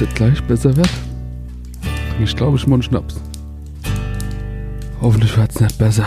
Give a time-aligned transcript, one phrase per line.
[0.00, 0.90] es gleich besser wird,
[2.22, 3.20] ich glaube ich mal einen Schnaps.
[5.00, 6.06] Hoffentlich wird es nicht besser.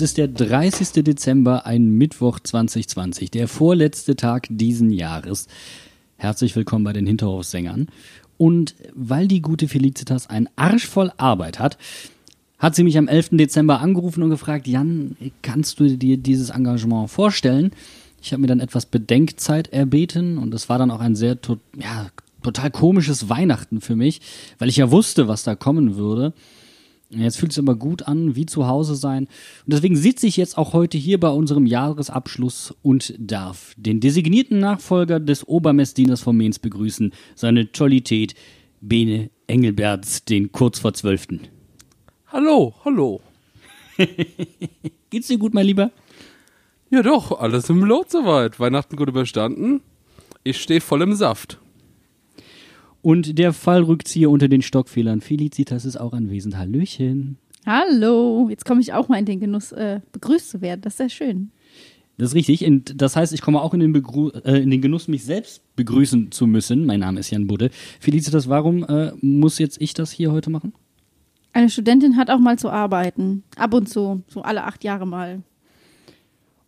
[0.00, 1.04] Es ist der 30.
[1.04, 5.46] Dezember, ein Mittwoch 2020, der vorletzte Tag diesen Jahres.
[6.16, 7.88] Herzlich willkommen bei den Hinterhofsängern.
[8.38, 11.76] Und weil die gute Felicitas einen Arsch voll Arbeit hat,
[12.58, 13.32] hat sie mich am 11.
[13.32, 17.70] Dezember angerufen und gefragt, Jan, kannst du dir dieses Engagement vorstellen?
[18.22, 21.58] Ich habe mir dann etwas Bedenkzeit erbeten und es war dann auch ein sehr to
[21.78, 22.06] ja,
[22.42, 24.22] total komisches Weihnachten für mich,
[24.58, 26.32] weil ich ja wusste, was da kommen würde.
[27.10, 29.24] Jetzt fühlt es aber gut an, wie zu Hause sein.
[29.66, 34.60] Und deswegen sitze ich jetzt auch heute hier bei unserem Jahresabschluss und darf den designierten
[34.60, 38.34] Nachfolger des Obermessdieners von Mainz begrüßen, seine Tollität,
[38.80, 41.40] Bene Engelberts, den kurz vor Zwölften.
[42.28, 43.20] Hallo, hallo.
[45.10, 45.90] Geht's dir gut, mein Lieber?
[46.90, 48.60] Ja doch, alles im Lot soweit.
[48.60, 49.80] Weihnachten gut überstanden.
[50.44, 51.58] Ich stehe voll im Saft.
[53.02, 55.20] Und der Fallrückzieher unter den Stockfehlern.
[55.20, 56.56] Felicitas ist auch anwesend.
[56.56, 57.38] Hallöchen.
[57.66, 60.80] Hallo, jetzt komme ich auch mal in den Genuss, äh, begrüßt zu werden.
[60.82, 61.50] Das ist sehr schön.
[62.18, 62.66] Das ist richtig.
[62.66, 65.62] Und das heißt, ich komme auch in den, Begru äh, in den Genuss, mich selbst
[65.76, 66.84] begrüßen zu müssen.
[66.84, 67.70] Mein Name ist Jan Budde.
[67.98, 70.74] Felicitas, warum äh, muss jetzt ich das hier heute machen?
[71.52, 73.42] Eine Studentin hat auch mal zu arbeiten.
[73.56, 75.42] Ab und zu, so alle acht Jahre mal.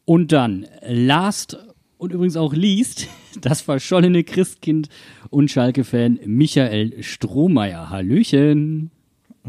[0.05, 1.59] Und dann, last
[2.03, 3.07] und übrigens auch liest,
[3.41, 4.89] das verschollene Christkind
[5.31, 7.91] und Schalke-Fan Michael Strohmeier.
[7.91, 8.91] Hallöchen.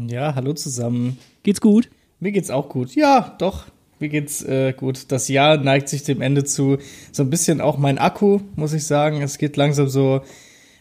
[0.08, 1.18] Ja, hallo zusammen.
[1.42, 1.90] Geht's gut?
[2.20, 2.94] Mir geht's auch gut.
[2.94, 3.66] Ja, doch.
[3.98, 5.10] Mir geht's äh, gut.
[5.10, 6.78] Das Jahr neigt sich dem Ende zu.
[7.10, 9.20] So ein bisschen auch mein Akku, muss ich sagen.
[9.20, 10.22] Es geht langsam so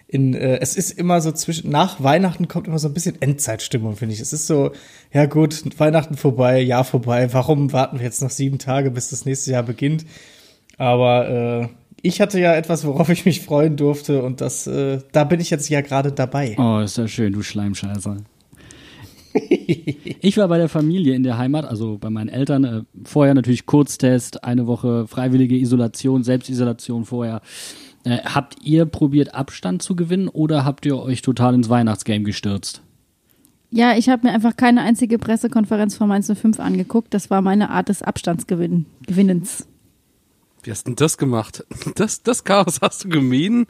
[0.08, 3.96] in, äh, es ist immer so zwischen, nach Weihnachten kommt immer so ein bisschen Endzeitstimmung,
[3.96, 4.20] finde ich.
[4.20, 4.74] Es ist so,
[5.12, 7.34] ja gut, Weihnachten vorbei, Jahr vorbei.
[7.34, 10.06] Warum warten wir jetzt noch sieben Tage, bis das nächste Jahr beginnt?
[10.78, 11.68] Aber äh,
[12.02, 15.50] ich hatte ja etwas, worauf ich mich freuen durfte und das, äh, da bin ich
[15.50, 16.56] jetzt ja gerade dabei.
[16.58, 18.18] Oh, ist ja schön, du Schleimscheißer.
[19.34, 22.64] ich war bei der Familie in der Heimat, also bei meinen Eltern.
[22.64, 27.42] Äh, vorher natürlich Kurztest, eine Woche freiwillige Isolation, Selbstisolation vorher.
[28.04, 32.82] Äh, habt ihr probiert, Abstand zu gewinnen oder habt ihr euch total ins Weihnachtsgame gestürzt?
[33.72, 37.14] Ja, ich habe mir einfach keine einzige Pressekonferenz von Mainz 05 angeguckt.
[37.14, 39.68] Das war meine Art des Abstandsgewinnens.
[40.64, 41.66] Wie hast denn das gemacht?
[41.96, 43.68] Das, das Chaos hast du gemieden?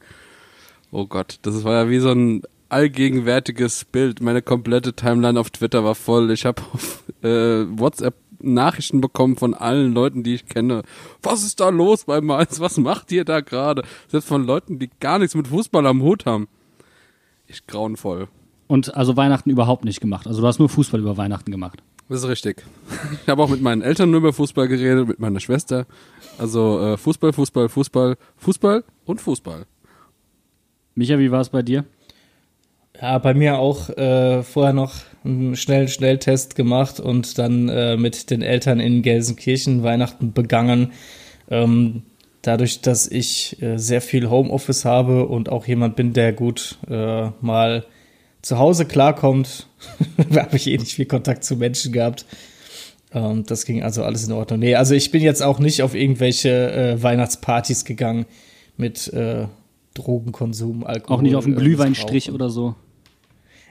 [0.92, 4.22] Oh Gott, das war ja wie so ein allgegenwärtiges Bild.
[4.22, 6.32] Meine komplette Timeline auf Twitter war voll.
[6.32, 10.84] Ich habe auf äh, WhatsApp Nachrichten bekommen von allen Leuten, die ich kenne.
[11.22, 12.60] Was ist da los bei Mainz?
[12.60, 13.84] Was macht ihr da gerade?
[14.08, 16.48] Selbst von Leuten, die gar nichts mit Fußball am Hut haben.
[17.48, 18.28] Ich grauenvoll.
[18.68, 20.28] Und also Weihnachten überhaupt nicht gemacht.
[20.28, 21.82] Also du hast nur Fußball über Weihnachten gemacht.
[22.10, 22.64] Das ist richtig.
[23.24, 25.86] Ich habe auch mit meinen Eltern nur über Fußball geredet, mit meiner Schwester.
[26.38, 29.66] Also äh, Fußball, Fußball, Fußball, Fußball und Fußball.
[30.96, 31.86] Micha, wie war es bei dir?
[33.02, 34.94] Ja, bei mir auch äh, vorher noch
[35.24, 40.92] einen schnellen Schnelltest gemacht und dann äh, mit den Eltern in Gelsenkirchen Weihnachten begangen.
[41.50, 42.04] Ähm,
[42.42, 47.30] dadurch, dass ich äh, sehr viel Homeoffice habe und auch jemand bin, der gut äh,
[47.42, 47.86] mal
[48.44, 49.68] zu Hause klarkommt,
[50.36, 52.26] habe ich eh nicht viel Kontakt zu Menschen gehabt.
[53.12, 54.60] Ähm, das ging also alles in Ordnung.
[54.60, 58.26] Nee, also ich bin jetzt auch nicht auf irgendwelche äh, Weihnachtspartys gegangen
[58.78, 59.48] mit äh,
[59.96, 61.18] Drogenkonsum, Alkohol.
[61.18, 62.76] Auch nicht auf einen Glühweinstrich oder so.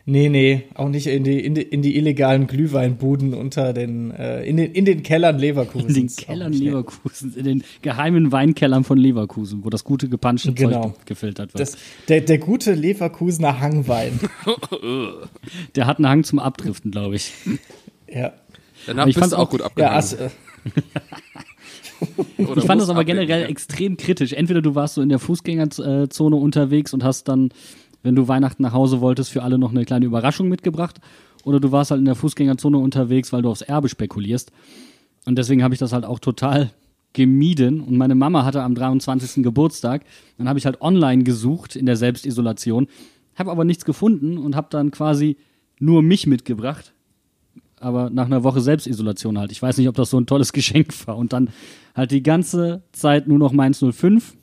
[0.04, 4.42] Nee, nee, auch nicht in die, in die, in die illegalen Glühweinbuden unter den, äh,
[4.42, 5.88] in den, in den Kellern Leverkusen.
[5.88, 10.82] In den Kellern Leverkusen, in den geheimen Weinkellern von Leverkusen, wo das gute gepanschte genau.
[10.82, 11.60] Zeug gefiltert wird.
[11.60, 11.76] Das,
[12.08, 14.18] der, der gute Leverkusener Hangwein.
[15.76, 17.32] der hat einen Hang zum Abdriften, glaube ich.
[18.12, 18.32] Ja.
[18.86, 19.92] Danach ich fand auch gut abgehangen.
[19.92, 20.16] Ja, also,
[22.56, 24.32] ich fand das aber generell extrem kritisch.
[24.32, 27.50] Entweder du warst so in der Fußgängerzone unterwegs und hast dann
[28.02, 31.00] wenn du Weihnachten nach Hause wolltest, für alle noch eine kleine Überraschung mitgebracht.
[31.44, 34.52] Oder du warst halt in der Fußgängerzone unterwegs, weil du aufs Erbe spekulierst.
[35.24, 36.70] Und deswegen habe ich das halt auch total
[37.12, 37.80] gemieden.
[37.80, 39.42] Und meine Mama hatte am 23.
[39.42, 40.04] Geburtstag.
[40.38, 42.86] Dann habe ich halt online gesucht in der Selbstisolation,
[43.34, 45.36] habe aber nichts gefunden und habe dann quasi
[45.78, 46.92] nur mich mitgebracht.
[47.80, 49.50] aber nach einer Woche Selbstisolation halt.
[49.50, 51.16] Ich weiß nicht, ob das so ein tolles Geschenk war.
[51.16, 51.50] Und dann
[51.94, 54.36] halt die ganze Zeit nur noch Mainz 05.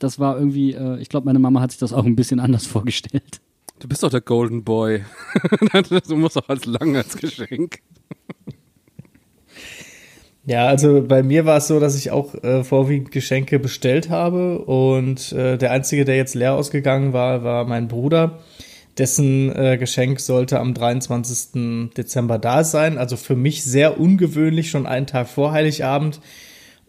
[0.00, 2.66] Das war irgendwie, äh, ich glaube, meine Mama hat sich das auch ein bisschen anders
[2.66, 3.40] vorgestellt.
[3.78, 5.04] Du bist doch der Golden Boy.
[6.08, 7.78] du musst doch als lang als Geschenk.
[10.44, 14.58] Ja, also bei mir war es so, dass ich auch äh, vorwiegend Geschenke bestellt habe
[14.58, 18.40] und äh, der einzige, der jetzt leer ausgegangen war, war mein Bruder.
[18.98, 21.92] Dessen äh, Geschenk sollte am 23.
[21.96, 22.98] Dezember da sein.
[22.98, 26.20] Also für mich sehr ungewöhnlich, schon einen Tag vor Heiligabend.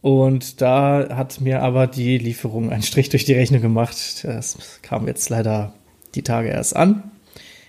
[0.02, 4.24] Und da hat mir aber die Lieferung einen Strich durch die Rechnung gemacht.
[4.24, 5.74] Das kam jetzt leider
[6.16, 7.12] die Tage erst an.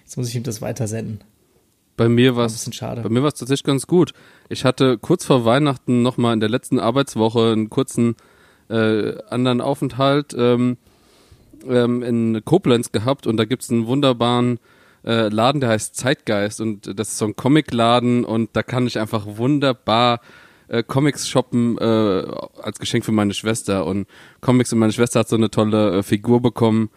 [0.05, 1.21] Jetzt muss ich ihm das weitersenden.
[1.97, 3.03] Bei mir war es schade.
[3.03, 4.13] Bei mir war es tatsächlich ganz gut.
[4.49, 8.17] Ich hatte kurz vor Weihnachten nochmal in der letzten Arbeitswoche einen kurzen
[8.71, 10.79] äh, anderen Aufenthalt ähm,
[11.69, 14.59] ähm, in Koblenz gehabt und da gibt's einen wunderbaren
[15.05, 18.99] äh, Laden, der heißt Zeitgeist und das ist so ein Comicladen und da kann ich
[18.99, 20.21] einfach wunderbar
[20.69, 21.83] äh, Comics shoppen äh,
[22.63, 24.07] als Geschenk für meine Schwester und
[24.41, 26.91] Comics und meine Schwester hat so eine tolle äh, Figur bekommen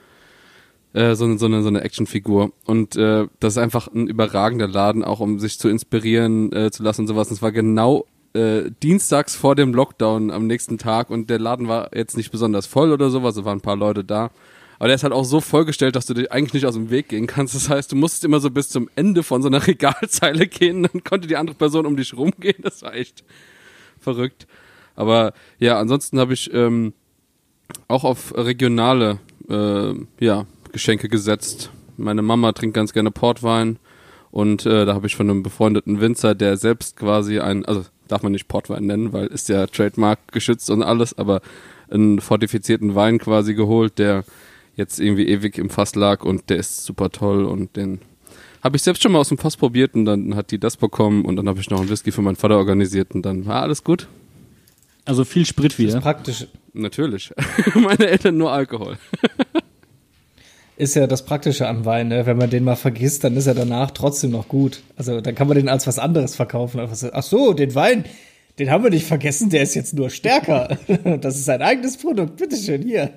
[0.94, 2.52] äh, so, eine- so eine, so eine Actionfigur.
[2.66, 6.84] Und äh, das ist einfach ein überragender Laden, auch um sich zu inspirieren äh, zu
[6.84, 7.28] lassen und sowas.
[7.28, 11.68] Und es war genau äh, dienstags vor dem Lockdown am nächsten Tag und der Laden
[11.68, 14.32] war jetzt nicht besonders voll oder sowas, es waren ein paar Leute da.
[14.78, 17.08] Aber der ist halt auch so vollgestellt, dass du dir eigentlich nicht aus dem Weg
[17.08, 17.56] gehen kannst.
[17.56, 21.04] Das heißt, du musstest immer so bis zum Ende von so einer Regalzeile gehen, dann
[21.04, 22.62] konnte die andere Person um dich rumgehen.
[22.62, 23.24] Das war echt
[24.06, 24.48] verrückt.
[24.96, 26.94] Aber ja, ansonsten habe ich ähm,
[27.88, 29.20] auch auf regionale
[29.50, 31.72] äh, ja, Geschenke gesetzt.
[31.98, 33.78] Meine Mama trinkt ganz gerne Portwein
[34.32, 38.24] und äh, da habe ich von einem befreundeten Winzer, der selbst quasi ein, also darf
[38.24, 41.42] man nicht Portwein nennen, weil ist ja Trademark geschützt und alles, aber
[41.90, 44.24] einen fortifizierten Wein quasi geholt, der
[44.76, 48.00] jetzt irgendwie ewig im Fass lag und der ist super toll und den
[48.66, 51.24] habe ich selbst schon mal aus dem Fass probiert und dann hat die das bekommen
[51.24, 53.84] und dann habe ich noch einen Whisky für meinen Vater organisiert und dann war alles
[53.84, 54.08] gut.
[55.06, 56.02] Also viel Sprit Das wieder.
[56.02, 57.32] Praktische, Natürlich.
[57.76, 58.98] Meine Eltern nur Alkohol.
[60.78, 62.26] ist ja das Praktische an Wein, ne?
[62.26, 64.82] Wenn man den mal vergisst, dann ist er danach trotzdem noch gut.
[64.98, 66.82] Also dann kann man den als was anderes verkaufen.
[67.14, 68.06] Ach so, den Wein,
[68.58, 70.80] den haben wir nicht vergessen, der ist jetzt nur stärker.
[71.22, 73.12] Das ist ein eigenes Produkt, bitteschön, hier.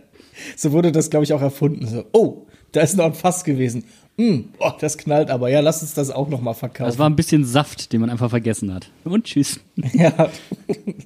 [0.56, 1.86] So wurde das, glaube ich, auch erfunden.
[1.86, 3.84] So, oh, da ist noch ein Fass gewesen.
[4.18, 5.48] Hm, oh, das knallt aber.
[5.48, 6.88] Ja, lass uns das auch noch mal verkaufen.
[6.88, 8.90] Das war ein bisschen Saft, den man einfach vergessen hat.
[9.04, 9.60] Und tschüss.
[9.92, 10.28] ja,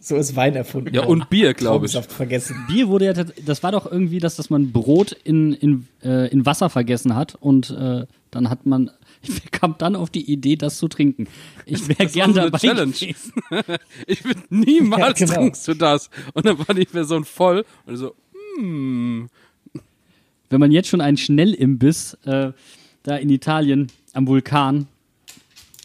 [0.00, 0.94] so ist Wein erfunden.
[0.94, 1.92] Ja, und Bier, glaube ich.
[1.92, 2.56] Vergessen.
[2.68, 6.46] Bier wurde ja, das war doch irgendwie, dass, dass man Brot in, in, äh, in
[6.46, 8.90] Wasser vergessen hat und äh, dann hat man,
[9.22, 11.28] ich kam dann auf die Idee, das zu trinken.
[11.66, 12.92] Ich wäre Das war gern so eine dabei Challenge.
[12.92, 13.32] gewesen.
[14.06, 15.34] Ich bin niemals Ja, genau.
[15.34, 16.08] trinkst du das.
[16.32, 18.14] Und dann war die Person voll und so,
[18.56, 19.28] hm.
[20.52, 22.52] Wenn man jetzt schon einen Schnellimbiss äh,
[23.02, 24.86] da in Italien am Vulkan,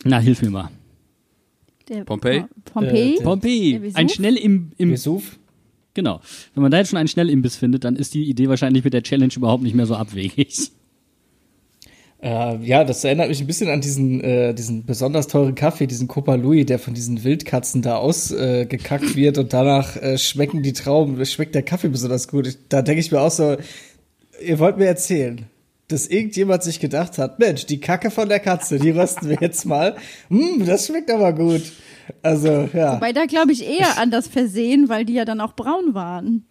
[0.03, 0.69] na, hilf mir mal.
[1.87, 2.43] Der Pompeii?
[2.65, 3.17] Pompeii?
[3.17, 5.39] Äh, Pompeii, ein Schnellim im, Vesuv?
[5.93, 6.19] genau.
[6.53, 9.03] Wenn man da jetzt schon einen Schnellimbiss findet, dann ist die Idee wahrscheinlich mit der
[9.03, 10.71] Challenge überhaupt nicht mehr so abwegig.
[12.21, 16.07] Äh, ja, das erinnert mich ein bisschen an diesen, äh, diesen besonders teuren Kaffee, diesen
[16.07, 20.73] Copa Louis, der von diesen Wildkatzen da ausgekackt äh, wird und danach äh, schmecken die
[20.73, 22.47] Trauben, schmeckt der Kaffee besonders gut.
[22.47, 23.55] Ich, da denke ich mir auch so,
[24.41, 25.45] ihr wollt mir erzählen,
[25.87, 29.65] dass irgendjemand sich gedacht hat, Mensch, die Kacke von der Katze, die rösten wir jetzt
[29.65, 29.95] mal.
[30.29, 31.63] Hm, das schmeckt aber gut.
[32.21, 32.95] Also, ja.
[32.95, 36.45] Wobei da glaube ich eher an das Versehen, weil die ja dann auch braun waren.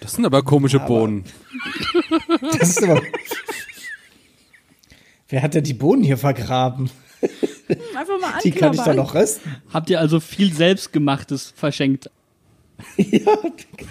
[0.00, 1.24] Das sind aber komische Aber- Bohnen.
[2.58, 3.02] Das ist aber.
[5.28, 6.90] Wer hat denn die Bohnen hier vergraben?
[7.96, 8.96] Einfach mal Die kann ich doch anknabbern.
[8.96, 9.56] noch rösten.
[9.72, 12.10] Habt ihr also viel Selbstgemachtes verschenkt?
[12.96, 13.36] Ja,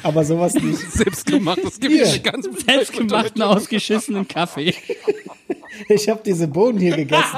[0.04, 0.80] aber sowas nicht.
[0.92, 4.74] Selbstgemacht, das gibt es ganz Selbstgemachten ausgeschissenen Kaffee.
[5.88, 7.38] Ich habe diese Bohnen hier gegessen.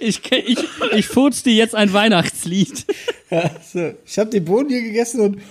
[0.00, 0.58] Ich, ich,
[0.92, 2.86] ich furz dir jetzt ein Weihnachtslied.
[3.30, 5.42] Also, ich habe die Bohnen hier gegessen und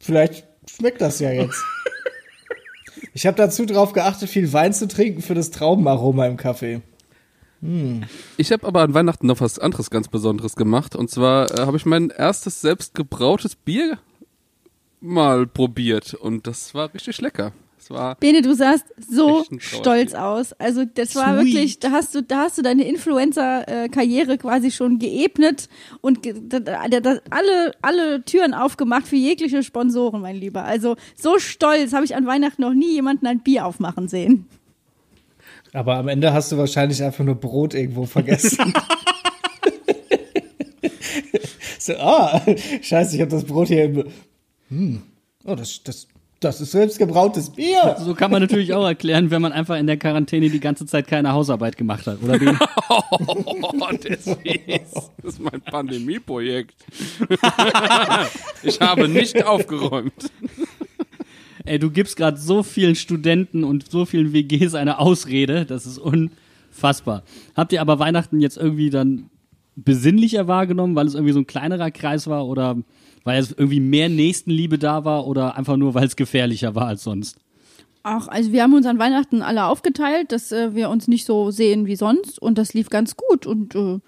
[0.00, 1.62] vielleicht schmeckt das ja jetzt.
[3.12, 6.80] Ich habe dazu drauf geachtet, viel Wein zu trinken für das Traubenaroma im Kaffee.
[8.36, 10.94] Ich habe aber an Weihnachten noch was anderes ganz Besonderes gemacht.
[10.94, 13.98] Und zwar äh, habe ich mein erstes selbstgebrautes Bier
[15.00, 16.14] mal probiert.
[16.14, 17.52] Und das war richtig lecker.
[17.90, 20.54] War Bene, du sahst so stolz aus.
[20.54, 21.44] Also das war Sweet.
[21.44, 25.68] wirklich, da hast du, da hast du deine Influencer-Karriere quasi schon geebnet
[26.00, 30.64] und ge da, da, da, alle, alle Türen aufgemacht für jegliche Sponsoren, mein Lieber.
[30.64, 34.46] Also so stolz habe ich an Weihnachten noch nie jemanden ein Bier aufmachen sehen.
[35.74, 38.72] Aber am Ende hast du wahrscheinlich einfach nur Brot irgendwo vergessen.
[41.80, 42.40] so, ah,
[42.80, 44.04] scheiße, ich habe das Brot hier im.
[44.68, 45.02] Hm.
[45.44, 46.06] Oh, das, das,
[46.38, 47.96] Das ist selbstgebrautes Bier.
[47.98, 51.08] So kann man natürlich auch erklären, wenn man einfach in der Quarantäne die ganze Zeit
[51.08, 52.50] keine Hausarbeit gemacht hat, oder wie?
[52.88, 54.26] Oh, der ist.
[54.26, 56.74] Das ist mein Pandemieprojekt.
[58.62, 60.12] ich habe nicht aufgeräumt.
[61.66, 65.98] Ey, du gibst gerade so vielen Studenten und so vielen WGs eine Ausrede, das ist
[65.98, 67.22] unfassbar.
[67.56, 69.30] Habt ihr aber Weihnachten jetzt irgendwie dann
[69.74, 72.76] besinnlicher wahrgenommen, weil es irgendwie so ein kleinerer Kreis war oder
[73.24, 77.02] weil es irgendwie mehr Nächstenliebe da war oder einfach nur, weil es gefährlicher war als
[77.02, 77.38] sonst?
[78.02, 81.50] Ach, also wir haben uns an Weihnachten alle aufgeteilt, dass äh, wir uns nicht so
[81.50, 84.00] sehen wie sonst und das lief ganz gut und äh,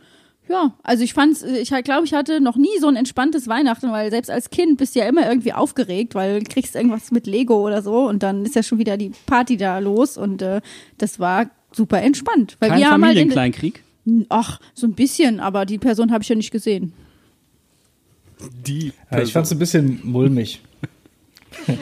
[0.48, 4.10] ja, also ich fand's, ich glaube, ich hatte noch nie so ein entspanntes Weihnachten, weil
[4.10, 7.66] selbst als Kind bist du ja immer irgendwie aufgeregt, weil du kriegst irgendwas mit Lego
[7.66, 10.60] oder so und dann ist ja schon wieder die Party da los und äh,
[10.98, 12.56] das war super entspannt.
[12.60, 13.82] Weil Kein wir haben halt Familienkleinkrieg?
[14.28, 16.92] ach, so ein bisschen, aber die Person habe ich ja nicht gesehen.
[18.66, 18.92] Die.
[19.10, 20.60] Ja, ich fand's ein bisschen mulmig.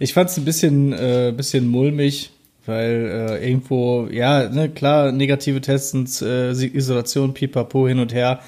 [0.00, 2.30] ich fand's ein bisschen, äh, bisschen mulmig,
[2.68, 8.40] weil äh, irgendwo, ja, ne, klar, negative Tests äh, Isolation, pipapo hin und her,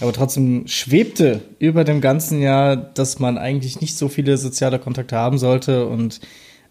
[0.00, 5.16] aber trotzdem schwebte über dem ganzen Jahr, dass man eigentlich nicht so viele soziale Kontakte
[5.16, 6.20] haben sollte und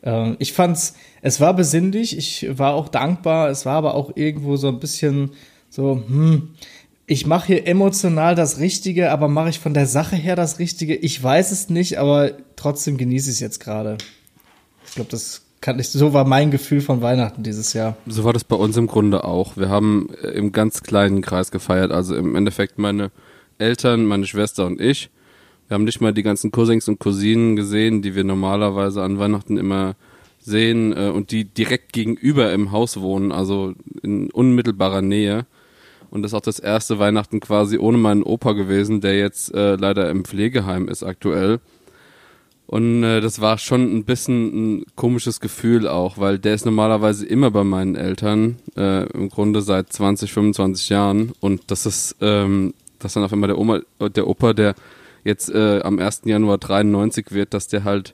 [0.03, 4.57] äh, ich fand's, es war besinnlich, ich war auch dankbar, es war aber auch irgendwo
[4.57, 5.31] so ein bisschen
[5.69, 6.49] so, hm,
[7.05, 10.93] ich mache hier emotional das Richtige, aber mache ich von der Sache her das Richtige?
[10.93, 13.97] Ich weiß es nicht, aber trotzdem genieße ich es jetzt gerade.
[14.85, 17.97] Ich glaube, das kann ich, so war mein Gefühl von Weihnachten dieses Jahr.
[18.05, 19.57] So war das bei uns im Grunde auch.
[19.57, 21.91] Wir haben äh, im ganz kleinen Kreis gefeiert.
[21.91, 23.11] Also im Endeffekt meine
[23.57, 25.09] Eltern, meine Schwester und ich.
[25.67, 29.57] Wir haben nicht mal die ganzen Cousins und Cousinen gesehen, die wir normalerweise an Weihnachten
[29.57, 29.95] immer
[30.39, 35.45] sehen äh, und die direkt gegenüber im Haus wohnen, also in unmittelbarer Nähe.
[36.09, 39.75] Und das ist auch das erste Weihnachten quasi ohne meinen Opa gewesen, der jetzt äh,
[39.75, 41.59] leider im Pflegeheim ist aktuell.
[42.67, 47.25] Und äh, das war schon ein bisschen ein komisches Gefühl auch, weil der ist normalerweise
[47.25, 51.31] immer bei meinen Eltern, äh, im Grunde seit 20, 25 Jahren.
[51.39, 54.75] Und das ist, ähm, dass dann auf einmal der Oma, der Opa, der
[55.23, 56.23] jetzt äh, am 1.
[56.25, 58.13] Januar 93 wird, dass der halt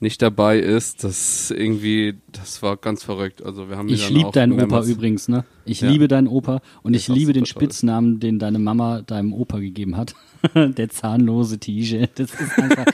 [0.00, 3.42] nicht dabei ist, das irgendwie, das war ganz verrückt.
[3.42, 5.44] Also wir haben Ich liebe deinen Opa übrigens, ne?
[5.64, 5.90] Ich Ja.
[5.90, 7.46] liebe deinen Opa und ich liebe den.
[7.46, 10.14] Spitznamen, den deine Mama deinem Opa gegeben hat.
[10.54, 12.08] der zahnlose Tige.
[12.14, 12.84] Das ist einfach.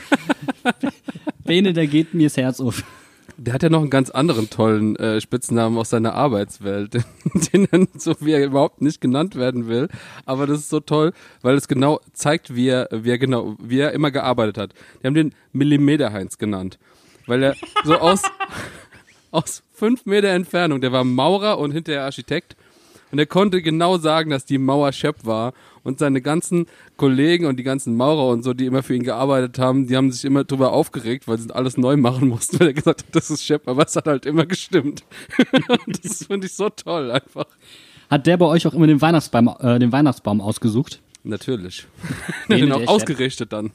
[1.43, 2.83] Bene, da geht mir das Herz auf.
[3.37, 6.93] Der hat ja noch einen ganz anderen tollen äh, Spitznamen aus seiner Arbeitswelt,
[7.53, 9.87] den er so wie er überhaupt nicht genannt werden will.
[10.25, 13.79] Aber das ist so toll, weil es genau zeigt, wie er, wie er genau, wie
[13.79, 14.73] er immer gearbeitet hat.
[15.01, 16.77] Die haben den Millimeter Heinz genannt,
[17.31, 18.23] weil er so aus
[19.31, 22.57] aus fünf Meter Entfernung, der war Maurer und hinterher Architekt.
[23.11, 25.53] Und er konnte genau sagen, dass die Mauer Shep war.
[25.83, 29.57] Und seine ganzen Kollegen und die ganzen Maurer und so, die immer für ihn gearbeitet
[29.57, 32.73] haben, die haben sich immer drüber aufgeregt, weil sie alles neu machen mussten, weil er
[32.73, 33.67] gesagt hat, das ist Shep.
[33.67, 35.03] Aber es hat halt immer gestimmt.
[36.03, 37.45] Das finde ich so toll einfach.
[38.09, 41.01] Hat der bei euch auch immer den Weihnachtsbaum, äh, den Weihnachtsbaum ausgesucht?
[41.23, 41.87] Natürlich.
[42.47, 42.89] Bene, Den auch Shep.
[42.89, 43.71] ausgerichtet dann.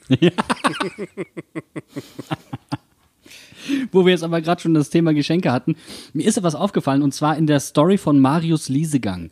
[3.92, 5.76] Wo wir jetzt aber gerade schon das Thema Geschenke hatten.
[6.12, 9.30] Mir ist etwas aufgefallen und zwar in der Story von Marius Liesegang.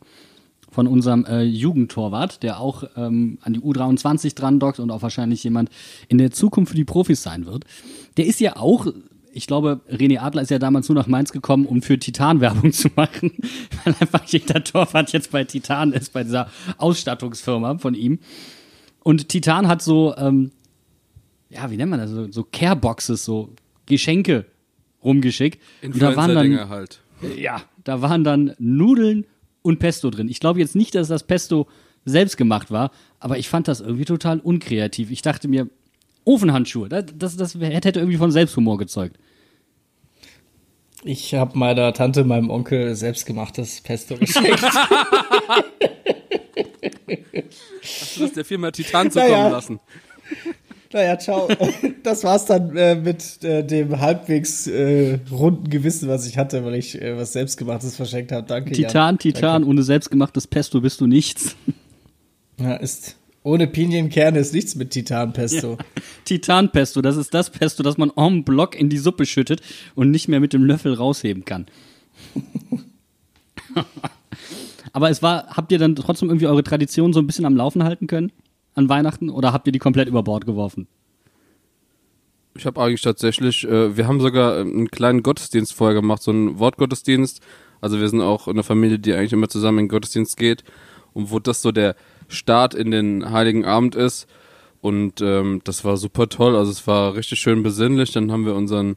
[0.71, 5.41] Von unserem äh, Jugendtorwart, der auch ähm, an die U23 dran dockt und auch wahrscheinlich
[5.41, 5.69] jemand
[6.09, 7.63] in der Zukunft für die Profis sein wird.
[8.17, 8.87] Der ist ja auch,
[9.31, 12.71] ich glaube, René Adler ist ja damals nur nach Mainz gekommen, um für Titan Werbung
[12.73, 13.31] zu machen,
[13.85, 18.19] weil einfach jeder Torwart jetzt bei Titan ist, bei dieser Ausstattungsfirma von ihm.
[19.01, 20.51] Und Titan hat so, ähm,
[21.49, 23.49] ja, wie nennt man das, so, so Careboxes, so
[23.85, 24.45] Geschenke
[25.03, 25.61] rumgeschickt.
[25.83, 27.01] Und da waren dann, halt.
[27.37, 29.25] ja, da waren dann Nudeln
[29.61, 30.29] und Pesto drin.
[30.29, 31.67] Ich glaube jetzt nicht, dass das Pesto
[32.05, 35.11] selbst gemacht war, aber ich fand das irgendwie total unkreativ.
[35.11, 35.67] Ich dachte mir,
[36.23, 39.17] Ofenhandschuhe, das, das, das hätte irgendwie von Selbsthumor gezeugt.
[41.03, 44.59] Ich habe meiner Tante, meinem Onkel selbstgemachtes Pesto geschenkt.
[47.83, 49.49] Hast du das der Firma Titan zukommen Naja.
[49.49, 49.79] lassen?
[50.93, 51.47] Naja, ciao.
[52.03, 56.75] Das war's dann äh, mit äh, dem halbwegs äh, runden Gewissen, was ich hatte, weil
[56.75, 58.45] ich äh, was selbstgemachtes verschenkt habe.
[58.45, 59.17] Danke, Titan, Jan.
[59.17, 61.55] Titan, ohne selbstgemachtes Pesto bist du nichts.
[61.65, 61.79] Danke.
[62.57, 65.77] Ja, ist ohne Pinienkerne ist nichts mit Titanpesto.
[66.23, 69.61] Titanpesto, das ist das Pesto, das man en bloc in die Suppe schüttet
[69.93, 71.65] und nicht mehr mit dem Löffel rausheben kann.
[74.93, 77.83] Aber es war, habt ihr dann trotzdem irgendwie eure Tradition so ein bisschen am Laufen
[77.83, 78.31] halten können
[78.75, 80.87] an Weihnachten oder habt ihr die komplett über Bord geworfen?
[82.57, 86.31] Ich habe eigentlich tatsächlich, äh, wir haben sogar ähm, einen kleinen Gottesdienst vorher gemacht, so
[86.31, 87.41] einen Wortgottesdienst.
[87.81, 90.63] Also wir sind auch eine Familie, die eigentlich immer zusammen in den Gottesdienst geht
[91.13, 91.95] und wo das so der
[92.27, 94.27] Start in den Heiligen Abend ist.
[94.81, 96.55] Und ähm, das war super toll.
[96.55, 98.11] Also es war richtig schön besinnlich.
[98.11, 98.95] Dann haben wir unseren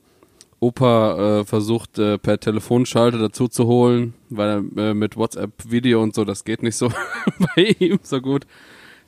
[0.60, 6.24] Opa äh, versucht äh, per Telefonschalter dazu zu holen, weil äh, mit WhatsApp-Video und so,
[6.24, 6.90] das geht nicht so
[7.56, 8.44] bei ihm so gut.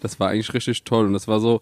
[0.00, 1.60] Das war eigentlich richtig toll und das war so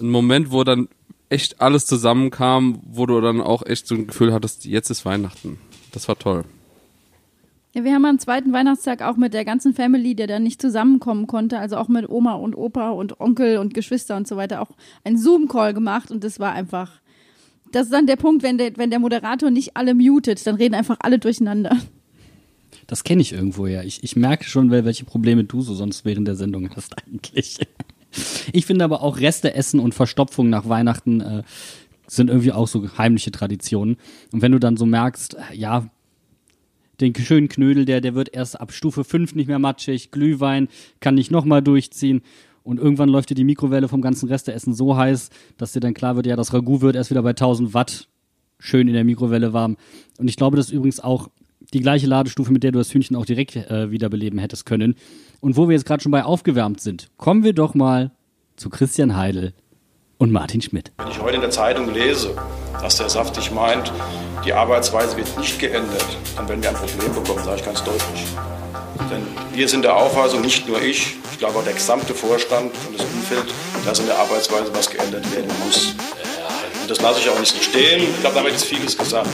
[0.00, 0.88] ein Moment, wo dann
[1.28, 5.58] echt alles zusammenkam, wo du dann auch echt so ein Gefühl hattest, jetzt ist Weihnachten.
[5.92, 6.44] Das war toll.
[7.76, 11.26] Ja, wir haben am zweiten Weihnachtstag auch mit der ganzen Family, der dann nicht zusammenkommen
[11.26, 14.70] konnte, also auch mit Oma und Opa und Onkel und Geschwister und so weiter, auch
[15.04, 17.02] einen Zoom-Call gemacht und das war einfach.
[17.72, 20.74] Das ist dann der Punkt, wenn der, wenn der Moderator nicht alle mutet, dann reden
[20.74, 21.76] einfach alle durcheinander.
[22.86, 23.82] Das kenne ich irgendwo ja.
[23.82, 27.58] Ich, ich merke schon, welche Probleme du so sonst während der Sendung hast eigentlich.
[28.52, 31.42] Ich finde aber auch Reste essen und Verstopfung nach Weihnachten äh,
[32.06, 33.96] sind irgendwie auch so heimliche Traditionen.
[34.32, 35.90] Und wenn du dann so merkst, äh, ja,
[37.00, 40.68] den schönen Knödel, der, der wird erst ab Stufe 5 nicht mehr matschig, Glühwein
[41.00, 42.22] kann nicht nochmal durchziehen.
[42.62, 46.16] Und irgendwann läuft dir die Mikrowelle vom ganzen Resteessen so heiß, dass dir dann klar
[46.16, 48.08] wird, ja, das Ragout wird erst wieder bei 1000 Watt
[48.58, 49.76] schön in der Mikrowelle warm.
[50.18, 51.28] Und ich glaube, das ist übrigens auch
[51.72, 54.94] die gleiche Ladestufe, mit der du das Hühnchen auch direkt äh, wiederbeleben hättest können.
[55.40, 58.12] Und wo wir jetzt gerade schon bei aufgewärmt sind, kommen wir doch mal
[58.56, 59.52] zu Christian Heidel
[60.18, 60.92] und Martin Schmidt.
[60.98, 62.34] Wenn ich heute in der Zeitung lese,
[62.80, 63.92] dass der saftig meint,
[64.44, 66.06] die Arbeitsweise wird nicht geändert,
[66.36, 68.24] dann werden wir ein Problem bekommen, sage ich ganz deutlich.
[69.10, 69.22] Denn
[69.54, 73.06] wir sind der Auffassung, nicht nur ich, ich glaube auch der gesamte Vorstand und das
[73.06, 73.44] Umfeld,
[73.84, 75.94] dass in der Arbeitsweise was geändert werden muss.
[76.80, 78.02] Und das lasse ich auch nicht so stehen.
[78.02, 79.28] Ich glaube, damit ist vieles gesagt,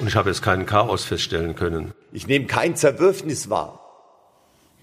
[0.00, 1.92] Und ich habe jetzt keinen Chaos feststellen können.
[2.12, 3.82] Ich nehme kein Zerwürfnis wahr.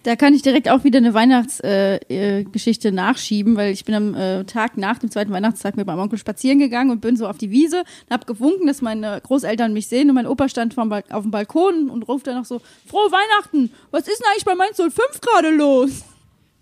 [0.04, 4.16] Da kann ich direkt auch wieder eine Weihnachtsgeschichte äh, äh, nachschieben, weil ich bin am
[4.16, 7.38] äh, Tag nach dem zweiten Weihnachtstag mit meinem Onkel spazieren gegangen und bin so auf
[7.38, 10.92] die Wiese und hab gewunken, dass meine Großeltern mich sehen und mein Opa stand vom
[10.92, 14.56] auf dem Balkon und ruft dann noch so, frohe Weihnachten, was ist denn eigentlich bei
[14.56, 16.04] Mainz 05 gerade los?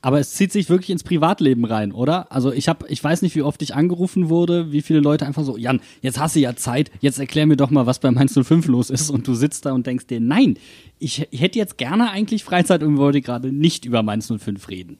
[0.03, 2.31] Aber es zieht sich wirklich ins Privatleben rein, oder?
[2.31, 5.43] Also ich habe, ich weiß nicht, wie oft ich angerufen wurde, wie viele Leute einfach
[5.43, 8.33] so, Jan, jetzt hast du ja Zeit, jetzt erklär mir doch mal, was beim Mainz
[8.33, 9.11] 05 los ist.
[9.11, 10.57] Und du sitzt da und denkst dir, nein,
[10.97, 14.97] ich, ich hätte jetzt gerne eigentlich Freizeit und wollte gerade nicht über Mainz 05 reden.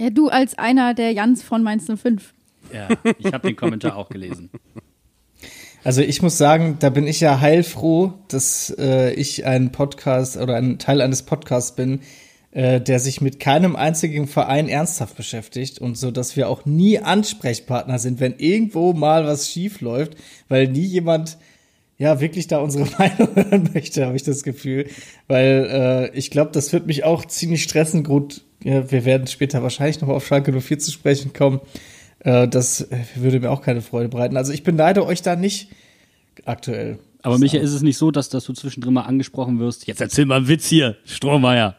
[0.00, 2.32] Ja, du als einer der Jans von Mainz 05.
[2.72, 4.50] Ja, ich habe den Kommentar auch gelesen.
[5.82, 10.56] Also ich muss sagen, da bin ich ja heilfroh, dass äh, ich ein Podcast oder
[10.56, 12.00] ein Teil eines Podcasts bin,
[12.56, 16.98] äh, der sich mit keinem einzigen Verein ernsthaft beschäftigt und so, dass wir auch nie
[16.98, 20.16] Ansprechpartner sind, wenn irgendwo mal was schief läuft,
[20.48, 21.36] weil nie jemand
[21.98, 24.88] ja wirklich da unsere Meinung hören möchte, habe ich das Gefühl,
[25.28, 25.68] weil
[26.14, 28.04] äh, ich glaube, das wird mich auch ziemlich stressen.
[28.04, 31.60] Gut, ja, wir werden später wahrscheinlich noch auf Schalke 04 zu sprechen kommen.
[32.20, 34.38] Äh, das äh, würde mir auch keine Freude bereiten.
[34.38, 35.68] Also ich beneide euch da nicht
[36.46, 37.00] aktuell.
[37.20, 39.86] Aber Micha, ist es nicht so, dass, dass du zwischendrin mal angesprochen wirst?
[39.86, 41.76] Jetzt erzähl mal einen Witz hier, Strohmeier.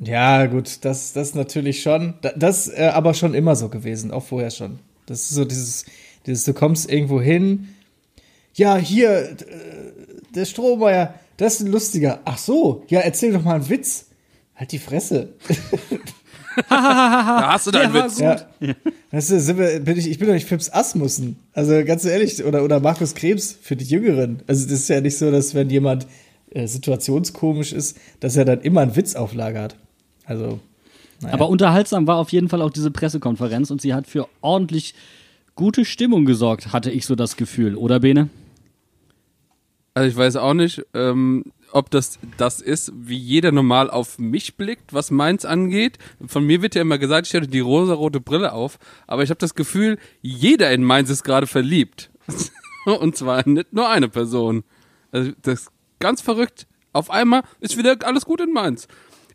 [0.00, 2.14] Ja, gut, das, das natürlich schon.
[2.36, 4.78] Das äh, aber schon immer so gewesen, auch vorher schon.
[5.06, 5.86] Das ist so dieses,
[6.26, 7.68] dieses du kommst irgendwo hin.
[8.54, 9.36] Ja, hier, äh,
[10.34, 12.20] der Strohmeier, das ist ein lustiger.
[12.24, 14.06] Ach so, ja, erzähl doch mal einen Witz.
[14.54, 15.34] Halt die Fresse.
[16.68, 18.18] da hast du deinen Witz.
[18.18, 18.44] Ja.
[19.10, 21.38] Weißt du, sind wir, bin ich, ich bin doch nicht Fips Asmussen.
[21.52, 24.42] Also ganz ehrlich, oder, oder Markus Krebs für die Jüngeren.
[24.46, 26.06] Also das ist ja nicht so, dass wenn jemand
[26.50, 29.76] äh, situationskomisch ist, dass er dann immer einen Witz auflagert.
[30.28, 30.60] Also.
[31.20, 31.34] Naja.
[31.34, 34.94] Aber unterhaltsam war auf jeden Fall auch diese Pressekonferenz und sie hat für ordentlich
[35.56, 38.28] gute Stimmung gesorgt, hatte ich so das Gefühl, oder Bene?
[39.94, 44.56] Also ich weiß auch nicht, ähm, ob das das ist, wie jeder normal auf mich
[44.56, 45.98] blickt, was meins angeht.
[46.24, 49.40] Von mir wird ja immer gesagt, ich hätte die rosarote Brille auf, aber ich habe
[49.40, 52.10] das Gefühl, jeder in Mainz ist gerade verliebt.
[52.84, 54.62] Und zwar nicht nur eine Person.
[55.10, 56.68] Also das ist ganz verrückt.
[56.92, 58.86] Auf einmal ist wieder alles gut in Mainz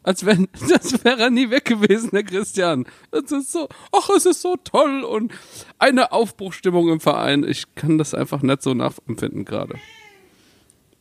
[0.03, 2.85] als wenn, das wäre nie weg gewesen, der Christian.
[3.11, 5.31] Das ist so, ach, es ist so toll und
[5.79, 7.43] eine Aufbruchstimmung im Verein.
[7.43, 9.75] Ich kann das einfach nicht so nachempfinden gerade.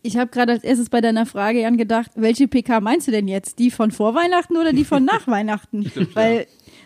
[0.05, 3.29] Ich habe gerade als erstes bei deiner Frage, Jan, gedacht, welche PK meinst du denn
[3.29, 3.61] jetzt?
[3.61, 5.88] Die von vor Weihnachten oder die von nach Weihnachten?
[5.88, 6.45] Stimmt, Weil ja.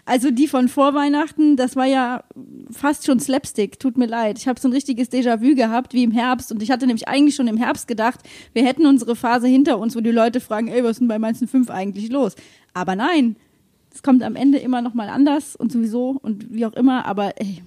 [0.08, 2.22] Also die von vor Weihnachten, das war ja
[2.70, 4.38] fast schon Slapstick, tut mir leid.
[4.38, 6.52] Ich habe so ein richtiges Déjà-vu gehabt, wie im Herbst.
[6.52, 8.20] Und ich hatte nämlich eigentlich schon im Herbst gedacht,
[8.52, 11.18] wir hätten unsere Phase hinter uns, wo die Leute fragen, ey, was ist denn bei
[11.18, 12.36] Mainz 5 eigentlich los?
[12.72, 13.34] Aber nein,
[13.92, 17.04] es kommt am Ende immer noch mal anders und sowieso und wie auch immer.
[17.06, 17.62] Aber ey,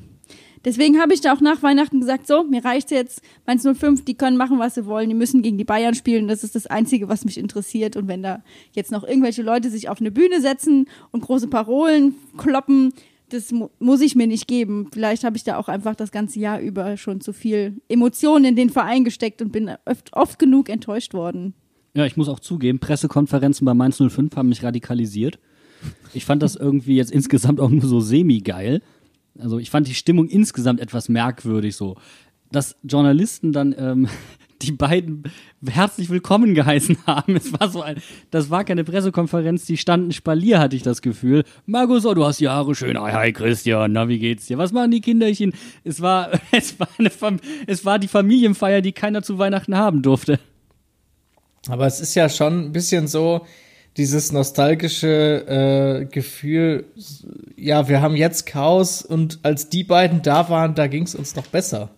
[0.66, 4.16] Deswegen habe ich da auch nach Weihnachten gesagt, so, mir reicht jetzt Mainz 05, die
[4.16, 7.08] können machen, was sie wollen, die müssen gegen die Bayern spielen, das ist das Einzige,
[7.08, 7.96] was mich interessiert.
[7.96, 8.44] Und wenn da
[8.74, 12.94] jetzt noch irgendwelche Leute sich auf eine Bühne setzen und große Parolen kloppen,
[13.30, 14.88] das mu muss ich mir nicht geben.
[14.92, 18.56] Vielleicht habe ich da auch einfach das ganze Jahr über schon zu viel Emotionen in
[18.56, 21.54] den Verein gesteckt und bin oft, oft genug enttäuscht worden.
[21.94, 25.40] Ja, ich muss auch zugeben, Pressekonferenzen bei Mainz 05 haben mich radikalisiert.
[26.14, 28.82] Ich fand das irgendwie jetzt insgesamt auch nur so semi-geil.
[29.40, 31.96] Also ich fand die Stimmung insgesamt etwas merkwürdig so.
[32.52, 34.08] Dass Journalisten dann ähm,
[34.62, 35.24] die beiden
[35.66, 37.36] herzlich willkommen geheißen haben.
[37.36, 37.98] Es war so ein,
[38.32, 41.44] das war keine Pressekonferenz, die standen Spalier, hatte ich das Gefühl.
[41.66, 43.00] Markus, oh, du hast die Haare schön.
[43.00, 44.58] Hi, hi, Christian, na, wie geht's dir?
[44.58, 45.54] Was machen die Kinderchen?
[45.84, 50.02] Es war, es war eine, Fam es war die Familienfeier, die keiner zu Weihnachten haben
[50.02, 50.40] durfte.
[51.68, 53.46] Aber es ist ja schon ein bisschen so,
[53.98, 56.86] dieses nostalgische äh, Gefühl,
[57.56, 61.36] ja, wir haben jetzt Chaos und als die beiden da waren, da ging es uns
[61.36, 61.90] noch besser.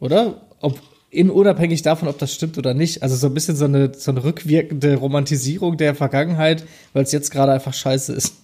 [0.00, 0.42] Oder?
[0.60, 3.02] Ob, in unabhängig davon, ob das stimmt oder nicht.
[3.02, 7.30] Also so ein bisschen so eine, so eine rückwirkende Romantisierung der Vergangenheit, weil es jetzt
[7.30, 8.34] gerade einfach scheiße ist.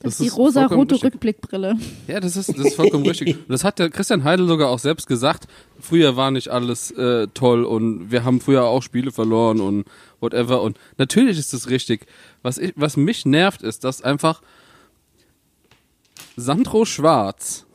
[0.00, 1.78] Das, ist die rosa-rote Rückblickbrille.
[2.06, 3.36] Ja, das ist, das ist vollkommen richtig.
[3.36, 5.48] Und das hat der Christian Heidel sogar auch selbst gesagt.
[5.80, 9.86] Früher war nicht alles äh, toll und wir haben früher auch Spiele verloren und
[10.20, 10.60] whatever.
[10.60, 12.06] Und natürlich ist das richtig.
[12.42, 14.42] Was, ich, was mich nervt, ist, dass einfach
[16.36, 17.66] Sandro Schwarz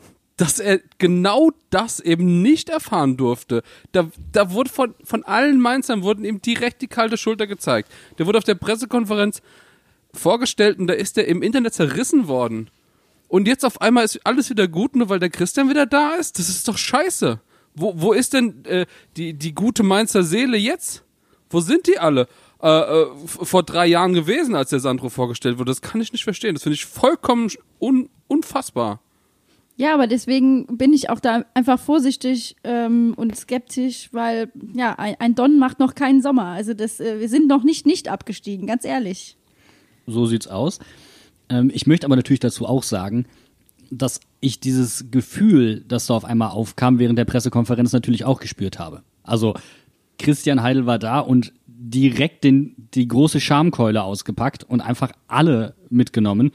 [0.41, 3.61] dass er genau das eben nicht erfahren durfte.
[3.91, 7.91] Da, da wurde von, von allen Mainzern wurden ihm direkt die kalte Schulter gezeigt.
[8.17, 9.43] Der wurde auf der Pressekonferenz
[10.13, 12.69] vorgestellt und da ist er im Internet zerrissen worden.
[13.27, 16.37] Und jetzt auf einmal ist alles wieder gut, nur weil der Christian wieder da ist?
[16.37, 17.39] Das ist doch scheiße.
[17.73, 21.03] Wo, wo ist denn äh, die, die gute Mainzer Seele jetzt?
[21.49, 22.27] Wo sind die alle?
[22.61, 25.71] Äh, äh, vor drei Jahren gewesen, als der Sandro vorgestellt wurde.
[25.71, 26.53] Das kann ich nicht verstehen.
[26.53, 29.01] Das finde ich vollkommen un unfassbar.
[29.77, 35.15] Ja, aber deswegen bin ich auch da einfach vorsichtig ähm, und skeptisch, weil ja, ein,
[35.19, 36.47] ein Don macht noch keinen Sommer.
[36.47, 39.37] Also das, äh, wir sind noch nicht nicht abgestiegen, ganz ehrlich.
[40.07, 40.79] So sieht's aus.
[41.49, 43.25] Ähm, ich möchte aber natürlich dazu auch sagen,
[43.91, 48.79] dass ich dieses Gefühl, das so auf einmal aufkam während der Pressekonferenz natürlich auch gespürt
[48.79, 49.03] habe.
[49.23, 49.53] Also
[50.17, 56.51] Christian Heidel war da und direkt den, die große Schamkeule ausgepackt und einfach alle mitgenommen.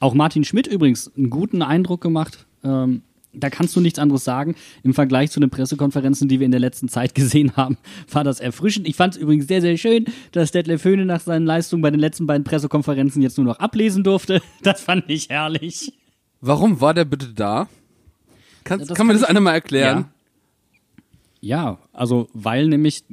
[0.00, 2.46] Auch Martin Schmidt übrigens einen guten Eindruck gemacht.
[2.64, 4.54] Ähm, da kannst du nichts anderes sagen.
[4.82, 7.76] Im Vergleich zu den Pressekonferenzen, die wir in der letzten Zeit gesehen haben,
[8.10, 8.88] war das erfrischend.
[8.88, 12.00] Ich fand es übrigens sehr, sehr schön, dass Detlef Höhne nach seinen Leistungen bei den
[12.00, 14.42] letzten beiden Pressekonferenzen jetzt nur noch ablesen durfte.
[14.62, 15.92] Das fand ich herrlich.
[16.40, 17.68] Warum war der bitte da?
[18.64, 20.06] Kann, kann man das einer mal erklären?
[21.40, 21.56] Ja.
[21.70, 23.04] ja, also weil nämlich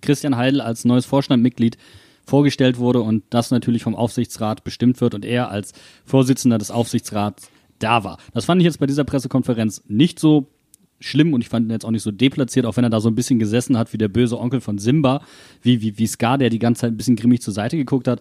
[0.00, 1.78] Christian Heidel als neues Vorstandmitglied
[2.26, 5.72] vorgestellt wurde und das natürlich vom Aufsichtsrat bestimmt wird und er als
[6.04, 7.50] Vorsitzender des Aufsichtsrats
[7.82, 8.18] da war.
[8.32, 10.48] Das fand ich jetzt bei dieser Pressekonferenz nicht so
[11.00, 13.08] schlimm und ich fand ihn jetzt auch nicht so deplatziert, auch wenn er da so
[13.08, 15.22] ein bisschen gesessen hat wie der böse Onkel von Simba,
[15.62, 18.20] wie, wie, wie Scar, der die ganze Zeit ein bisschen grimmig zur Seite geguckt hat.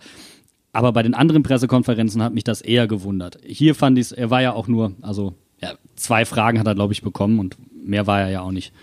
[0.74, 3.38] Aber bei den anderen Pressekonferenzen hat mich das eher gewundert.
[3.46, 6.76] Hier fand ich es, er war ja auch nur, also ja, zwei Fragen hat er,
[6.76, 8.74] glaube ich, bekommen und mehr war er ja auch nicht.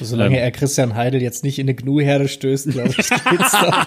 [0.00, 3.86] Solange ähm, er Christian Heidel jetzt nicht in eine Gnu-Herde stößt, glaube ich, geht's doch.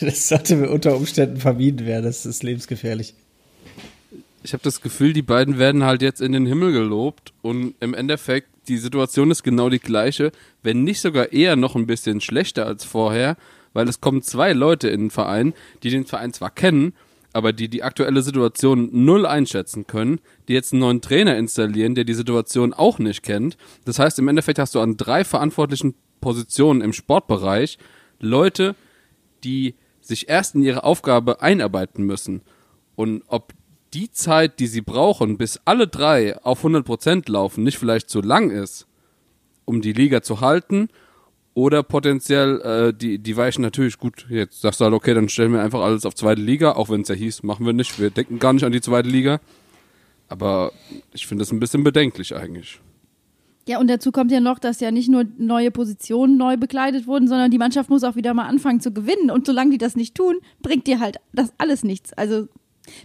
[0.00, 3.14] das sollte unter Umständen vermieden werden, das ist lebensgefährlich
[4.42, 7.94] ich habe das Gefühl, die beiden werden halt jetzt in den Himmel gelobt und im
[7.94, 12.66] Endeffekt die Situation ist genau die gleiche, wenn nicht sogar eher noch ein bisschen schlechter
[12.66, 13.36] als vorher,
[13.72, 16.94] weil es kommen zwei Leute in den Verein, die den Verein zwar kennen,
[17.32, 22.04] aber die die aktuelle Situation null einschätzen können, die jetzt einen neuen Trainer installieren, der
[22.04, 23.56] die Situation auch nicht kennt.
[23.84, 27.78] Das heißt, im Endeffekt hast du an drei verantwortlichen Positionen im Sportbereich
[28.18, 28.74] Leute,
[29.44, 32.42] die sich erst in ihre Aufgabe einarbeiten müssen.
[32.96, 33.54] Und ob
[33.94, 38.50] die Zeit, die sie brauchen, bis alle drei auf 100% laufen, nicht vielleicht zu lang
[38.50, 38.86] ist,
[39.64, 40.88] um die Liga zu halten,
[41.54, 45.52] oder potenziell, äh, die, die weichen natürlich gut, jetzt sagst du halt, okay, dann stellen
[45.52, 48.10] wir einfach alles auf zweite Liga, auch wenn es ja hieß, machen wir nicht, wir
[48.10, 49.40] denken gar nicht an die zweite Liga.
[50.28, 50.72] Aber
[51.12, 52.80] ich finde das ein bisschen bedenklich eigentlich.
[53.68, 57.28] Ja, und dazu kommt ja noch, dass ja nicht nur neue Positionen neu bekleidet wurden,
[57.28, 59.30] sondern die Mannschaft muss auch wieder mal anfangen zu gewinnen.
[59.30, 62.12] Und solange die das nicht tun, bringt dir halt das alles nichts.
[62.12, 62.48] Also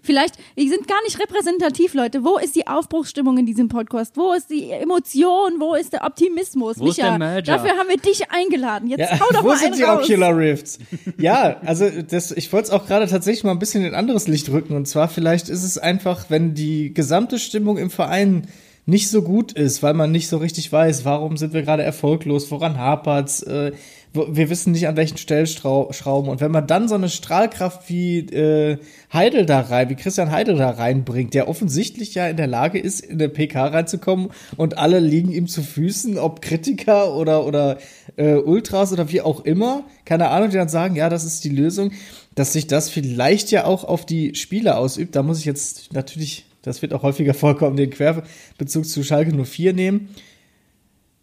[0.02, 2.24] Vielleicht, die sind gar nicht repräsentativ, Leute.
[2.24, 4.17] Wo ist die Aufbruchsstimmung in diesem Podcast?
[4.17, 5.60] Wo ist die Emotion?
[5.60, 6.80] Wo ist der Optimismus?
[6.80, 7.54] Wo Micha, ist der Merger?
[7.58, 8.89] dafür haben wir dich eingeladen.
[8.89, 10.04] Jetzt ja, hau doch wo mal sind die raus.
[10.04, 10.80] Ocular Rifts?
[11.17, 14.28] ja, also das, ich wollte es auch gerade tatsächlich mal ein bisschen in ein anderes
[14.28, 14.76] Licht rücken.
[14.76, 18.48] Und zwar vielleicht ist es einfach, wenn die gesamte Stimmung im Verein
[18.86, 22.52] nicht so gut ist, weil man nicht so richtig weiß, warum sind wir gerade erfolglos,
[22.52, 23.71] woran hapert's, äh,
[24.15, 26.30] wir wissen nicht an welchen Stellschrauben.
[26.30, 28.78] Und wenn man dann so eine Strahlkraft wie äh,
[29.13, 33.01] Heidel da rein, wie Christian Heidel da reinbringt, der offensichtlich ja in der Lage ist,
[33.01, 37.78] in der PK reinzukommen und alle liegen ihm zu Füßen, ob Kritiker oder, oder
[38.15, 41.49] äh, Ultras oder wie auch immer, keine Ahnung, die dann sagen, ja, das ist die
[41.49, 41.91] Lösung,
[42.36, 45.15] dass sich das vielleicht ja auch auf die Spieler ausübt.
[45.15, 49.73] Da muss ich jetzt natürlich, das wird auch häufiger vorkommen, den Querbezug zu Schalke 04
[49.73, 50.10] nehmen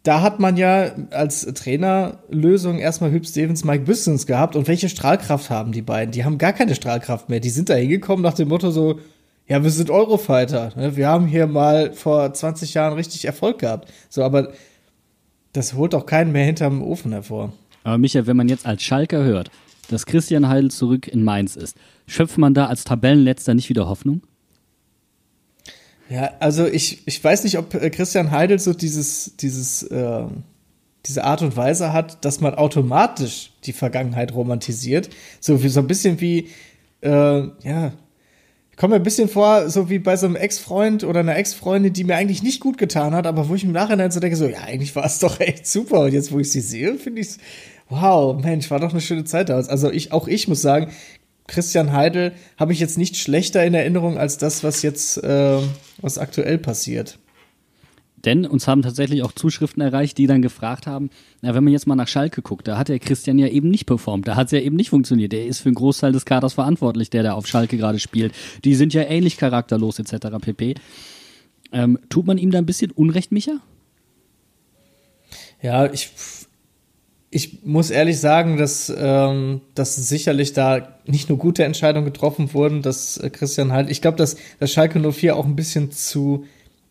[0.02, 4.56] da hat man ja als Trainerlösung erstmal Hüb Stevens, Mike Bistons gehabt.
[4.56, 6.12] Und welche Strahlkraft haben die beiden?
[6.12, 7.40] Die haben gar keine Strahlkraft mehr.
[7.40, 8.98] Die sind da hingekommen nach dem Motto so,
[9.46, 10.72] ja, wir sind Eurofighter.
[10.76, 10.96] Ne?
[10.96, 13.92] Wir haben hier mal vor 20 Jahren richtig Erfolg gehabt.
[14.08, 14.52] So, aber
[15.52, 17.52] das holt auch keinen mehr hinterm Ofen hervor.
[17.84, 19.50] Aber Michael, wenn man jetzt als Schalker hört,
[19.88, 24.22] dass Christian Heidel zurück in Mainz ist, schöpft man da als Tabellenletzter nicht wieder Hoffnung?
[26.12, 30.24] Ja, also ich, ich weiß nicht, ob äh, Christian Heidel so dieses, dieses, äh,
[31.06, 35.08] diese Art und Weise hat, dass man automatisch die Vergangenheit romantisiert.
[35.40, 36.50] So, wie, so ein bisschen wie,
[37.00, 37.92] äh, ja,
[38.70, 41.94] ich komme mir ein bisschen vor, so wie bei so einem Ex-Freund oder einer Ex-Freundin,
[41.94, 44.46] die mir eigentlich nicht gut getan hat, aber wo ich im Nachhinein so denke, so,
[44.46, 46.00] ja, eigentlich war es doch echt super.
[46.00, 47.38] Und jetzt, wo ich sie sehe, finde ich es,
[47.88, 49.56] wow, Mensch, war doch eine schöne Zeit da.
[49.56, 50.92] Also ich, auch ich muss sagen,
[51.46, 55.58] Christian Heidel habe ich jetzt nicht schlechter in Erinnerung als das, was jetzt, äh,
[56.00, 57.18] was aktuell passiert.
[58.24, 61.88] Denn uns haben tatsächlich auch Zuschriften erreicht, die dann gefragt haben, na, wenn man jetzt
[61.88, 64.52] mal nach Schalke guckt, da hat der Christian ja eben nicht performt, da hat es
[64.52, 65.32] ja eben nicht funktioniert.
[65.32, 68.32] Der ist für einen Großteil des Kaders verantwortlich, der da auf Schalke gerade spielt.
[68.64, 70.28] Die sind ja ähnlich charakterlos etc.
[70.40, 70.76] pp.
[71.72, 73.58] Ähm, tut man ihm da ein bisschen Unrecht, Micha?
[75.60, 76.10] Ja, ich,
[77.34, 82.82] ich muss ehrlich sagen, dass, ähm, dass sicherlich da nicht nur gute Entscheidungen getroffen wurden,
[82.82, 86.44] dass äh, Christian halt, ich glaube, dass, dass Schalke 04 auch ein bisschen zu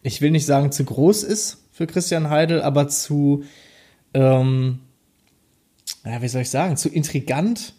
[0.03, 3.43] ich will nicht sagen zu groß ist für Christian Heidel, aber zu,
[4.13, 4.79] ähm,
[6.05, 7.73] ja, wie soll ich sagen, zu intrigant.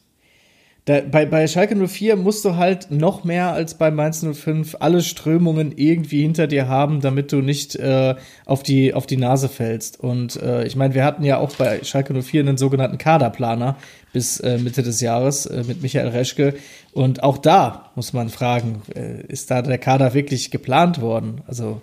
[0.85, 5.01] Da, bei, bei Schalke 04 musst du halt noch mehr als bei Mainz 05 alle
[5.01, 8.17] Strömungen irgendwie hinter dir haben, damit du nicht äh,
[8.47, 10.01] auf, die, auf die Nase fällst.
[10.01, 13.77] Und äh, ich meine, wir hatten ja auch bei Schalke 04 einen sogenannten Kaderplaner
[14.13, 16.55] bis äh, Mitte des Jahres äh, mit Michael Reschke.
[16.93, 21.43] Und auch da muss man fragen, äh, ist da der Kader wirklich geplant worden?
[21.47, 21.81] Also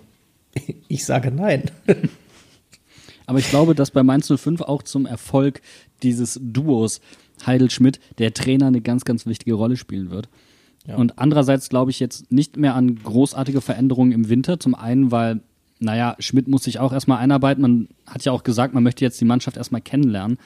[0.88, 1.70] ich sage nein.
[3.26, 5.62] Aber ich glaube, dass bei Mainz 05 auch zum Erfolg
[6.02, 7.00] dieses Duos
[7.46, 10.28] Heidel-Schmidt der Trainer eine ganz, ganz wichtige Rolle spielen wird.
[10.86, 10.96] Ja.
[10.96, 14.58] Und andererseits glaube ich jetzt nicht mehr an großartige Veränderungen im Winter.
[14.58, 15.40] Zum einen, weil,
[15.78, 17.62] naja, Schmidt muss sich auch erstmal einarbeiten.
[17.62, 20.38] Man hat ja auch gesagt, man möchte jetzt die Mannschaft erstmal kennenlernen.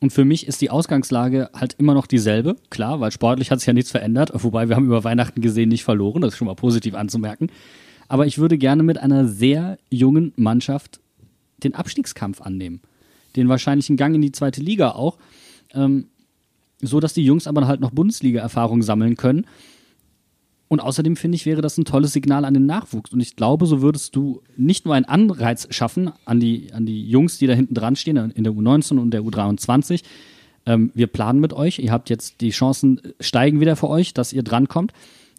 [0.00, 2.56] Und für mich ist die Ausgangslage halt immer noch dieselbe.
[2.70, 4.32] Klar, weil sportlich hat sich ja nichts verändert.
[4.34, 6.22] Wobei wir haben über Weihnachten gesehen nicht verloren.
[6.22, 7.50] Das ist schon mal positiv anzumerken.
[8.08, 10.98] Aber ich würde gerne mit einer sehr jungen Mannschaft
[11.62, 12.80] den Abstiegskampf annehmen.
[13.36, 15.18] Den wahrscheinlichen Gang in die zweite Liga auch.
[15.74, 16.06] Ähm,
[16.80, 19.46] so dass die Jungs aber halt noch Bundesliga-Erfahrung sammeln können.
[20.72, 23.12] Und außerdem finde ich, wäre das ein tolles Signal an den Nachwuchs.
[23.12, 27.06] Und ich glaube, so würdest du nicht nur einen Anreiz schaffen an die, an die
[27.06, 30.02] Jungs, die da hinten dran stehen, in der U19 und der U23.
[30.64, 31.78] Ähm, wir planen mit euch.
[31.78, 34.92] Ihr habt jetzt die Chancen steigen wieder für euch, dass ihr drankommt.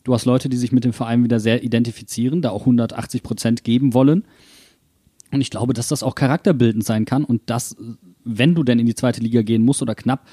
[0.04, 3.64] Du hast Leute, die sich mit dem Verein wieder sehr identifizieren, da auch 180 Prozent
[3.64, 4.26] geben wollen.
[5.34, 7.76] Und ich glaube, dass das auch charakterbildend sein kann und dass,
[8.24, 10.28] wenn du denn in die zweite Liga gehen musst oder knapp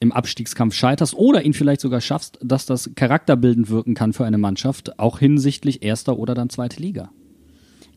[0.00, 4.38] im Abstiegskampf scheiterst oder ihn vielleicht sogar schaffst, dass das charakterbildend wirken kann für eine
[4.38, 7.10] Mannschaft, auch hinsichtlich erster oder dann zweite Liga.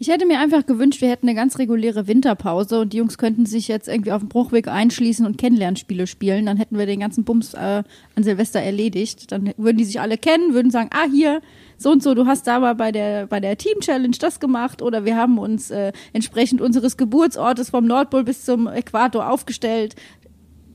[0.02, 3.46] Ich hätte mir einfach gewünscht, wir hätten eine ganz reguläre Winterpause und die Jungs könnten
[3.46, 6.48] sich jetzt irgendwie auf dem Bruchweg einschließen und Kennenlernspiele spielen.
[6.48, 7.84] Dann hätten wir den ganzen Bums äh,
[8.16, 9.32] an Silvester erledigt.
[9.32, 11.44] Dann würden die sich alle kennen, würden sagen, ah, hier,
[11.78, 14.82] so und so, du hast da mal bei der, bei der Team Challenge das gemacht
[14.82, 19.94] oder wir haben uns äh, entsprechend unseres Geburtsortes vom Nordpol bis zum Äquator aufgestellt.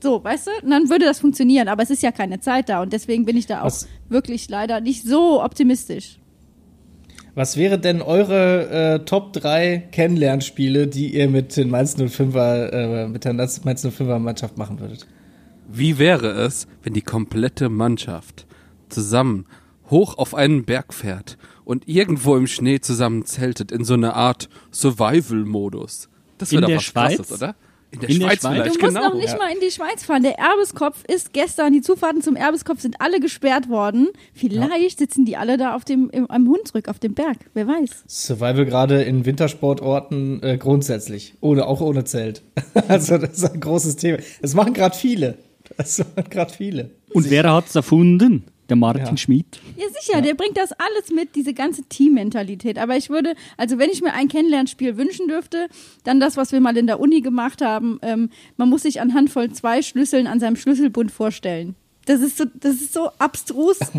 [0.01, 0.51] So, weißt du?
[0.63, 3.35] Und dann würde das funktionieren, aber es ist ja keine Zeit da und deswegen bin
[3.35, 3.89] ich da auch Was?
[4.07, 6.17] wirklich leider nicht so optimistisch.
[7.37, 13.07] Was wäre denn eure äh, Top 3 Kennenlernspiele, die ihr mit den Mainz 05er, äh,
[13.07, 15.05] mit der Mainz 05er Mannschaft machen würdet?
[15.71, 18.47] Wie wäre es, wenn die komplette Mannschaft
[18.89, 19.45] zusammen
[19.91, 24.49] hoch auf einen Berg fährt und irgendwo im Schnee zusammen zeltet in so einer Art
[24.71, 26.09] Survival-Modus?
[26.39, 27.17] Das wäre doch was Schweiz?
[27.17, 27.55] Krasses, oder?
[27.97, 29.09] In der, in Schweiz, der Schweiz vielleicht, Du musst genau.
[29.09, 29.37] noch nicht ja.
[29.37, 30.23] mal in die Schweiz fahren.
[30.23, 34.09] Der Erbeskopf ist gestern, die Zufahrten zum Erbeskopf sind alle gesperrt worden.
[34.33, 34.97] Vielleicht ja.
[34.97, 37.37] sitzen die alle da auf dem, im, am Hunsrück, auf dem Berg.
[37.53, 38.03] Wer weiß.
[38.07, 41.33] Survival gerade in Wintersportorten äh, grundsätzlich.
[41.41, 42.43] Ohne, auch ohne Zelt.
[42.87, 44.19] also, das ist ein großes Thema.
[44.41, 45.37] Das machen gerade viele.
[45.75, 46.91] Das machen gerade viele.
[47.13, 48.45] Und wer hat es erfunden?
[48.69, 49.17] Der Martin ja.
[49.17, 49.59] Schmid.
[49.77, 50.21] Ja, sicher, ja.
[50.21, 52.77] der bringt das alles mit, diese ganze Teammentalität.
[52.77, 55.67] Aber ich würde, also wenn ich mir ein Kennenlernspiel wünschen dürfte,
[56.03, 57.99] dann das, was wir mal in der Uni gemacht haben.
[58.01, 61.75] Ähm, man muss sich anhand von zwei Schlüsseln an seinem Schlüsselbund vorstellen.
[62.05, 63.79] Das ist so, das ist so abstrus.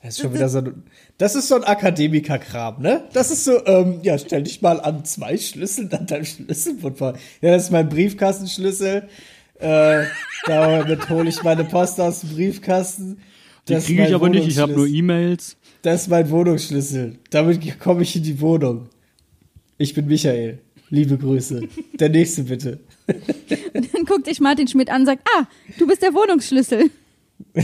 [0.00, 0.84] Das ist schon wieder so ein,
[1.18, 3.02] das ist so ein Akademiker-Kram, ne?
[3.12, 7.14] Das ist so, ähm, ja, stell dich mal an zwei Schlüsseln an deinem Schlüsselbund vor.
[7.40, 9.08] Ja, das ist mein Briefkastenschlüssel.
[9.58, 10.04] Äh,
[10.46, 13.20] damit hole ich meine Post aus dem Briefkasten.
[13.68, 15.56] Die kriege ich aber nicht, ich habe nur E-Mails.
[15.82, 17.18] Das ist mein Wohnungsschlüssel.
[17.30, 18.88] Damit komme ich in die Wohnung.
[19.76, 20.58] Ich bin Michael.
[20.90, 21.68] Liebe Grüße.
[22.00, 22.80] Der nächste bitte.
[23.06, 25.46] Dann guckt dich Martin Schmidt an und sagt, ah,
[25.78, 26.90] du bist der Wohnungsschlüssel.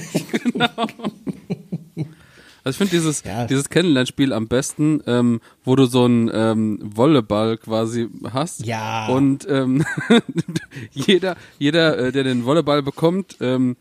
[2.67, 3.45] Also ich finde dieses, Ja.
[3.45, 8.65] dieses Kennenlernspiel am besten, ähm, wo du so einen ähm, Wolleball quasi hast.
[8.65, 9.09] Ja.
[9.09, 9.85] Und ähm,
[10.93, 13.77] jeder, jeder, äh, der den Wolleball bekommt, ähm,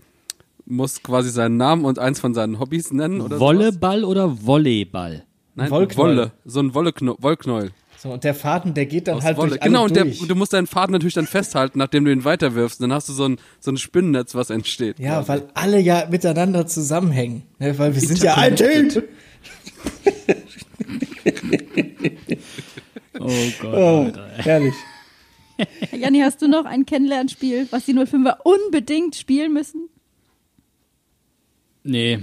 [0.66, 3.58] muss quasi seinen Namen und eins von seinen Hobbys nennen oder sowas.
[3.58, 5.24] Wolleball oder Volleyball?
[5.56, 6.18] Nein, Wollknäuel.
[6.18, 6.32] Wolle.
[6.46, 7.72] So ein Wollekno Wollknäuel.
[7.98, 9.50] So, und der Faden, der geht dann Aus halt Wolle.
[9.52, 12.26] durch alle Genau, und, der, du musst deinen Faden natürlich dann festhalten, nachdem du ihn
[12.26, 12.82] weiterwirfst.
[12.82, 15.00] Dann hast du so ein, so ein Spinnennetz, was entsteht.
[15.00, 15.30] ja, quasi.
[15.30, 17.44] weil alle ja miteinander zusammenhängen.
[17.60, 18.90] Ne, weil wir sind ja ein Team.
[23.20, 23.30] Oh
[23.62, 23.74] Gott.
[23.74, 24.74] Oh, herrlich.
[25.92, 29.88] Janni, hast du noch ein Kennenlernspiel, was die 05er unbedingt spielen müssen?
[31.84, 32.20] Nee.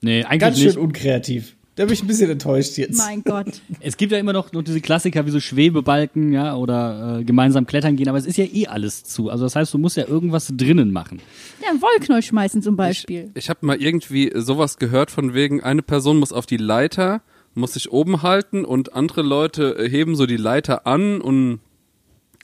[0.00, 0.72] Nee, eigentlich Ganz nicht.
[0.72, 1.56] schön unkreativ.
[1.74, 2.96] Da bin ich ein bisschen enttäuscht jetzt.
[2.96, 3.60] Mein Gott.
[3.80, 7.66] Es gibt ja immer noch, noch diese Klassiker wie so Schwebebalken, ja, oder äh, gemeinsam
[7.66, 9.28] klettern gehen, aber es ist ja eh alles zu.
[9.28, 11.20] Also das heißt, du musst ja irgendwas drinnen machen.
[11.62, 13.30] Ja, einen Wollknäuel schmeißen zum Beispiel.
[13.34, 17.20] Ich habe mal irgendwie sowas gehört von wegen, eine Person muss auf die Leiter,
[17.54, 21.60] muss sich oben halten und andere Leute heben so die Leiter an und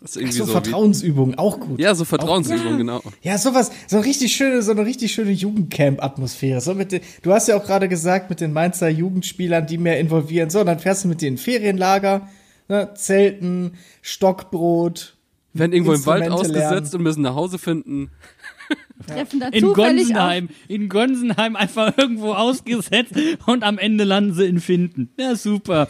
[0.02, 0.48] das ist Ach, irgendwie so, so.
[0.48, 1.80] wie, Vertrauensübungen, auch gut.
[1.80, 3.00] ja, so Vertrauensübung, genau.
[3.22, 6.60] Ja, sowas, so richtig schöne, so eine richtig schöne Jugendcamp-Atmosphäre.
[6.60, 10.00] So mit den, du hast ja auch gerade gesagt, mit den Mainzer Jugendspielern, die mehr
[10.00, 10.50] involvieren.
[10.50, 12.28] So, dann fährst du mit denen Ferienlager,
[12.68, 15.16] ne, Zelten, Stockbrot.
[15.54, 16.94] Werden irgendwo im Wald ausgesetzt lernen.
[16.94, 18.10] und müssen nach Hause finden.
[19.06, 23.14] Treffen da In Gonsenheim, in Gonsenheim einfach irgendwo ausgesetzt
[23.46, 25.10] und am Ende landen sie in Finden.
[25.18, 25.82] Ja, super.
[25.82, 25.88] auf.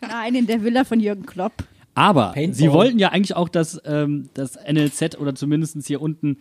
[0.00, 1.52] Nein, in der Villa von Jürgen Klopp.
[1.94, 2.54] Aber Paintball.
[2.54, 6.38] sie wollten ja eigentlich auch das, ähm, das NLZ oder zumindest hier unten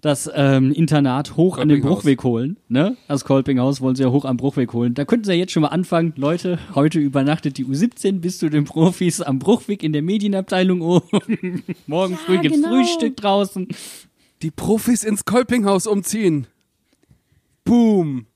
[0.00, 1.80] das ähm, Internat hoch an den.
[1.80, 2.56] Bruchweg holen.
[2.68, 2.96] Ne?
[3.08, 4.94] Das Kolpinghaus wollen sie ja hoch am Bruchweg holen.
[4.94, 6.12] Da könnten sie ja jetzt schon mal anfangen.
[6.16, 11.64] Leute, heute übernachtet die U17 bis zu den Profis am Bruchweg in der Medienabteilung oben.
[11.86, 12.68] Morgen Ja, früh gibt's genau.
[12.68, 13.66] Frühstück draußen.
[14.42, 16.46] Die Profis ins Kolpinghaus umziehen.
[17.64, 18.26] Boom.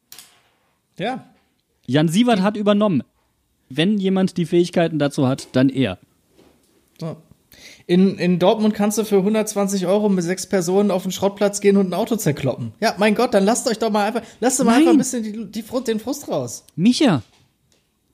[0.98, 1.26] Ja.
[1.86, 3.04] Jan Sievert hat übernommen.
[3.76, 5.98] Wenn jemand die Fähigkeiten dazu hat, dann er.
[7.00, 7.16] So.
[7.86, 11.76] In, in Dortmund kannst du für 120 Euro mit sechs Personen auf den Schrottplatz gehen
[11.76, 12.72] und ein Auto zerkloppen.
[12.80, 14.80] Ja, mein Gott, dann lasst euch doch mal einfach, lasst doch mal Nein.
[14.80, 16.64] einfach ein bisschen die, die Frust, den Frust raus.
[16.76, 17.22] Micha,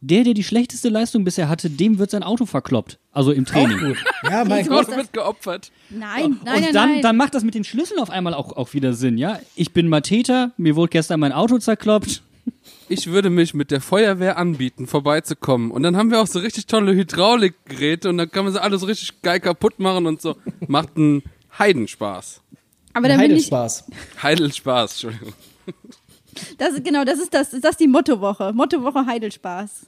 [0.00, 2.98] der, der die schlechteste Leistung bisher hatte, dem wird sein Auto verkloppt.
[3.10, 3.78] Also im Training.
[3.78, 3.96] Gut.
[4.22, 4.86] Ja, mein Gott.
[4.86, 5.72] Gott wird geopfert.
[5.90, 7.02] Nein, nein, und nein, dann, nein.
[7.02, 9.40] dann macht das mit den Schlüsseln auf einmal auch, auch wieder Sinn, ja?
[9.56, 12.22] Ich bin Matheter, mir wurde gestern mein Auto zerkloppt.
[12.88, 15.70] Ich würde mich mit der Feuerwehr anbieten, vorbeizukommen.
[15.70, 18.78] Und dann haben wir auch so richtig tolle Hydraulikgeräte und dann kann man sie alle
[18.78, 20.36] so richtig geil kaputt machen und so.
[20.66, 21.22] Macht einen
[21.58, 22.42] Heidenspaß.
[22.94, 23.84] Aber dann bin ich, Heidelspaß.
[24.22, 25.34] Heidelspaß, Entschuldigung.
[26.58, 28.52] das ist, genau, das ist das, das ist die Mottowoche.
[28.52, 29.86] Mottowoche Heidelspaß.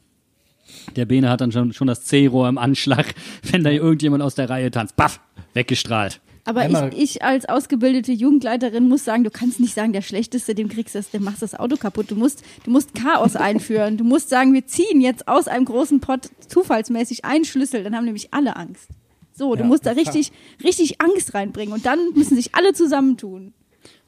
[0.96, 3.14] Der Bene hat dann schon, schon das C-Rohr im Anschlag,
[3.50, 4.96] wenn da irgendjemand aus der Reihe tanzt.
[4.96, 5.20] Baff,
[5.54, 6.20] weggestrahlt.
[6.44, 10.54] Aber Einmal- ich, ich als ausgebildete Jugendleiterin muss sagen, du kannst nicht sagen, der Schlechteste,
[10.54, 12.10] dem kriegst du das, dem machst das Auto kaputt.
[12.10, 13.96] Du musst, du musst Chaos einführen.
[13.96, 18.04] Du musst sagen, wir ziehen jetzt aus einem großen Pott zufallsmäßig einen Schlüssel, dann haben
[18.06, 18.88] nämlich alle Angst.
[19.32, 23.54] So, du Ja, musst da richtig, richtig Angst reinbringen und dann müssen sich alle zusammentun.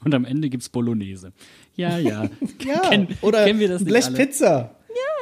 [0.03, 1.31] Und am Ende gibt's Bolognese.
[1.75, 2.29] Ja, ja.
[2.63, 3.85] Ja, Ken- oder kennen wir das ein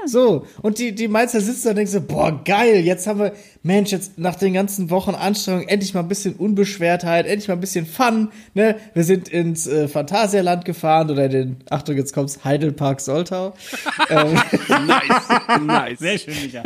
[0.06, 3.34] So, und die, die Mainzer sitzen da und denken so, boah, geil, jetzt haben wir,
[3.64, 7.60] Mensch, jetzt nach den ganzen Wochen Anstrengung endlich mal ein bisschen Unbeschwertheit, endlich mal ein
[7.60, 8.76] bisschen Fun, ne?
[8.94, 13.54] Wir sind ins äh, Phantasialand gefahren oder in den, Achtung, jetzt kommt's, Heidelpark Soltau.
[14.12, 16.00] Nice, nice.
[16.00, 16.64] Sehr schön, Micha.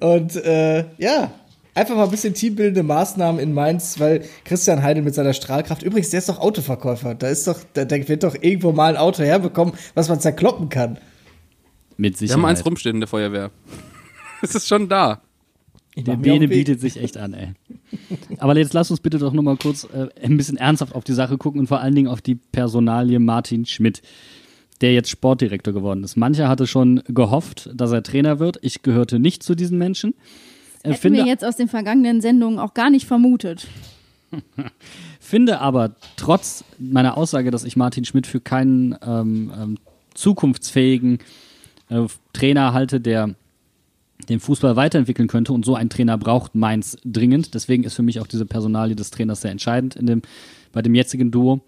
[0.00, 1.30] Und äh, ja,
[1.74, 6.10] einfach mal ein bisschen teambildende Maßnahmen in Mainz, weil Christian Heidel mit seiner Strahlkraft, übrigens,
[6.10, 7.14] der ist doch Autoverkäufer.
[7.14, 10.68] Da ist doch, da, da wird doch irgendwo mal ein Auto herbekommen, was man zerkloppen
[10.68, 10.98] kann.
[11.96, 12.66] Mit Wir haben eins Sicherheit.
[12.66, 13.50] rumstehen in der Feuerwehr.
[14.44, 15.20] Es ist schon da.
[15.96, 17.52] Der Bene bietet sich echt an, ey.
[18.38, 21.38] Aber jetzt lass uns bitte doch nochmal kurz äh, ein bisschen ernsthaft auf die Sache
[21.38, 24.02] gucken und vor allen Dingen auf die Personalie Martin Schmidt,
[24.80, 26.16] der jetzt Sportdirektor geworden ist.
[26.16, 28.58] Mancher hatte schon gehofft, dass er Trainer wird.
[28.62, 30.14] Ich gehörte nicht zu diesen Menschen.
[30.82, 33.68] Äh, Hätten wir finde, jetzt aus den vergangenen Sendungen auch gar nicht vermutet.
[35.20, 39.78] finde aber trotz meiner Aussage, dass ich Martin Schmidt für keinen ähm, ähm,
[40.14, 41.18] zukunftsfähigen
[41.92, 43.34] äh, Trainer halte, der
[44.28, 47.54] den Fußball weiterentwickeln könnte und so ein Trainer braucht Mainz dringend.
[47.54, 50.22] Deswegen ist für mich auch diese Personalie des Trainers sehr entscheidend in dem,
[50.72, 51.60] bei dem jetzigen Duo.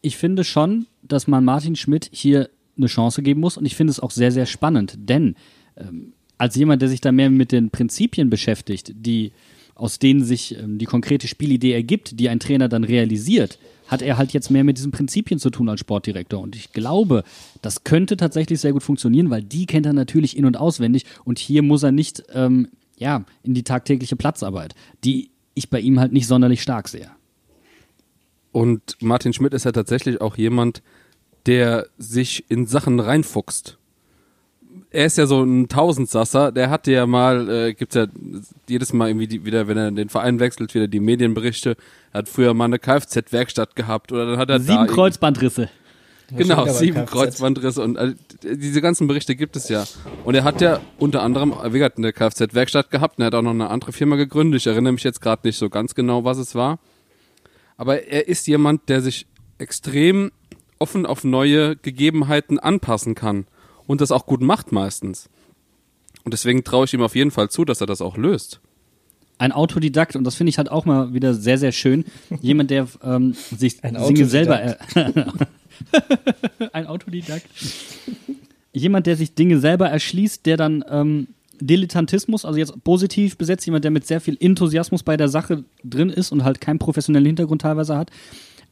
[0.00, 3.90] Ich finde schon, dass man Martin Schmidt hier eine Chance geben muss und ich finde
[3.90, 5.36] es auch sehr, sehr spannend, denn
[5.76, 9.32] ähm, als jemand, der sich da mehr mit den Prinzipien beschäftigt, die
[9.74, 13.58] aus denen sich ähm, die konkrete Spielidee ergibt, die ein Trainer dann realisiert,
[13.92, 16.40] hat er halt jetzt mehr mit diesen Prinzipien zu tun als Sportdirektor.
[16.40, 17.22] Und ich glaube,
[17.60, 21.04] das könnte tatsächlich sehr gut funktionieren, weil die kennt er natürlich in- und auswendig.
[21.24, 24.74] Und hier muss er nicht ähm, ja, in die tagtägliche Platzarbeit,
[25.04, 27.10] die ich bei ihm halt nicht sonderlich stark sehe.
[28.50, 30.82] Und Martin Schmidt ist ja tatsächlich auch jemand,
[31.44, 33.76] der sich in Sachen reinfuchst.
[34.92, 38.06] Er ist ja so ein Tausendsasser, der hatte ja mal, äh, gibt's ja
[38.68, 41.76] jedes Mal irgendwie die, wieder, wenn er den Verein wechselt, wieder die Medienberichte.
[42.12, 45.70] Er hat früher mal eine Kfz-Werkstatt gehabt oder dann hat er Sieben da Kreuzbandrisse.
[46.34, 47.04] Genau, sieben.
[47.06, 49.84] Kreuzbandrisse und äh, diese ganzen Berichte gibt es ja.
[50.24, 53.42] Und er hat ja unter anderem, wie gesagt, eine Kfz-Werkstatt gehabt und er hat auch
[53.42, 54.60] noch eine andere Firma gegründet.
[54.60, 56.78] Ich erinnere mich jetzt gerade nicht so ganz genau, was es war.
[57.76, 59.26] Aber er ist jemand, der sich
[59.58, 60.32] extrem
[60.78, 63.46] offen auf neue Gegebenheiten anpassen kann
[63.86, 65.28] und das auch gut macht meistens.
[66.24, 68.60] Und deswegen traue ich ihm auf jeden Fall zu, dass er das auch löst.
[69.38, 72.04] Ein Autodidakt, und das finde ich halt auch mal wieder sehr, sehr schön.
[72.40, 74.76] Jemand, der ähm, sich Ein Dinge selber.
[74.94, 75.48] Autodidakt.
[76.72, 77.46] ein Autodidakt.
[78.72, 81.28] Jemand, der sich Dinge selber erschließt, der dann ähm,
[81.60, 86.10] Dilettantismus, also jetzt positiv besetzt, jemand, der mit sehr viel Enthusiasmus bei der Sache drin
[86.10, 88.10] ist und halt keinen professionellen Hintergrund teilweise hat.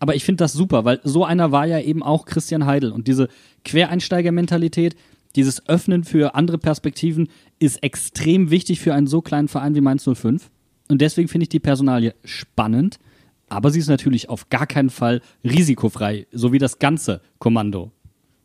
[0.00, 2.90] Aber ich finde das super, weil so einer war ja eben auch Christian Heidel.
[2.90, 3.28] Und diese
[3.64, 4.96] Quereinsteigermentalität,
[5.36, 7.28] dieses Öffnen für andere Perspektiven
[7.58, 10.50] ist extrem wichtig für einen so kleinen Verein wie Mainz 05.
[10.88, 12.98] Und deswegen finde ich die Personalie spannend.
[13.48, 17.92] Aber sie ist natürlich auf gar keinen Fall risikofrei, so wie das ganze Kommando.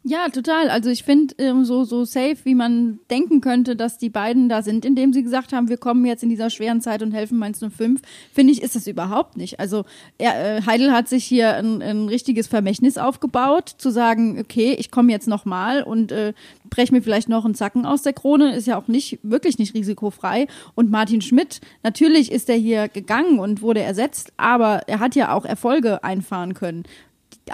[0.07, 0.69] Ja, total.
[0.69, 4.61] Also ich finde ähm, so so safe, wie man denken könnte, dass die beiden da
[4.61, 7.59] sind, indem sie gesagt haben, wir kommen jetzt in dieser schweren Zeit und helfen Mainz
[7.59, 8.01] 05,
[8.31, 9.59] finde ich, ist das überhaupt nicht.
[9.59, 9.83] Also
[10.19, 14.91] er, äh, Heidel hat sich hier ein, ein richtiges Vermächtnis aufgebaut, zu sagen, okay, ich
[14.91, 16.33] komme jetzt nochmal und äh,
[16.69, 19.73] breche mir vielleicht noch einen Zacken aus der Krone, ist ja auch nicht wirklich nicht
[19.73, 20.45] risikofrei.
[20.75, 25.33] Und Martin Schmidt, natürlich ist er hier gegangen und wurde ersetzt, aber er hat ja
[25.33, 26.83] auch Erfolge einfahren können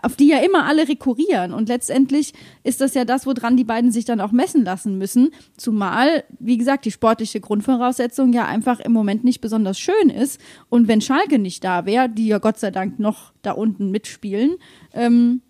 [0.02, 1.54] auf die ja immer alle rekurrieren.
[1.54, 2.34] Und letztendlich
[2.64, 5.32] ist das ja das, woran die beiden sich dann auch messen lassen müssen.
[5.58, 10.40] Zumal, wie gesagt, die sportliche Grundvoraussetzung ja einfach im Moment nicht besonders schön ist.
[10.70, 14.56] Und wenn Schalke nicht da wäre, die ja Gott sei Dank noch da unten mitspielen,
[14.94, 15.42] ähm,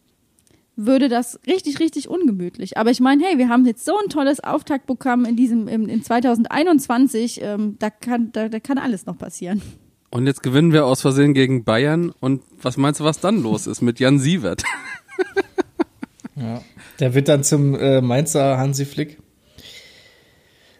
[0.76, 2.78] würde das richtig, richtig ungemütlich.
[2.78, 6.02] Aber ich meine, hey, wir haben jetzt so ein tolles Auftaktprogramm in diesem, im, in
[6.02, 9.62] 2021, ähm, da kann, da, da kann alles noch passieren.
[10.12, 12.12] Und jetzt gewinnen wir aus Versehen gegen Bayern.
[12.20, 14.64] Und was meinst du, was dann los ist mit Jan Sievert?
[16.36, 16.62] Ja.
[17.00, 19.20] Der wird dann zum äh, Mainzer Hansi Flick.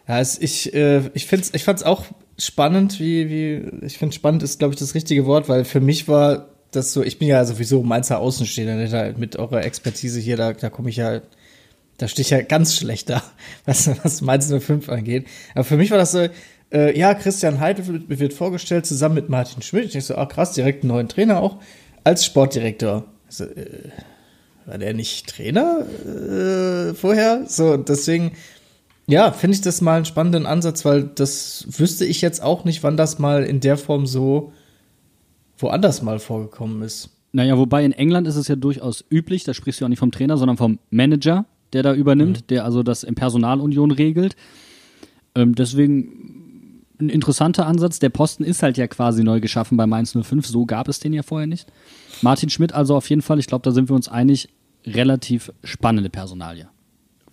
[0.08, 2.06] Ja, es, ich, äh, ich, find's, ich fand's auch
[2.38, 6.08] spannend, wie, wie, ich finde spannend ist, glaube ich, das richtige Wort, weil für mich
[6.08, 10.38] war das so, ich bin ja sowieso Mainzer Außenstehender, ne, da, mit eurer Expertise hier,
[10.38, 11.22] da, da komme ich ja,
[11.98, 13.22] da stehe ich ja ganz schlecht da,
[13.66, 15.28] was, was Mainz 05 angeht.
[15.54, 16.28] Aber für mich war das so,
[16.72, 19.86] äh, ja, Christian Heidel wird, wird vorgestellt, zusammen mit Martin Schmidt.
[19.86, 21.58] Ich denk so, ah krass, direkt einen neuen Trainer auch,
[22.04, 23.06] als Sportdirektor.
[23.28, 23.90] Also, äh,
[24.66, 27.46] war der nicht Trainer äh, vorher?
[27.48, 28.34] So, deswegen,
[29.08, 32.84] ja, finde ich das mal einen spannenden Ansatz, weil das wüsste ich jetzt auch nicht,
[32.84, 34.54] wann das mal in der Form so
[35.58, 37.10] woanders mal vorgekommen ist.
[37.34, 40.12] Naja, wobei in England ist es ja durchaus üblich, da sprichst du auch nicht vom
[40.12, 44.36] Trainer, sondern vom Manager, der da übernimmt, der also das in Personalunion regelt.
[45.36, 46.41] Ähm, deswegen
[47.02, 48.00] ein interessanter Ansatz.
[48.00, 51.14] Der Posten ist halt ja quasi neu geschaffen bei Mainz 05, so gab es den
[51.14, 51.72] ja vorher nicht.
[52.22, 54.50] Martin Schmidt also auf jeden Fall, ich glaube, da sind wir uns einig,
[54.86, 56.68] relativ spannende Personalie.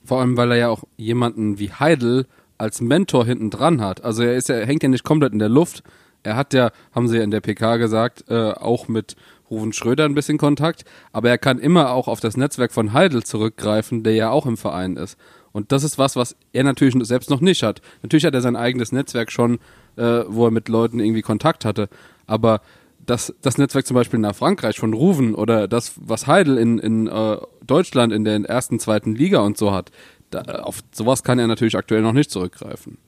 [0.05, 4.05] Vor allem, weil er ja auch jemanden wie Heidel als Mentor hinten dran hat.
[4.05, 5.83] Also er ist ja, hängt ja nicht komplett in der Luft.
[6.23, 9.17] Er hat ja, haben sie ja in der PK gesagt, äh, auch mit
[9.51, 13.23] Ruven Schröder ein bisschen Kontakt, aber er kann immer auch auf das Netzwerk von Heidel
[13.23, 15.17] zurückgreifen, der ja auch im Verein ist.
[15.53, 17.81] Und das ist was, was er natürlich selbst noch nicht hat.
[18.03, 19.59] Natürlich hat er sein eigenes Netzwerk schon,
[19.97, 21.89] äh, wo er mit Leuten irgendwie Kontakt hatte.
[22.27, 22.61] Aber
[23.05, 27.07] das, das Netzwerk zum Beispiel nach Frankreich von Ruven oder das, was Heidel in, in
[27.07, 29.91] äh, Deutschland in der ersten, zweiten Liga und so hat,
[30.31, 32.99] da, auf sowas kann er natürlich aktuell noch nicht zurückgreifen.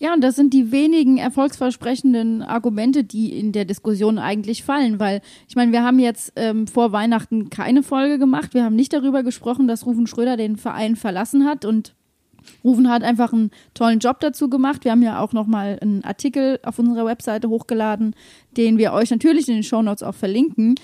[0.00, 5.22] Ja, und das sind die wenigen erfolgsversprechenden Argumente, die in der Diskussion eigentlich fallen, weil
[5.48, 8.54] ich meine, wir haben jetzt ähm, vor Weihnachten keine Folge gemacht.
[8.54, 11.94] Wir haben nicht darüber gesprochen, dass Rufen Schröder den Verein verlassen hat und
[12.62, 14.84] Rufen hat einfach einen tollen Job dazu gemacht.
[14.84, 18.14] Wir haben ja auch nochmal einen Artikel auf unserer Webseite hochgeladen,
[18.56, 20.74] den wir euch natürlich in den Shownotes auch verlinken.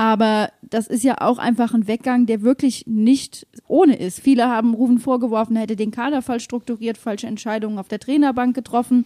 [0.00, 4.18] Aber das ist ja auch einfach ein Weggang, der wirklich nicht ohne ist.
[4.18, 8.54] Viele haben Rufen vorgeworfen, er hätte den Kader falsch strukturiert, falsche Entscheidungen auf der Trainerbank
[8.54, 9.04] getroffen.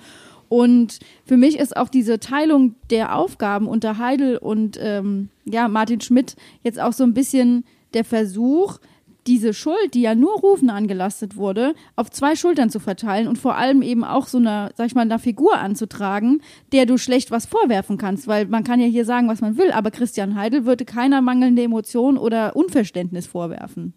[0.49, 6.01] Und für mich ist auch diese Teilung der Aufgaben unter Heidel und ähm, ja, Martin
[6.01, 7.64] Schmidt jetzt auch so ein bisschen
[7.95, 8.78] der Versuch,
[9.27, 13.57] diese Schuld, die ja nur Rufen angelastet wurde, auf zwei Schultern zu verteilen und vor
[13.57, 16.41] allem eben auch so eine, sag ich mal, einer Figur anzutragen,
[16.72, 19.70] der du schlecht was vorwerfen kannst, weil man kann ja hier sagen, was man will,
[19.72, 23.95] aber Christian Heidel würde keiner mangelnde Emotion oder Unverständnis vorwerfen.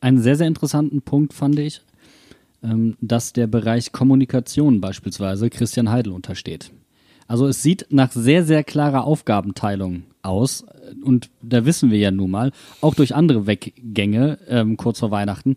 [0.00, 1.82] Einen sehr, sehr interessanten Punkt fand ich,
[2.62, 6.72] ähm, dass der Bereich Kommunikation beispielsweise Christian Heidel untersteht.
[7.26, 10.64] Also es sieht nach sehr, sehr klarer Aufgabenteilung aus.
[11.02, 15.56] Und da wissen wir ja nun mal, auch durch andere Weggänge ähm, kurz vor Weihnachten,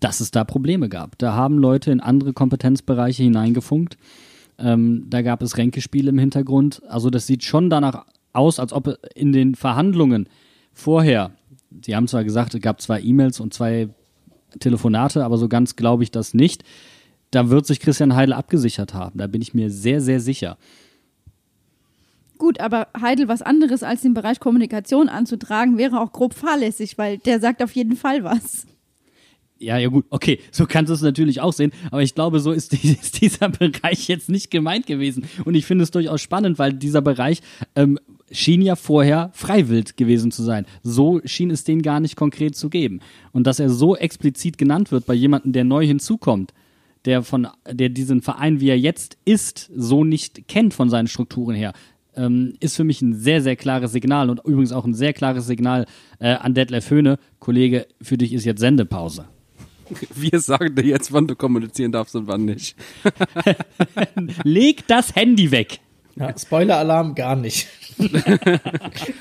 [0.00, 1.18] dass es da Probleme gab.
[1.18, 3.96] Da haben Leute in andere Kompetenzbereiche hineingefunkt.
[4.58, 6.82] Ähm, da gab es Ränkespiele im Hintergrund.
[6.88, 10.28] Also das sieht schon danach aus, als ob in den Verhandlungen
[10.72, 11.32] vorher,
[11.84, 13.88] Sie haben zwar gesagt, es gab zwei E-Mails und zwei
[14.58, 16.64] Telefonate, aber so ganz glaube ich das nicht.
[17.30, 19.18] Da wird sich Christian Heidel abgesichert haben.
[19.18, 20.58] Da bin ich mir sehr, sehr sicher.
[22.40, 27.18] Gut, aber Heidel was anderes als den Bereich Kommunikation anzutragen, wäre auch grob fahrlässig, weil
[27.18, 28.66] der sagt auf jeden Fall was.
[29.58, 32.52] Ja, ja gut, okay, so kannst du es natürlich auch sehen, aber ich glaube, so
[32.52, 35.26] ist, die, ist dieser Bereich jetzt nicht gemeint gewesen.
[35.44, 37.42] Und ich finde es durchaus spannend, weil dieser Bereich
[37.76, 37.98] ähm,
[38.30, 40.64] schien ja vorher freiwillig gewesen zu sein.
[40.82, 43.00] So schien es den gar nicht konkret zu geben.
[43.32, 46.54] Und dass er so explizit genannt wird bei jemandem, der neu hinzukommt,
[47.04, 51.54] der von, der diesen Verein, wie er jetzt ist, so nicht kennt von seinen Strukturen
[51.54, 51.72] her,
[52.16, 55.46] ähm, ist für mich ein sehr, sehr klares Signal und übrigens auch ein sehr klares
[55.46, 55.86] Signal
[56.18, 57.18] äh, an Detlef Höhne.
[57.38, 59.26] Kollege, für dich ist jetzt Sendepause.
[60.14, 62.76] Wir sagen dir jetzt, wann du kommunizieren darfst und wann nicht.
[64.44, 65.80] Leg das Handy weg.
[66.16, 67.68] Ja, Spoiler-Alarm gar nicht.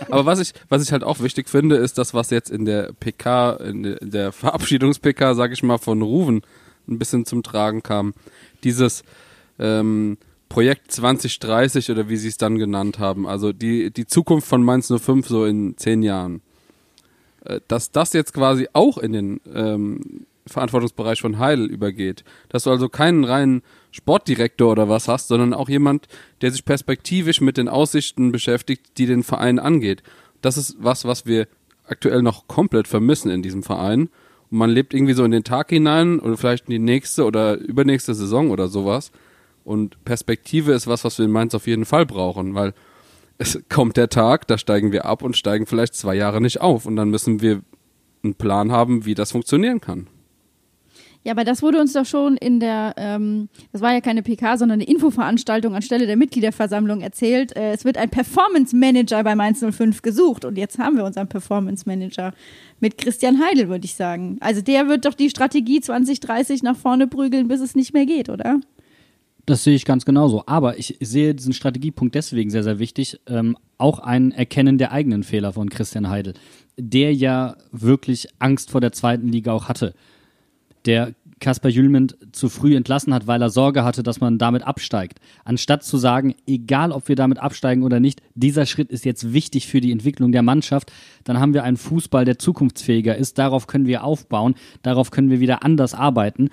[0.10, 2.92] Aber was ich, was ich halt auch wichtig finde, ist das, was jetzt in der
[3.00, 6.42] PK, in der Verabschiedungs-PK, sag ich mal, von Ruven
[6.88, 8.14] ein bisschen zum Tragen kam.
[8.64, 9.04] Dieses,
[9.60, 10.18] ähm,
[10.50, 13.28] Projekt 2030 oder wie sie es dann genannt haben.
[13.28, 16.42] Also die, die Zukunft von Mainz 05 so in zehn Jahren.
[17.46, 22.24] Äh, dass das jetzt quasi auch in den ähm, Verantwortungsbereich von Heidel übergeht.
[22.50, 26.08] Dass du also keinen reinen Sportdirektor oder was hast, sondern auch jemand,
[26.42, 30.04] der sich perspektivisch mit den Aussichten beschäftigt, die den Verein angeht.
[30.42, 31.48] Das ist was, was wir
[31.86, 34.10] aktuell noch komplett vermissen in diesem Verein.
[34.52, 37.58] Und man lebt irgendwie so in den Tag hinein oder vielleicht in die nächste oder
[37.58, 39.12] übernächste Saison oder sowas.
[39.70, 42.74] Und Perspektive ist was, was wir in Mainz auf jeden Fall brauchen, weil
[43.38, 46.88] es kommt der Tag, da steigen wir ab und steigen vielleicht zwei Jahre nicht auf.
[46.88, 47.62] Und dann müssen wir
[48.24, 50.08] einen Plan haben, wie das funktionieren kann.
[51.24, 54.58] Ja, aber das wurde uns doch schon in der, ähm, das war ja keine PK,
[54.58, 57.56] sondern eine Infoveranstaltung anstelle der Mitgliederversammlung erzählt.
[57.56, 61.30] Äh, es wird ein Performance Manager bei Mainz 05 gesucht und jetzt haben wir unseren
[61.30, 62.34] Performance Manager
[62.80, 64.38] mit Christian Heidel, würde ich sagen.
[64.40, 68.30] Also der wird doch die Strategie 2030 nach vorne prügeln, bis es nicht mehr geht,
[68.30, 68.60] oder?
[69.50, 70.44] Das sehe ich ganz genauso.
[70.46, 73.20] Aber ich sehe diesen Strategiepunkt deswegen sehr, sehr wichtig.
[73.26, 76.36] Ähm, auch ein Erkennen der eigenen Fehler von Christian Heidel,
[76.78, 79.96] der ja wirklich Angst vor der zweiten Liga auch hatte
[80.86, 85.20] der Kaspar Jülmend zu früh entlassen hat, weil er Sorge hatte, dass man damit absteigt.
[85.46, 89.68] Anstatt zu sagen, egal ob wir damit absteigen oder nicht, dieser Schritt ist jetzt wichtig
[89.68, 90.92] für die Entwicklung der Mannschaft,
[91.24, 93.38] dann haben wir einen Fußball, der zukunftsfähiger ist.
[93.38, 96.50] Darauf können wir aufbauen, darauf können wir wieder anders arbeiten.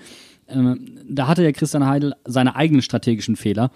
[0.48, 3.70] Ähm, da hatte ja Christian Heidel seine eigenen strategischen Fehler.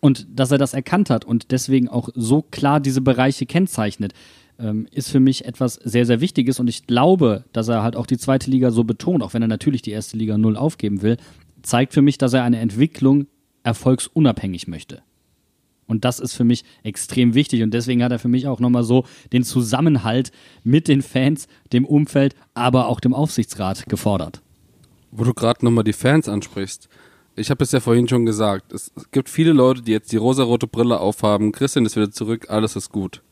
[0.00, 4.12] Und dass er das erkannt hat und deswegen auch so klar diese Bereiche kennzeichnet,
[4.58, 8.06] ähm, ist für mich etwas sehr, sehr Wichtiges und ich glaube, dass er halt auch
[8.06, 11.16] die zweite Liga so betont, auch wenn er natürlich die erste Liga null aufgeben will,
[11.62, 13.26] zeigt für mich, dass er eine Entwicklung
[13.62, 15.02] erfolgsunabhängig möchte.
[15.86, 17.62] Und das ist für mich extrem wichtig.
[17.62, 20.32] Und deswegen hat er für mich auch nochmal so den Zusammenhalt
[20.62, 24.40] mit den Fans, dem Umfeld, aber auch dem Aufsichtsrat gefordert.
[25.16, 26.88] Wo du gerade nochmal die Fans ansprichst.
[27.36, 28.72] Ich habe es ja vorhin schon gesagt.
[28.72, 31.52] Es gibt viele Leute, die jetzt die rosarote Brille aufhaben.
[31.52, 33.22] Christian ist wieder zurück, alles ist gut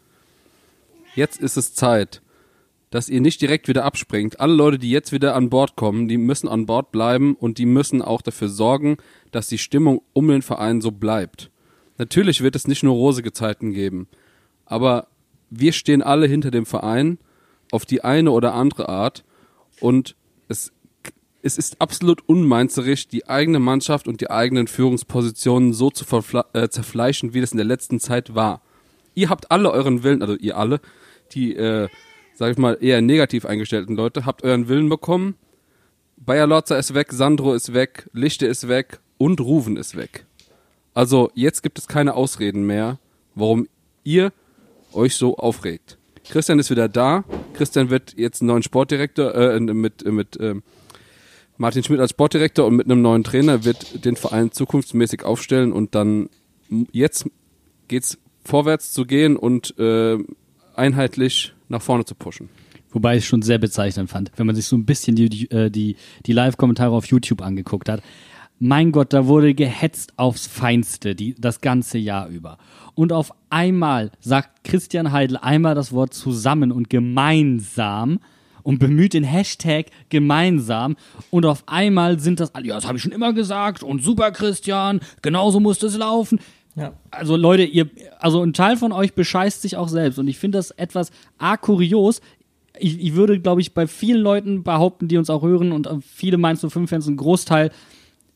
[1.14, 2.22] jetzt ist es Zeit,
[2.90, 4.40] dass ihr nicht direkt wieder abspringt.
[4.40, 7.66] Alle Leute, die jetzt wieder an Bord kommen, die müssen an Bord bleiben und die
[7.66, 8.98] müssen auch dafür sorgen,
[9.30, 11.50] dass die Stimmung um den Verein so bleibt.
[11.98, 14.08] Natürlich wird es nicht nur rosige Zeiten geben,
[14.66, 15.08] aber
[15.50, 17.18] wir stehen alle hinter dem Verein
[17.70, 19.24] auf die eine oder andere Art
[19.80, 20.16] und
[21.42, 26.04] es ist absolut unmeinzerig, die eigene Mannschaft und die eigenen Führungspositionen so zu
[26.52, 28.62] äh, zerfleischen, wie das in der letzten Zeit war.
[29.14, 30.80] Ihr habt alle euren Willen, also ihr alle,
[31.32, 31.88] die, äh,
[32.34, 35.34] sag ich mal, eher negativ eingestellten Leute, habt euren Willen bekommen.
[36.16, 40.24] Bayer Lotzer ist weg, Sandro ist weg, Lichte ist weg und Ruven ist weg.
[40.94, 42.98] Also jetzt gibt es keine Ausreden mehr,
[43.34, 43.66] warum
[44.04, 44.32] ihr
[44.92, 45.98] euch so aufregt.
[46.28, 47.24] Christian ist wieder da.
[47.54, 50.54] Christian wird jetzt einen neuen Sportdirektor äh, mit mit äh,
[51.56, 55.94] Martin Schmidt als Sportdirektor und mit einem neuen Trainer wird den Verein zukunftsmäßig aufstellen und
[55.94, 56.28] dann
[56.92, 57.26] jetzt
[57.88, 60.18] geht's vorwärts zu gehen und äh,
[60.74, 62.48] einheitlich nach vorne zu pushen.
[62.90, 65.50] Wobei ich es schon sehr bezeichnend fand, wenn man sich so ein bisschen die, die,
[65.50, 65.96] äh, die,
[66.26, 68.02] die Live-Kommentare auf YouTube angeguckt hat.
[68.58, 72.58] Mein Gott, da wurde gehetzt aufs Feinste, die, das ganze Jahr über.
[72.94, 78.20] Und auf einmal sagt Christian Heidel einmal das Wort zusammen und gemeinsam
[78.62, 80.96] und bemüht den Hashtag gemeinsam
[81.30, 85.00] und auf einmal sind das, ja, das habe ich schon immer gesagt und super Christian,
[85.22, 86.40] genauso muss das laufen.
[86.74, 86.94] Ja.
[87.10, 90.58] Also Leute, ihr, also ein Teil von euch bescheißt sich auch selbst und ich finde
[90.58, 92.20] das etwas a kurios.
[92.78, 96.38] Ich, ich würde, glaube ich, bei vielen Leuten behaupten, die uns auch hören und viele
[96.38, 97.70] Mainz 05 Fans, ein Großteil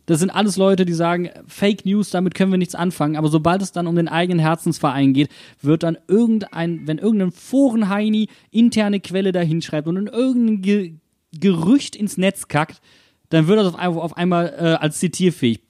[0.06, 3.16] das sind alles Leute, die sagen, Fake News, damit können wir nichts anfangen.
[3.16, 5.28] Aber sobald es dann um den eigenen Herzensverein geht,
[5.60, 10.92] wird dann irgendein, wenn irgendein Forenheini interne Quelle da hinschreibt und in irgendein Ge
[11.38, 12.80] Gerücht ins Netz kackt,
[13.28, 15.60] dann wird das auf, auf einmal äh, als zitierfähig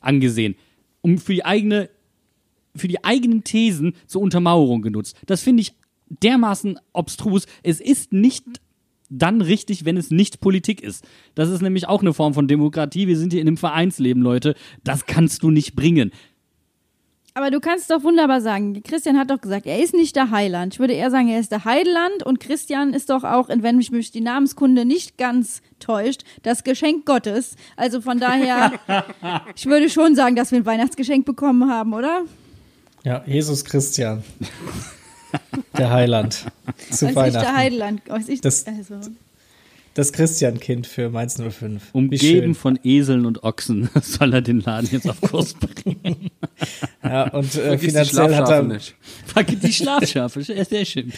[0.00, 0.54] angesehen.
[1.00, 1.88] Um für die eigene,
[2.76, 5.16] für die eigenen Thesen zur Untermauerung genutzt.
[5.26, 5.74] Das finde ich
[6.08, 7.46] dermaßen obstrus.
[7.62, 8.44] Es ist nicht
[9.18, 11.04] dann richtig, wenn es nicht Politik ist.
[11.34, 13.06] Das ist nämlich auch eine Form von Demokratie.
[13.06, 14.54] Wir sind hier in einem Vereinsleben, Leute.
[14.82, 16.12] Das kannst du nicht bringen.
[17.36, 20.74] Aber du kannst doch wunderbar sagen, Christian hat doch gesagt, er ist nicht der Heiland.
[20.74, 24.12] Ich würde eher sagen, er ist der Heiland und Christian ist doch auch, wenn mich
[24.12, 27.56] die Namenskunde nicht ganz täuscht, das Geschenk Gottes.
[27.76, 28.72] Also von daher,
[29.56, 32.22] ich würde schon sagen, dass wir ein Weihnachtsgeschenk bekommen haben, oder?
[33.02, 34.22] Ja, Jesus Christian.
[35.78, 36.46] Der Heiland.
[36.90, 37.36] Zu Weiß Weihnachten.
[37.36, 38.02] ich, der Heiland.
[38.08, 38.96] Weiß ich, Das- also.
[39.96, 41.60] Das Christian-Kind für Mainz 05.
[41.60, 46.30] Wie Umgeben von Eseln und Ochsen soll er den Laden jetzt auf Kurs bringen.
[47.04, 48.94] Ja, und äh, finanziell hat er, nicht.
[49.62, 51.12] Die Schlafschafe, sehr sehr schön.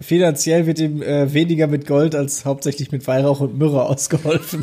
[0.00, 4.62] finanziell wird ihm äh, weniger mit Gold als hauptsächlich mit Weihrauch und Myrrhe ausgeholfen.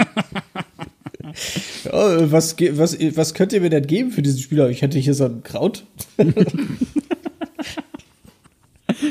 [1.86, 4.70] äh, was, was, was könnt ihr mir denn geben für diesen Spieler?
[4.70, 5.84] Ich hätte hier so ein Kraut.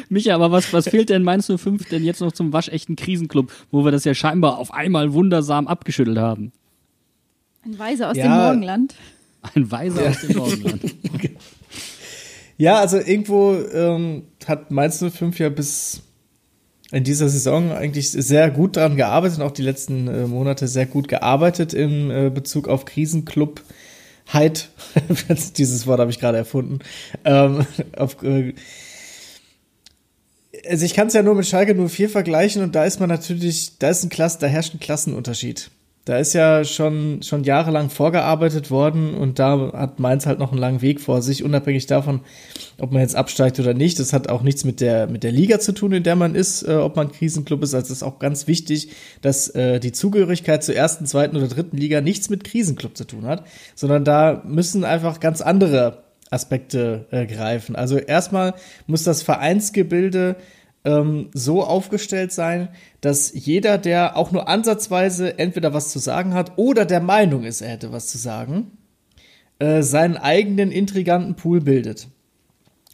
[0.09, 3.85] Micha, aber was, was fehlt denn Mainz 05 denn jetzt noch zum waschechten Krisenclub, wo
[3.85, 6.53] wir das ja scheinbar auf einmal wundersam abgeschüttelt haben?
[7.65, 8.25] Ein Weiser aus Ja.
[8.25, 8.95] dem Morgenland.
[9.55, 10.83] Ein Weiser aus dem Morgenland.
[12.59, 16.03] Ja, also irgendwo ähm, hat Mainz 05 ja bis
[16.93, 20.87] in dieser Saison eigentlich sehr gut daran gearbeitet und auch die letzten äh, Monate sehr
[20.87, 23.63] gut gearbeitet im äh, Bezug auf Krisenclub.
[24.33, 24.69] Heid,
[25.57, 26.79] dieses Wort habe ich gerade erfunden.
[27.25, 27.67] Ähm,
[27.97, 28.55] auf, äh,
[30.69, 33.79] also ich kann es ja nur mit Schalke 04 vergleichen und da ist man natürlich,
[33.79, 35.71] da ist ein Klass, da herrscht ein Klassenunterschied.
[36.05, 40.61] Da ist ja schon, schon jahrelang vorgearbeitet worden und da hat Mainz halt noch einen
[40.61, 42.23] langen Weg vor sich, unabhängig davon,
[42.79, 44.01] ob man jetzt absteigt oder nicht.
[44.01, 46.65] Das hat auch nichts mit der, mit der Liga zu tun, in der man ist,
[46.65, 47.73] äh, ob man Krisenclub ist.
[47.73, 48.89] Also es ist auch ganz wichtig,
[49.21, 53.27] dass äh, die Zugehörigkeit zur ersten, zweiten oder dritten Liga nichts mit Krisenclub zu tun
[53.27, 53.47] hat,
[53.77, 56.03] sondern da müssen einfach ganz andere
[56.33, 57.77] Aspekte äh, greifen.
[57.77, 58.55] Also erstmal
[58.87, 60.37] muss das Vereinsgebilde
[60.85, 62.69] ähm, so aufgestellt sein,
[63.01, 67.61] dass jeder, der auch nur ansatzweise entweder was zu sagen hat oder der Meinung ist,
[67.61, 68.73] er hätte was zu sagen,
[69.59, 72.09] äh, seinen eigenen intriganten Pool bildet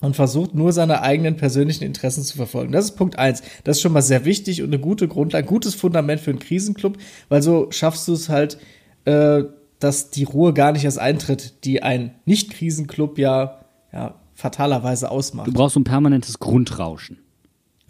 [0.00, 2.72] und versucht nur seine eigenen persönlichen Interessen zu verfolgen.
[2.72, 3.42] Das ist Punkt eins.
[3.64, 6.98] Das ist schon mal sehr wichtig und eine gute Grundlage, gutes Fundament für einen Krisenclub,
[7.28, 8.58] weil so schaffst du es halt,
[9.06, 9.44] äh,
[9.78, 13.60] dass die Ruhe gar nicht erst eintritt, die ein Nicht-Krisenclub ja,
[13.92, 15.48] ja fatalerweise ausmacht.
[15.48, 17.18] Du brauchst so ein permanentes Grundrauschen.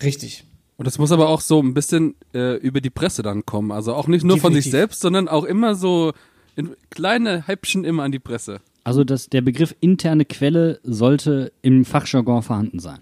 [0.02, 0.44] Richtig.
[0.76, 3.72] Und das muss aber auch so ein bisschen äh, über die Presse dann kommen.
[3.72, 4.80] Also auch nicht nur von sich Definitiv.
[4.80, 6.12] selbst, sondern auch immer so
[6.54, 8.60] in kleine Häppchen immer an die Presse.
[8.84, 13.00] Also das, der Begriff interne Quelle sollte im Fachjargon vorhanden sein.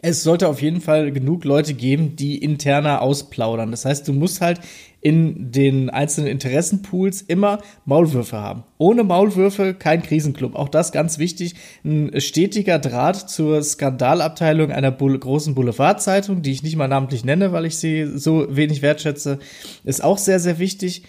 [0.00, 3.72] Es sollte auf jeden Fall genug Leute geben, die interner ausplaudern.
[3.72, 4.60] Das heißt, du musst halt
[5.00, 8.62] in den einzelnen Interessenpools immer Maulwürfe haben.
[8.78, 10.54] Ohne Maulwürfe kein Krisenclub.
[10.54, 11.56] Auch das ganz wichtig.
[11.84, 17.50] Ein stetiger Draht zur Skandalabteilung einer Bull großen Boulevardzeitung, die ich nicht mal namentlich nenne,
[17.50, 19.40] weil ich sie so wenig wertschätze,
[19.82, 21.02] ist auch sehr, sehr wichtig.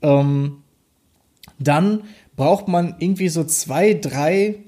[0.00, 0.62] Ähm,
[1.58, 2.04] dann
[2.36, 4.60] braucht man irgendwie so zwei, drei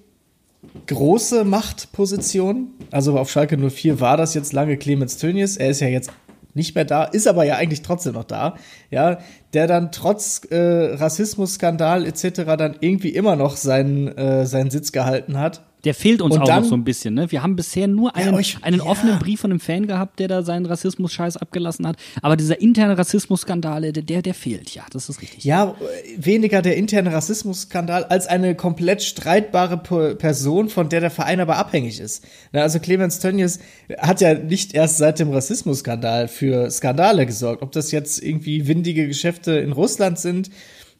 [0.87, 2.75] große Machtpositionen.
[2.91, 5.57] Also auf Schalke 04 war das jetzt lange Clemens Tönnies.
[5.57, 6.11] Er ist ja jetzt
[6.55, 8.57] nicht mehr da, ist aber ja eigentlich trotzdem noch da.
[8.91, 9.19] Ja,
[9.55, 12.43] der dann trotz äh, Rassismusskandal etc.
[12.59, 15.63] dann irgendwie immer noch seinen, äh, seinen Sitz gehalten hat.
[15.85, 17.15] Der fehlt uns Und auch dann- noch so ein bisschen.
[17.15, 17.33] Ne?
[17.33, 18.85] Wir haben bisher nur einen, euch- einen ja.
[18.87, 21.97] offenen Brief von einem Fan gehabt, der da seinen Rassismus-Scheiß abgelassen hat.
[22.23, 24.71] Aber dieser interne Rassismusskandal, der, der, fehlt.
[24.75, 25.45] Ja, das ist richtig.
[25.45, 25.75] Ja,
[26.17, 31.99] weniger der interne Rassismusskandal als eine komplett streitbare Person, von der der Verein aber abhängig
[32.01, 32.25] ist.
[32.53, 33.59] Also Clemens Tönnies
[33.99, 37.63] hat ja nicht erst seit dem Rassismusskandal für Skandale gesorgt.
[37.63, 40.51] Ob das jetzt irgendwie windige Geschäfte in Russland sind,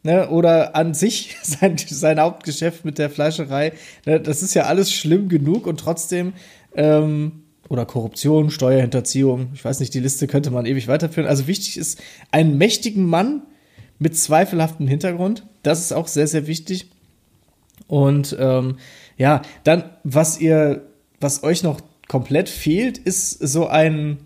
[0.03, 3.73] ne, oder an sich sein, sein Hauptgeschäft mit der Fleischerei,
[4.05, 6.33] ne, das ist ja alles schlimm genug und trotzdem
[6.75, 9.49] ähm, oder Korruption, Steuerhinterziehung.
[9.53, 11.27] Ich weiß nicht, die Liste könnte man ewig weiterführen.
[11.27, 12.01] Also wichtig ist
[12.31, 13.41] einen mächtigen Mann
[13.99, 15.45] mit zweifelhaftem Hintergrund.
[15.63, 16.91] Das ist auch sehr, sehr wichtig.
[17.87, 18.77] Und ähm,
[19.17, 20.87] ja, dann, was ihr,
[21.19, 24.19] was euch noch komplett fehlt, ist so ein,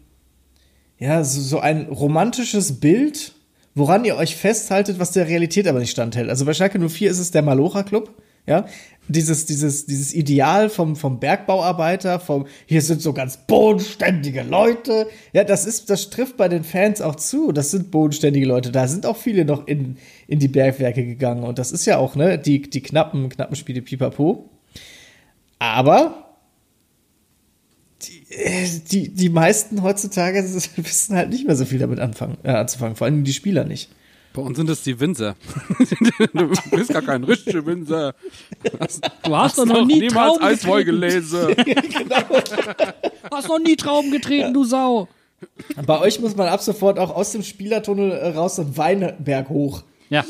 [0.99, 3.33] ja, so, so ein romantisches Bild,
[3.77, 6.29] woran ihr euch festhaltet, was der Realität aber nicht standhält.
[6.29, 8.11] Also bei Schalke 04 ist es der Malocha Club,
[8.47, 8.65] ja,
[9.09, 15.07] dieses, dieses, dieses Ideal vom, vom Bergbauarbeiter, vom, hier sind so ganz bodenständige Leute.
[15.33, 17.51] Ja, das ist, das trifft bei den Fans auch zu.
[17.51, 18.71] Das sind bodenständige Leute.
[18.71, 19.97] Da sind auch viele noch in,
[20.27, 21.43] in die Bergwerke gegangen.
[21.43, 24.49] Und das ist ja auch, ne, die, die knappen, knappen Spiele pipapo.
[25.59, 26.26] Aber,
[28.03, 30.43] die, äh, die, die meisten heutzutage
[30.75, 32.95] wissen halt nicht mehr so viel damit anfangen, äh, anzufangen.
[32.95, 33.89] Vor allem die Spieler nicht.
[34.33, 35.35] Bei uns sind es die Winzer.
[36.33, 38.13] du bist gar kein richtiger Winzer.
[39.23, 41.01] Du hast, doch noch nie niemals Trauben Eiswoll getreten.
[41.01, 41.55] gelesen.
[43.31, 45.07] Hast noch nie Trauben getreten, du Sau.
[45.87, 49.83] Bei euch muss man ab sofort auch aus dem Spielertunnel äh, raus und Weinberg hoch.
[50.09, 50.23] Ja.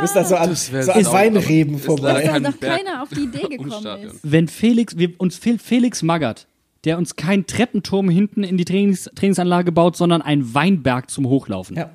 [0.00, 2.22] Bist da so an, so an sau- Weinreben ist vorbei.
[2.22, 4.20] dass kein noch keiner auf die Idee gekommen ist.
[4.22, 6.46] Wenn Felix, wir, uns fehlt Felix Magath,
[6.84, 11.76] der uns keinen Treppenturm hinten in die Trainings, Trainingsanlage baut, sondern einen Weinberg zum Hochlaufen.
[11.76, 11.90] Ja.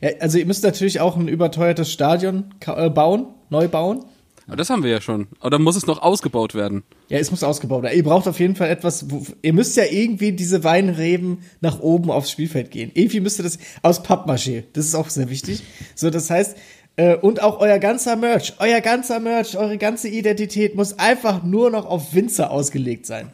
[0.00, 0.10] ja.
[0.20, 4.04] Also ihr müsst natürlich auch ein überteuertes Stadion äh, bauen, neu bauen.
[4.46, 5.26] Aber das haben wir ja schon.
[5.42, 6.84] Oder muss es noch ausgebaut werden?
[7.08, 7.96] Ja, es muss ausgebaut werden.
[7.96, 12.12] Ihr braucht auf jeden Fall etwas, wo, ihr müsst ja irgendwie diese Weinreben nach oben
[12.12, 12.92] aufs Spielfeld gehen.
[12.94, 14.62] Irgendwie müsst ihr das aus Pappmaché.
[14.72, 15.64] Das ist auch sehr wichtig.
[15.96, 16.56] So, das heißt,
[16.94, 21.70] äh, und auch euer ganzer Merch, euer ganzer Merch, eure ganze Identität muss einfach nur
[21.70, 23.32] noch auf Winzer ausgelegt sein.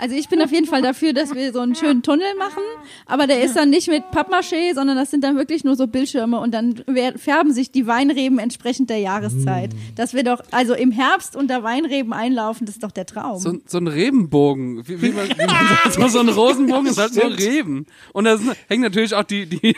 [0.00, 2.62] Also ich bin auf jeden Fall dafür, dass wir so einen schönen Tunnel machen,
[3.06, 6.40] aber der ist dann nicht mit Pappmaché, sondern das sind dann wirklich nur so Bildschirme
[6.40, 6.82] und dann
[7.16, 9.70] färben sich die Weinreben entsprechend der Jahreszeit.
[9.96, 13.38] Das wir doch, also im Herbst unter Weinreben einlaufen, das ist doch der Traum.
[13.38, 14.88] So, ein- so ein Rebenbogen.
[14.88, 17.86] Wie, wie man, wie man sagt, so, so ein Rosenbogen ist halt nur Reben.
[18.12, 18.38] Und da
[18.68, 19.74] hängen natürlich auch die, die,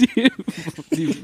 [0.00, 0.30] die,
[0.94, 1.16] die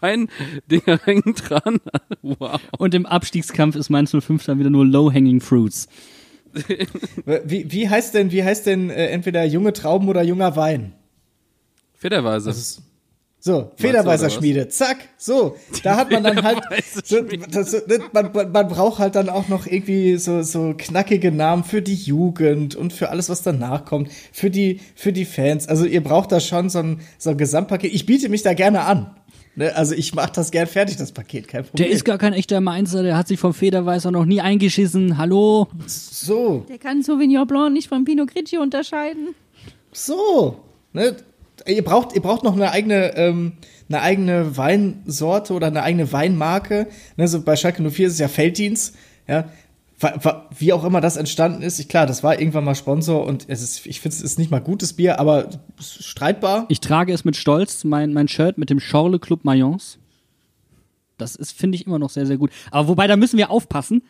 [0.00, 1.80] Weindinger hängen dran.
[2.22, 2.60] Wow.
[2.78, 5.88] Und im Abstiegskampf ist Mainz 05 dann wieder nur Low-Hanging Fruits.
[7.44, 10.94] Wie, wie heißt denn, wie heißt denn äh, entweder junge Trauben oder junger Wein?
[11.94, 12.50] Federweise.
[13.40, 16.58] So, oder Federweiserschmiede, zack, so, da hat man dann halt,
[17.04, 21.62] so, das, man, man, man braucht halt dann auch noch irgendwie so, so knackige Namen
[21.62, 25.68] für die Jugend und für alles, was danach kommt, für die, für die Fans.
[25.68, 27.94] Also ihr braucht da schon so ein, so ein Gesamtpaket.
[27.94, 29.14] Ich biete mich da gerne an.
[29.58, 29.74] Ne?
[29.74, 31.84] Also ich mach das gern fertig, das Paket, kein Problem.
[31.84, 35.18] Der ist gar kein echter Mainzer, der hat sich vom Federweißer noch nie eingeschissen.
[35.18, 35.66] Hallo?
[35.86, 39.34] so, der kann Sauvignon Blanc nicht vom Pinot Grigio unterscheiden.
[39.90, 40.60] so,
[40.92, 41.16] ne?
[41.66, 43.54] Ihr braucht, ihr braucht noch eine eigene, ähm,
[43.88, 46.86] eine eigene Weinsorte oder eine eigene Weinmarke.
[47.16, 48.94] Ne, so bei Schalke 04 ist es ja Felddienst.
[49.26, 49.50] Ja,
[50.56, 51.78] wie auch immer das entstanden ist.
[51.80, 54.50] Ich, klar, das war irgendwann mal Sponsor und es ist, ich finde, es ist nicht
[54.50, 55.48] mal gutes Bier, aber
[55.80, 56.66] streitbar.
[56.68, 59.98] Ich trage es mit Stolz, mein, mein Shirt mit dem Schorle Club Mayence.
[61.16, 62.50] Das ist, finde ich, immer noch sehr, sehr gut.
[62.70, 64.02] Aber wobei, da müssen wir aufpassen.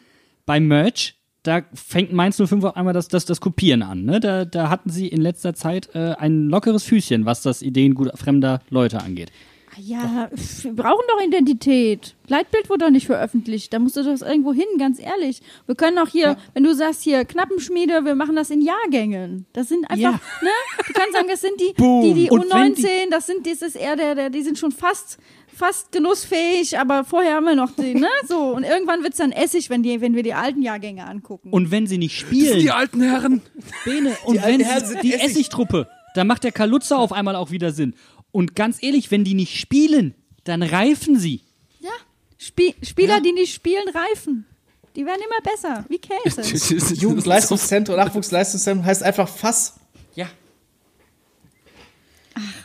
[0.44, 4.04] Beim Merch, da fängt Mainz 05 auf einmal das, das, das Kopieren an.
[4.04, 4.20] Ne?
[4.20, 8.10] Da, da hatten sie in letzter Zeit äh, ein lockeres Füßchen, was das Ideen gut
[8.14, 9.32] fremder Leute angeht.
[9.80, 12.14] Ja, pf, wir brauchen doch Identität.
[12.26, 13.72] Leitbild wurde doch nicht veröffentlicht.
[13.72, 15.40] Da musst du das irgendwo hin, ganz ehrlich.
[15.66, 19.46] Wir können auch hier, wenn du sagst hier Knappenschmiede, wir machen das in Jahrgängen.
[19.52, 20.10] Das sind einfach, Ja.
[20.42, 20.50] ne?
[20.86, 22.02] Du kannst sagen, das sind die, Boom.
[22.02, 24.72] die, die Und wenn U19, das sind, das ist eher der, der, die sind schon
[24.72, 25.18] fast,
[25.54, 28.08] fast genussfähig, aber vorher haben wir noch die, ne?
[28.26, 28.54] So.
[28.54, 31.50] Und irgendwann wird's dann Essig, wenn die, wenn wir die alten Jahrgänge angucken.
[31.50, 33.42] Und wenn sie nicht Das sind spielen, die alten Herren.
[33.84, 35.30] Bene, und alten wenn Herren sie, die Essig.
[35.30, 37.94] Essigtruppe, da macht der Kaluza auf einmal auch wieder Sinn.
[38.32, 40.14] Und ganz ehrlich, wenn die nicht spielen,
[40.44, 41.42] dann reifen sie.
[41.80, 41.90] ja.
[42.38, 44.46] Spie Spieler, die nicht spielen, reifen.
[44.94, 46.94] Die werden immer besser, wie Käse.
[46.94, 49.74] Jugendleistungszentrum, Nachwuchsleistungszentrum heißt einfach Fass.
[50.14, 50.28] Ja.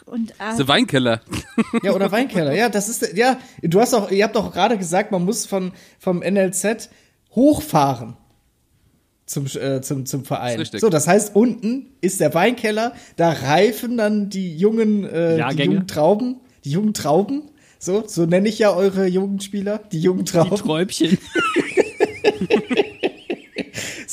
[0.05, 1.22] Und äh, The Weinkeller.
[1.82, 2.53] Ja, oder Weinkeller.
[2.53, 5.72] Ja, das ist, ja, du hast auch, ihr habt doch gerade gesagt, man muss von,
[5.97, 6.89] vom NLZ
[7.34, 8.16] hochfahren.
[9.34, 10.60] Zum, äh, zum, zum Verein.
[10.60, 10.80] Richtig.
[10.80, 15.88] So, das heißt, unten ist der Weinkeller, da reifen dann die jungen, äh, die jungen
[15.88, 17.50] Trauben, die jungen Trauben.
[17.80, 20.56] So, so nenne ich ja eure Jugendspieler, die jungen Die Trauben.
[20.56, 21.18] Träubchen.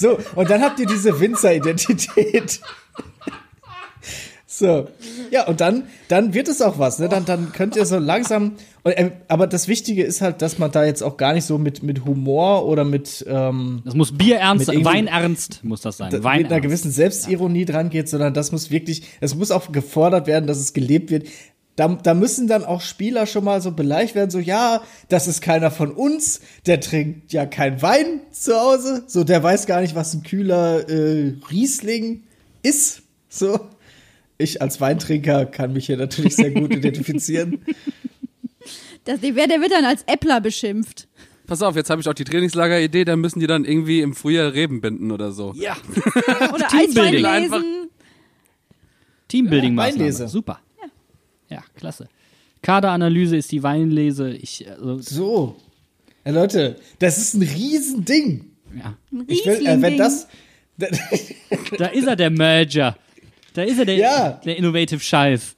[0.01, 2.61] So, und dann habt ihr diese Winzer-Identität.
[4.53, 4.89] So,
[5.31, 7.09] ja, und dann, dann wird es auch was, ne?
[7.09, 8.57] Dann, dann könnt ihr so langsam.
[8.83, 11.59] Und, ähm, aber das Wichtige ist halt, dass man da jetzt auch gar nicht so
[11.59, 16.07] mit, mit Humor oder mit, ähm, Das muss Bierernst, Weinernst muss das sein.
[16.13, 16.63] mit einer Weinernst.
[16.63, 20.73] gewissen Selbstironie dran geht, sondern das muss wirklich, es muss auch gefordert werden, dass es
[20.73, 21.27] gelebt wird.
[21.77, 25.41] da, da müssen dann auch Spieler schon mal so beleicht werden, so, ja, das ist
[25.41, 29.95] keiner von uns, der trinkt ja kein Wein zu Hause, so, der weiß gar nicht,
[29.95, 32.23] was ein kühler äh, Riesling
[32.63, 33.59] ist, so.
[34.37, 37.59] Ich als Weintrinker kann mich hier natürlich sehr gut identifizieren.
[39.05, 41.09] Das, der, der wird dann als Äppler beschimpft.
[41.47, 44.53] Pass auf, jetzt habe ich auch die Trainingslager-Idee, da müssen die dann irgendwie im Frühjahr
[44.55, 45.53] Reben binden oder so.
[45.57, 45.77] Ja.
[46.55, 47.25] Oder Teambuilding.
[47.25, 47.63] Einfach-.
[49.29, 49.77] Teambuilding-Maßnahme.
[49.77, 50.29] Weinlese.
[50.29, 50.61] Super.
[51.49, 51.63] Ja.
[51.77, 52.09] klasse.
[52.63, 54.31] Kaderanalyse ist die Weinlese.
[54.33, 55.57] Ich, also, So.
[56.25, 58.45] Ja, Leute, das ist ein Riesending.
[58.77, 58.97] ja.
[59.13, 60.29] Ein Ich will, äh, wenn das,
[60.79, 62.97] Da ist er, der Merger.
[63.55, 64.29] Da ist er, der, Ja.
[64.45, 65.57] der Innovative Scheiß.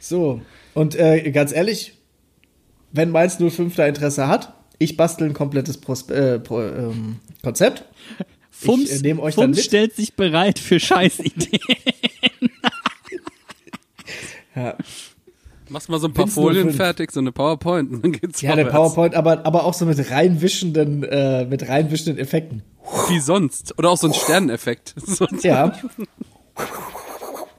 [0.00, 0.40] So,
[0.74, 1.94] und äh, ganz ehrlich,
[2.94, 7.84] wenn Mainz 05 da Interesse hat, ich bastel ein komplettes Pros äh, Pro ähm, Konzept.
[8.50, 9.66] Fums, äh, nehm euch dann Fums mit.
[9.66, 11.60] stellt sich bereit für Scheißideen.
[14.56, 14.76] Ja,
[15.68, 16.76] Machst mal so ein paar Wind's Folien 05.
[16.76, 18.70] fertig, so eine PowerPoint und dann geht's ja vorwärts.
[18.72, 22.62] PowerPoint, aber, aber auch so mit reinwischenden, äh, mit reinwischenden Effekten.
[23.08, 23.76] Wie sonst.
[23.78, 24.94] Oder auch so ein Sterneneffekt.
[25.42, 25.72] Ja.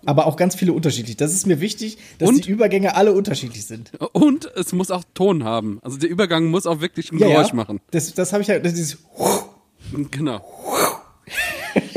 [0.06, 1.18] Aber auch ganz viele unterschiedlich.
[1.18, 2.46] Das ist mir wichtig, dass Und?
[2.46, 3.92] die Übergänge alle unterschiedlich sind.
[4.14, 5.80] Und es muss auch Ton haben.
[5.82, 7.56] Also der Übergang muss auch wirklich ein Ja, Geräusch ja.
[7.56, 7.82] machen.
[7.92, 8.98] Das, das habe ich ja, das ist,
[10.12, 10.42] Genau.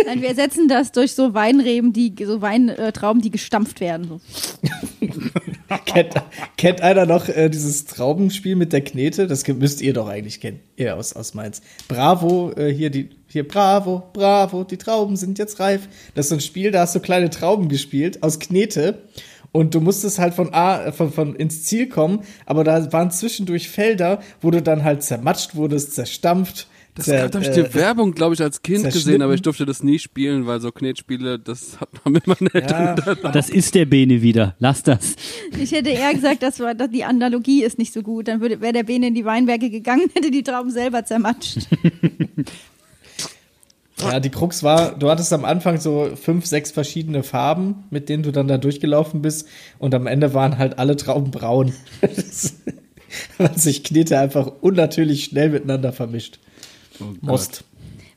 [0.06, 4.08] Nein, wir ersetzen das durch so Weinreben, die so Weintrauben, die gestampft werden.
[4.08, 4.20] So.
[5.86, 6.14] kennt,
[6.56, 9.26] kennt einer noch äh, dieses Traubenspiel mit der Knete?
[9.26, 10.60] Das müsst ihr doch eigentlich kennen.
[10.76, 11.62] Ihr aus, aus Mainz.
[11.88, 15.88] Bravo, äh, hier die, hier Bravo, Bravo, die Trauben sind jetzt reif.
[16.14, 19.02] Das ist so ein Spiel, da hast du kleine Trauben gespielt aus Knete.
[19.50, 23.10] Und du musstest halt von A, äh, von, von ins Ziel kommen, aber da waren
[23.10, 26.68] zwischendurch Felder, wo du dann halt zermatscht wurdest, zerstampft.
[26.98, 29.64] Das zer- habe ich äh, die Werbung, glaube ich, als Kind gesehen, aber ich durfte
[29.64, 32.96] das nie spielen, weil so Knetspiele, das hat man mit meinen Eltern.
[33.22, 34.54] ja, Das ist der Bene wieder.
[34.58, 35.14] Lass das.
[35.58, 38.28] Ich hätte eher gesagt, das war, dass die Analogie ist nicht so gut.
[38.28, 41.58] Dann wäre der Bene in die Weinberge gegangen, hätte die Trauben selber zermatscht.
[44.00, 48.22] Ja, die Krux war, du hattest am Anfang so fünf, sechs verschiedene Farben, mit denen
[48.22, 49.48] du dann da durchgelaufen bist.
[49.80, 51.72] Und am Ende waren halt alle Trauben braun.
[52.00, 52.54] Das-
[53.38, 56.38] Weil sich Knete einfach unnatürlich schnell miteinander vermischt.
[57.20, 57.64] Most.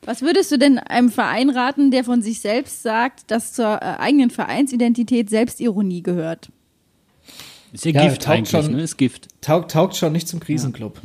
[0.04, 3.98] Was würdest du denn einem Verein raten, der von sich selbst sagt, dass zur äh,
[3.98, 6.50] eigenen Vereinsidentität Selbstironie gehört?
[7.72, 8.72] Ist ja, Ja, Gift taugt eigentlich, schon.
[8.72, 8.82] ne?
[8.82, 9.28] Ist Gift.
[9.40, 11.00] Taugt, taugt schon nicht zum Krisenclub.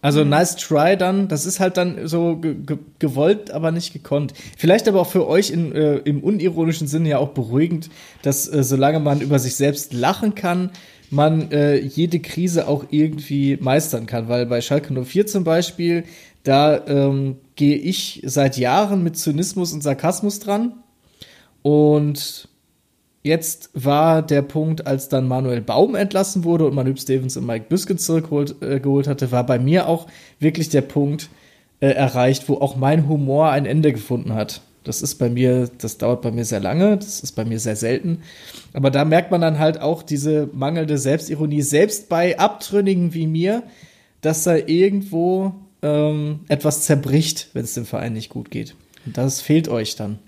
[0.00, 4.32] Also nice try dann, das ist halt dann so ge ge gewollt, aber nicht gekonnt.
[4.56, 7.90] Vielleicht aber auch für euch in, äh, im unironischen Sinne ja auch beruhigend,
[8.22, 10.70] dass äh, solange man über sich selbst lachen kann,
[11.10, 14.28] man äh, jede Krise auch irgendwie meistern kann.
[14.28, 16.04] Weil bei Schalke 04 zum Beispiel,
[16.42, 20.74] da ähm, gehe ich seit Jahren mit Zynismus und Sarkasmus dran.
[21.62, 22.48] Und
[23.28, 27.46] Jetzt war der Punkt, als dann Manuel Baum entlassen wurde und man Hüb Stevens und
[27.46, 30.06] Mike Büskens zurückgeholt äh, geholt hatte, war bei mir auch
[30.38, 31.28] wirklich der Punkt
[31.80, 34.62] äh, erreicht, wo auch mein Humor ein Ende gefunden hat.
[34.88, 37.76] Das ist bei mir, das dauert bei mir sehr lange, das ist bei mir sehr
[37.76, 38.22] selten.
[38.72, 43.64] Aber da merkt man dann halt auch diese mangelnde Selbstironie, selbst bei Abtrünnigen wie mir,
[44.22, 48.76] dass da irgendwo ähm, etwas zerbricht, wenn es dem Verein nicht gut geht.
[49.04, 50.20] Und das fehlt euch dann.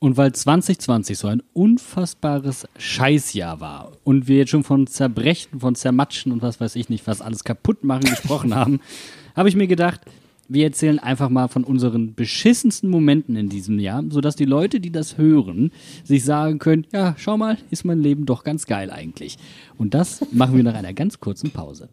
[0.00, 5.76] Und weil 2020 so ein unfassbares Scheißjahr war und wir jetzt schon von Zerbrechen, von
[5.76, 8.80] Zermatschen und was weiß ich nicht, was alles kaputt machen gesprochen haben,
[9.36, 10.00] habe ich mir gedacht,
[10.48, 14.90] wir erzählen einfach mal von unseren beschissensten Momenten in diesem Jahr, sodass die Leute, die
[14.90, 15.72] das hören,
[16.04, 19.38] sich sagen können, ja, schau mal, ist mein Leben doch ganz geil eigentlich.
[19.78, 21.88] Und das machen wir nach einer ganz kurzen Pause.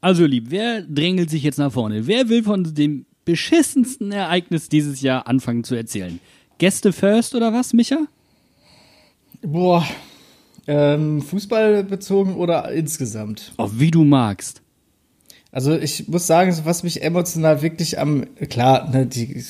[0.00, 2.06] Also lieb, wer drängelt sich jetzt nach vorne?
[2.06, 6.20] Wer will von dem beschissensten Ereignis dieses Jahr anfangen zu erzählen?
[6.58, 8.06] Gäste first oder was, Micha?
[9.42, 9.86] Boah.
[10.66, 13.52] Ähm, Fußball bezogen oder insgesamt?
[13.58, 14.62] Oh, wie du magst.
[15.52, 19.42] Also ich muss sagen, was mich emotional wirklich am, klar, ne, die,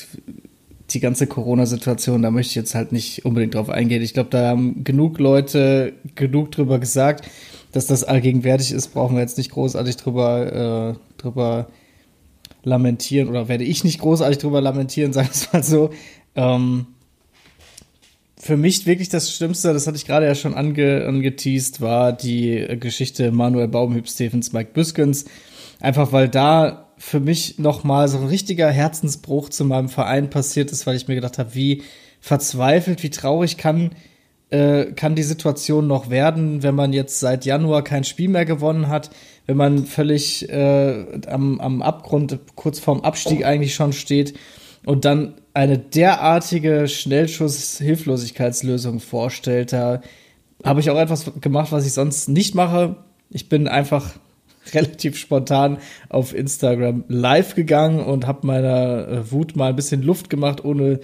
[0.89, 4.01] die ganze Corona-Situation, da möchte ich jetzt halt nicht unbedingt drauf eingehen.
[4.01, 7.29] Ich glaube, da haben genug Leute genug drüber gesagt,
[7.71, 11.67] dass das allgegenwärtig ist, brauchen wir jetzt nicht großartig drüber, äh, drüber
[12.63, 15.89] lamentieren oder werde ich nicht großartig drüber lamentieren, sagen wir es mal so.
[16.35, 16.87] Ähm,
[18.37, 22.67] für mich wirklich das Schlimmste, das hatte ich gerade ja schon ange, angeteased, war die
[22.79, 25.25] Geschichte Manuel Baumhüb, Stevens, Mike Büskens.
[25.79, 30.87] Einfach weil da für mich nochmal so ein richtiger Herzensbruch zu meinem Verein passiert ist,
[30.87, 31.83] weil ich mir gedacht habe, wie
[32.19, 33.91] verzweifelt, wie traurig kann,
[34.51, 38.89] äh, kann die Situation noch werden, wenn man jetzt seit Januar kein Spiel mehr gewonnen
[38.89, 39.09] hat,
[39.47, 44.35] wenn man völlig äh, am, am Abgrund, kurz vorm Abstieg eigentlich schon steht
[44.85, 49.73] und dann eine derartige Schnellschuss-Hilflosigkeitslösung vorstellt.
[49.73, 50.01] Da
[50.63, 52.95] habe ich auch etwas gemacht, was ich sonst nicht mache.
[53.29, 54.11] Ich bin einfach
[54.73, 55.77] relativ spontan
[56.09, 60.99] auf Instagram live gegangen und habe meiner äh, Wut mal ein bisschen Luft gemacht, ohne,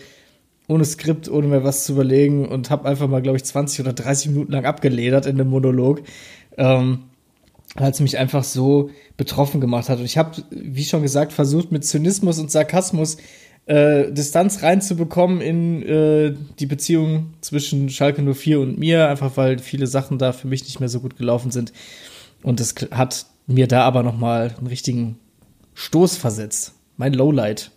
[0.68, 3.94] ohne Skript, ohne mir was zu überlegen und habe einfach mal, glaube ich, 20 oder
[3.94, 6.02] 30 Minuten lang abgeledert in dem Monolog,
[6.58, 7.04] ähm,
[7.76, 10.00] weil es mich einfach so betroffen gemacht hat.
[10.00, 13.18] Und ich habe, wie schon gesagt, versucht, mit Zynismus und Sarkasmus
[13.68, 19.88] äh, Distanz reinzubekommen in äh, die Beziehung zwischen Schalke 04 und mir, einfach weil viele
[19.88, 21.74] Sachen da für mich nicht mehr so gut gelaufen sind.
[22.44, 25.20] Und es hat mir da aber nochmal einen richtigen
[25.74, 26.74] Stoß versetzt.
[26.98, 27.72] Mein Lowlight.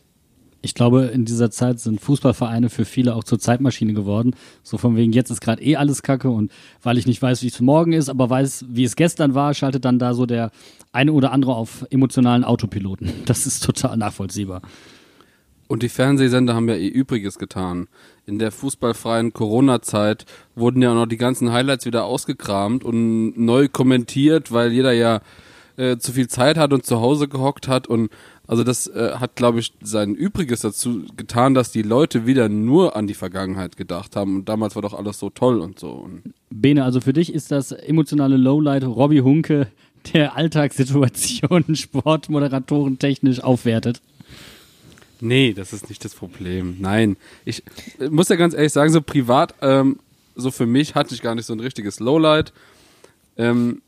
[0.62, 4.34] Ich glaube, in dieser Zeit sind Fußballvereine für viele auch zur Zeitmaschine geworden.
[4.62, 6.52] So von wegen, jetzt ist gerade eh alles Kacke und
[6.82, 9.84] weil ich nicht weiß, wie es morgen ist, aber weiß, wie es gestern war, schaltet
[9.84, 10.50] dann da so der
[10.92, 13.10] eine oder andere auf emotionalen Autopiloten.
[13.24, 14.60] Das ist total nachvollziehbar.
[15.68, 17.86] Und die Fernsehsender haben ja ihr Übriges getan.
[18.26, 23.68] In der fußballfreien Corona-Zeit wurden ja auch noch die ganzen Highlights wieder ausgekramt und neu
[23.68, 25.20] kommentiert, weil jeder ja
[25.76, 28.10] äh, zu viel Zeit hat und zu Hause gehockt hat und
[28.50, 32.96] also das äh, hat, glaube ich, sein Übriges dazu getan, dass die Leute wieder nur
[32.96, 35.90] an die Vergangenheit gedacht haben und damals war doch alles so toll und so.
[35.90, 39.68] Und Bene, also für dich ist das emotionale Lowlight Robbie Hunke,
[40.12, 44.00] der Alltagssituationen Sportmoderatoren technisch aufwertet.
[45.20, 46.78] Nee, das ist nicht das Problem.
[46.80, 47.62] Nein, ich
[48.10, 50.00] muss ja ganz ehrlich sagen, so privat, ähm,
[50.34, 52.52] so für mich hatte ich gar nicht so ein richtiges Lowlight.
[53.36, 53.80] Ähm,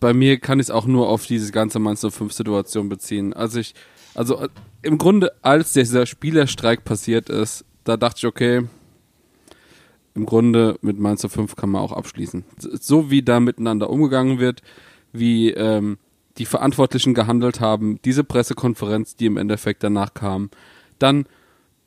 [0.00, 3.32] bei mir kann ich es auch nur auf diese ganze Mainz 05 Situation beziehen.
[3.32, 3.74] Also ich,
[4.14, 4.48] also äh,
[4.82, 8.62] im Grunde, als dieser Spielerstreik passiert ist, da dachte ich, okay,
[10.14, 12.44] im Grunde mit Mainz 05 kann man auch abschließen.
[12.58, 14.62] So wie da miteinander umgegangen wird,
[15.12, 15.98] wie ähm,
[16.38, 20.50] die Verantwortlichen gehandelt haben, diese Pressekonferenz, die im Endeffekt danach kam,
[20.98, 21.26] dann,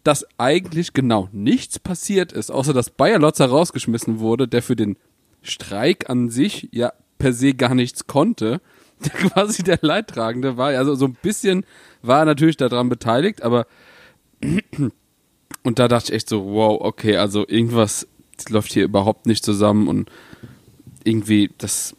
[0.03, 4.97] dass eigentlich genau nichts passiert ist, außer dass Bayer Lotzer rausgeschmissen wurde, der für den
[5.41, 8.61] Streik an sich ja per se gar nichts konnte,
[8.99, 10.69] der quasi der Leidtragende war.
[10.69, 11.65] Also so ein bisschen
[12.01, 13.67] war er natürlich daran beteiligt, aber
[15.63, 18.07] und da dachte ich echt so, wow, okay, also irgendwas
[18.49, 20.09] läuft hier überhaupt nicht zusammen und
[21.03, 21.95] irgendwie, das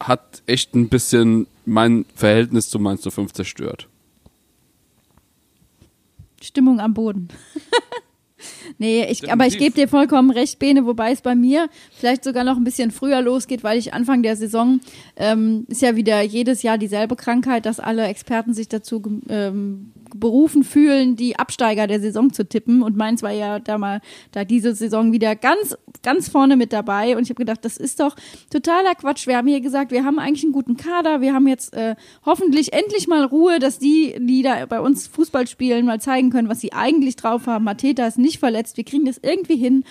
[0.00, 3.86] hat echt ein bisschen mein Verhältnis zu Mainz 05 zerstört.
[6.40, 7.28] Stimmung am Boden.
[8.78, 12.44] nee, ich, aber ich gebe dir vollkommen recht, Bene, wobei es bei mir vielleicht sogar
[12.44, 14.80] noch ein bisschen früher losgeht, weil ich Anfang der Saison
[15.16, 20.64] ähm, ist ja wieder jedes Jahr dieselbe Krankheit, dass alle Experten sich dazu ähm, berufen
[20.64, 22.82] fühlen, die Absteiger der Saison zu tippen.
[22.82, 24.00] Und meins war ja da mal
[24.32, 27.16] da diese Saison wieder ganz, ganz vorne mit dabei.
[27.16, 28.16] Und ich habe gedacht, das ist doch
[28.50, 29.26] totaler Quatsch.
[29.26, 31.20] Wir haben hier gesagt, wir haben eigentlich einen guten Kader.
[31.20, 35.46] Wir haben jetzt äh, hoffentlich endlich mal Ruhe, dass die, die da bei uns Fußball
[35.46, 37.64] spielen, mal zeigen können, was sie eigentlich drauf haben.
[37.64, 38.76] Mateta ist nicht verletzt.
[38.76, 39.84] Wir kriegen das irgendwie hin.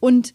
[0.00, 0.34] Und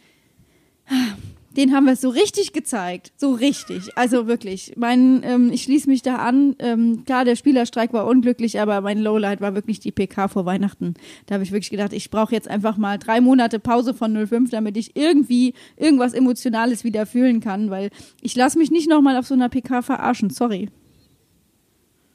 [1.57, 3.11] den haben wir so richtig gezeigt.
[3.17, 3.89] So richtig.
[3.97, 4.73] Also wirklich.
[4.77, 6.55] Mein, ähm, ich schließe mich da an.
[6.59, 10.93] Ähm, klar, der Spielerstreik war unglücklich, aber mein Lowlight war wirklich die PK vor Weihnachten.
[11.25, 14.51] Da habe ich wirklich gedacht, ich brauche jetzt einfach mal drei Monate Pause von 05,
[14.51, 17.89] damit ich irgendwie irgendwas Emotionales wieder fühlen kann, weil
[18.21, 20.29] ich lasse mich nicht nochmal auf so einer PK verarschen.
[20.29, 20.69] Sorry.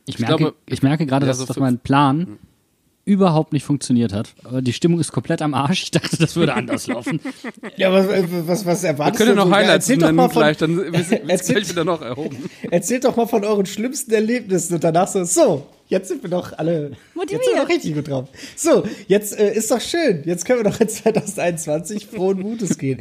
[0.06, 2.38] Ich Ich merke, glaube- ich merke gerade, Ja, dass, so dass mein Plan
[3.04, 4.34] überhaupt nicht funktioniert hat.
[4.44, 5.82] Aber Die Stimmung ist komplett am Arsch.
[5.84, 7.20] Ich dachte, das würde anders laufen.
[7.76, 8.06] Ja, was,
[8.46, 9.48] was, was Wir erwartest können ja du?
[9.50, 9.56] noch?
[9.56, 10.78] Highlights erzähl doch nennen mal von, gleich, dann
[11.28, 12.36] Erzähl- gleich wieder noch erhoben.
[12.70, 16.56] Erzählt doch mal von euren schlimmsten Erlebnissen und danach so, so, jetzt sind wir doch
[16.56, 17.42] alle Motiviert.
[17.42, 18.28] Jetzt sind wir doch richtig gut drauf.
[18.56, 20.22] So, jetzt äh, ist doch schön.
[20.24, 20.88] Jetzt können wir doch in
[21.34, 23.00] 2021 frohen Mutes gehen.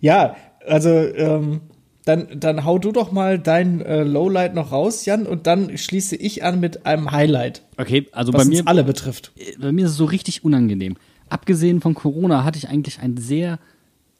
[0.00, 1.60] Ja, also ähm,
[2.08, 6.16] dann, dann hau du doch mal dein äh, Lowlight noch raus, Jan, und dann schließe
[6.16, 9.32] ich an mit einem Highlight, Okay, also was bei mir, uns alle betrifft.
[9.60, 10.96] bei mir ist es so richtig unangenehm.
[11.28, 13.58] Abgesehen von Corona hatte ich eigentlich ein sehr,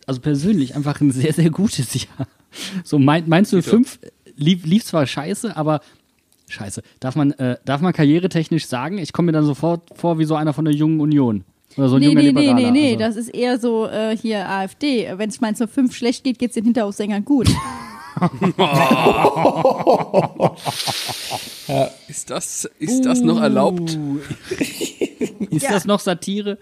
[0.06, 2.28] also persönlich einfach ein sehr, sehr gutes Jahr.
[2.84, 3.98] So mein, meinst du fünf
[4.36, 5.80] lief, lief zwar scheiße, aber
[6.48, 6.82] scheiße.
[7.00, 8.98] Darf man, äh, darf man karrieretechnisch sagen?
[8.98, 11.44] Ich komme mir dann sofort vor wie so einer von der jungen Union.
[11.76, 12.70] Oder so ein Nee, junger nee, nee, Liberaler.
[12.72, 13.04] nee, nee, also.
[13.04, 15.08] das ist eher so äh, hier AfD.
[15.16, 17.48] Wenn es meins nur fünf schlecht geht, geht's den Hinterhofsängern gut.
[22.08, 23.90] Ist das, ist das noch erlaubt?
[25.50, 25.72] Ist Ja.
[25.72, 26.58] das noch Satire?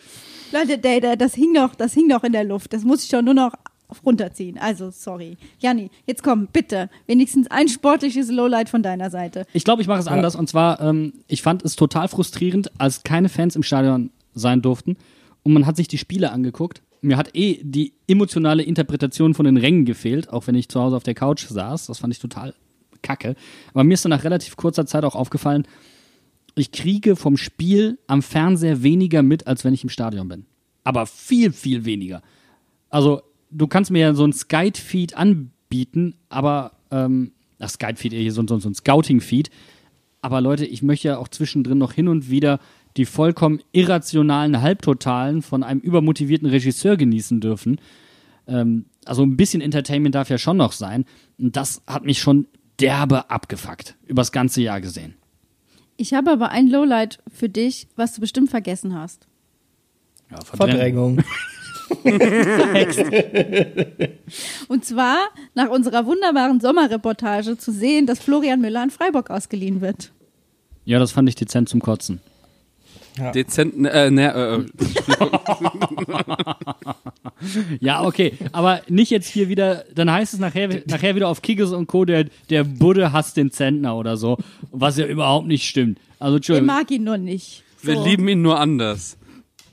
[0.52, 2.72] Leute, der, der, das hing doch, das hing doch in der Luft.
[2.72, 3.52] Das muss ich doch nur noch
[4.04, 4.58] runterziehen.
[4.58, 5.36] Also, sorry.
[5.60, 6.90] Janni, jetzt komm, bitte.
[7.06, 9.46] Wenigstens ein sportliches Lowlight von deiner Seite.
[9.52, 10.34] Ich glaube, ich mache es anders.
[10.34, 14.96] Und zwar, ähm, ich fand es total frustrierend, als keine Fans im Stadion sein durften.
[15.42, 16.82] Und man hat sich die Spiele angeguckt.
[17.00, 20.96] Mir hat eh die emotionale Interpretation von den Rängen gefehlt, auch wenn ich zu Hause
[20.96, 21.86] auf der Couch saß.
[21.86, 22.54] Das fand ich total
[23.02, 23.36] kacke.
[23.72, 25.66] Aber mir ist dann nach relativ kurzer Zeit auch aufgefallen,
[26.56, 30.46] ich kriege vom Spiel am Fernseher weniger mit, als wenn ich im Stadion bin.
[30.84, 32.22] Aber viel, viel weniger.
[32.88, 38.58] Also, du kannst mir ja so ein Skype-Feed anbieten, aber, ähm, ach, Skype-Feed, so, so,
[38.58, 39.50] so ein Scouting-Feed.
[40.22, 42.58] Aber Leute, ich möchte ja auch zwischendrin noch hin und wieder
[42.96, 47.80] die vollkommen irrationalen Halbtotalen von einem übermotivierten Regisseur genießen dürfen.
[48.46, 51.04] Ähm, also ein bisschen Entertainment darf ja schon noch sein.
[51.38, 52.46] Und das hat mich schon
[52.80, 55.14] derbe abgefuckt, übers ganze Jahr gesehen.
[55.96, 59.26] Ich habe aber ein Lowlight für dich, was du bestimmt vergessen hast.
[60.30, 61.22] Ja, Verdrängung.
[64.68, 65.18] Und zwar
[65.54, 70.10] nach unserer wunderbaren Sommerreportage zu sehen, dass Florian Müller an Freiburg ausgeliehen wird.
[70.84, 72.20] Ja, das fand ich dezent zum Kotzen.
[73.34, 74.64] Dezent, äh, ne, äh,
[77.80, 81.72] Ja, okay, aber nicht jetzt hier wieder, dann heißt es nachher, nachher wieder auf Kickers
[81.72, 84.38] und Co., der, der Budde hasst den Zentner oder so,
[84.72, 85.98] was ja überhaupt nicht stimmt.
[86.18, 86.66] Also, Ich Entschuldigung.
[86.66, 87.62] mag ihn nur nicht.
[87.82, 88.04] wir So.
[88.04, 89.16] lieben ihn nur anders.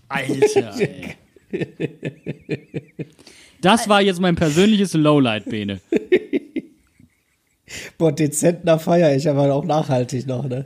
[0.10, 1.16] Alter, ey.
[3.62, 5.80] Das war jetzt mein persönliches Lowlight, Bene.
[7.98, 10.66] Boah, dezentner feier ich aber auch nachhaltig noch, ne?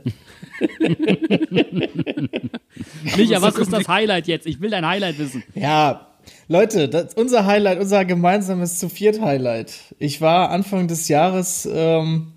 [3.02, 4.46] Micha, was ist das Highlight jetzt?
[4.46, 5.42] Ich will dein Highlight wissen.
[5.54, 6.08] Ja,
[6.48, 9.72] Leute, das, unser Highlight, unser gemeinsames zu viert Highlight.
[9.98, 12.32] Ich war Anfang des Jahres, ähm,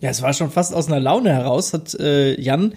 [0.00, 2.74] ja, es war schon fast aus einer Laune heraus, hat äh, Jan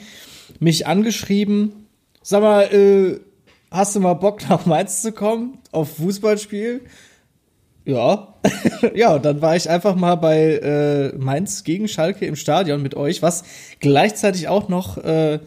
[0.60, 1.88] mich angeschrieben.
[2.22, 3.20] Sag mal, äh,
[3.72, 6.82] hast du mal Bock nach Mainz zu kommen auf Fußballspiel?
[7.86, 8.36] Ja.
[8.96, 12.96] ja, und dann war ich einfach mal bei äh, Mainz gegen Schalke im Stadion mit
[12.96, 13.44] euch, was
[13.80, 15.40] gleichzeitig auch noch äh,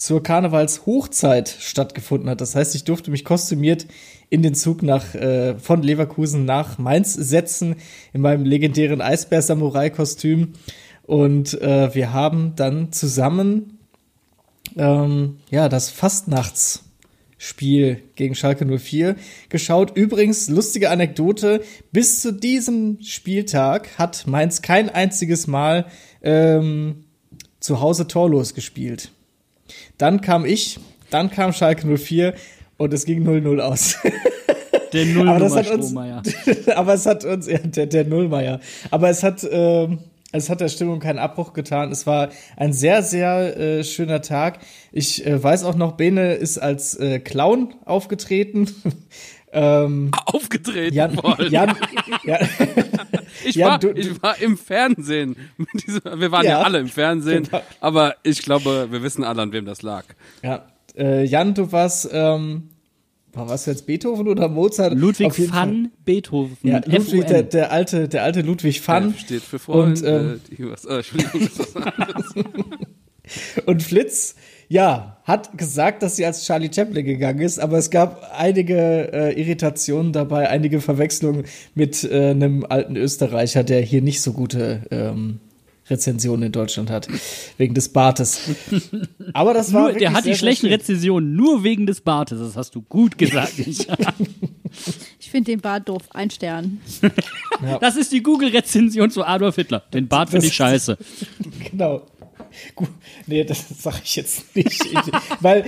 [0.00, 2.40] zur Karnevalshochzeit stattgefunden hat.
[2.40, 3.86] Das heißt, ich durfte mich kostümiert
[4.30, 7.76] in den Zug nach äh, von Leverkusen nach Mainz setzen
[8.14, 10.54] in meinem legendären Eisbär-Samurai-Kostüm.
[11.02, 13.78] Und äh, wir haben dann zusammen
[14.74, 19.16] ähm, ja das Fastnachtsspiel gegen Schalke 04
[19.50, 19.94] geschaut.
[19.94, 25.84] Übrigens, lustige Anekdote, bis zu diesem Spieltag hat Mainz kein einziges Mal
[26.22, 27.04] ähm,
[27.58, 29.10] zu Hause torlos gespielt.
[29.98, 30.78] Dann kam ich,
[31.10, 32.34] dann kam Schalke 04
[32.76, 33.96] und es ging 0-0 aus.
[34.92, 36.22] Der Aber uns, Strohmeier.
[36.74, 38.60] aber es hat uns, ja, der, der Nullmeier.
[38.90, 40.00] Aber es hat, ähm,
[40.32, 41.90] es hat der Stimmung keinen Abbruch getan.
[41.92, 44.60] Es war ein sehr, sehr äh, schöner Tag.
[44.92, 48.68] Ich äh, weiß auch noch, Bene ist als äh, Clown aufgetreten.
[49.52, 51.18] ähm, Aufgetreten Jan.
[51.50, 51.76] Jan,
[52.24, 52.38] ja,
[53.50, 55.36] ich, Jan, war, du- ich war im Fernsehen.
[56.04, 56.50] Wir waren ja.
[56.52, 56.62] Ja.
[56.62, 57.62] alle im Fernsehen, Genau.
[57.80, 60.04] aber ich glaube, wir wissen alle, an wem das lag.
[60.42, 60.64] ja,
[60.96, 62.70] äh, Jan, du warst, ähm,
[63.32, 64.92] war was jetzt Beethoven oder Mozart?
[64.94, 65.66] Ludwig jeden Fall.
[65.68, 66.56] van Beethoven.
[66.62, 69.10] Ja, Ludwig, der, der alte, der alte Ludwig van.
[69.10, 70.00] F steht für Freunde.
[70.00, 72.34] Und, ähm, die was, äh, was anderes.
[73.66, 74.34] Und Flitz,
[74.70, 79.38] ja, hat gesagt, dass sie als Charlie Chaplin gegangen ist, aber es gab einige äh,
[79.38, 81.44] Irritationen dabei, einige Verwechslungen
[81.74, 85.40] mit äh, einem alten Österreicher, der hier nicht so gute ähm,
[85.88, 87.08] Rezensionen in Deutschland hat,
[87.58, 88.42] wegen des Bartes.
[89.32, 90.68] Aber das war Nur, der hat die schlechten.
[90.68, 92.38] Rezensionen nur wegen des Bartes.
[92.38, 93.54] Das hast du gut gesagt.
[95.18, 96.02] Ich finde den Bart doof.
[96.10, 96.80] Ein Stern.
[97.80, 99.82] das ist die Google-Rezension zu Adolf Hitler.
[99.92, 100.96] Den Bart finde ich scheiße.
[101.72, 102.02] Genau.
[102.74, 102.88] Gut,
[103.26, 104.84] nee, das sage ich jetzt nicht.
[104.84, 105.64] Ich, weil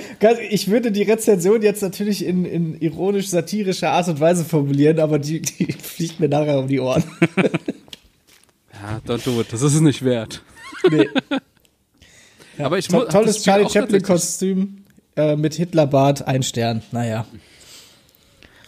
[0.50, 5.40] ich würde die Rezension jetzt natürlich in, in ironisch-satirischer Art und Weise formulieren, aber die,
[5.42, 7.04] die fliegt mir nachher um die Ohren.
[8.82, 9.52] Ja, don't do it.
[9.52, 10.42] Das ist es nicht wert.
[10.90, 11.08] Nee.
[12.58, 14.84] aber ich To tolles Charlie Chaplin-Kostüm
[15.14, 16.82] äh, mit Hitlerbart, ein Stern.
[16.90, 17.26] Naja.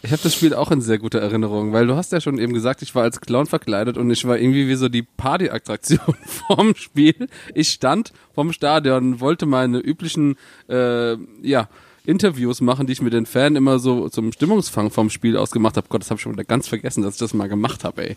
[0.05, 2.53] Ich habe das Spiel auch in sehr guter Erinnerung, weil du hast ja schon eben
[2.53, 6.75] gesagt, ich war als Clown verkleidet und ich war irgendwie wie so die Partyattraktion vorm
[6.75, 7.29] Spiel.
[7.55, 10.37] Ich stand vorm Stadion, wollte meine üblichen,
[10.69, 11.69] äh, ja,
[12.07, 15.87] Interviews machen, die ich mit den Fans immer so zum Stimmungsfang vom Spiel ausgemacht habe.
[15.89, 18.17] Gott, das habe ich schon wieder ganz vergessen, dass ich das mal gemacht habe, ey.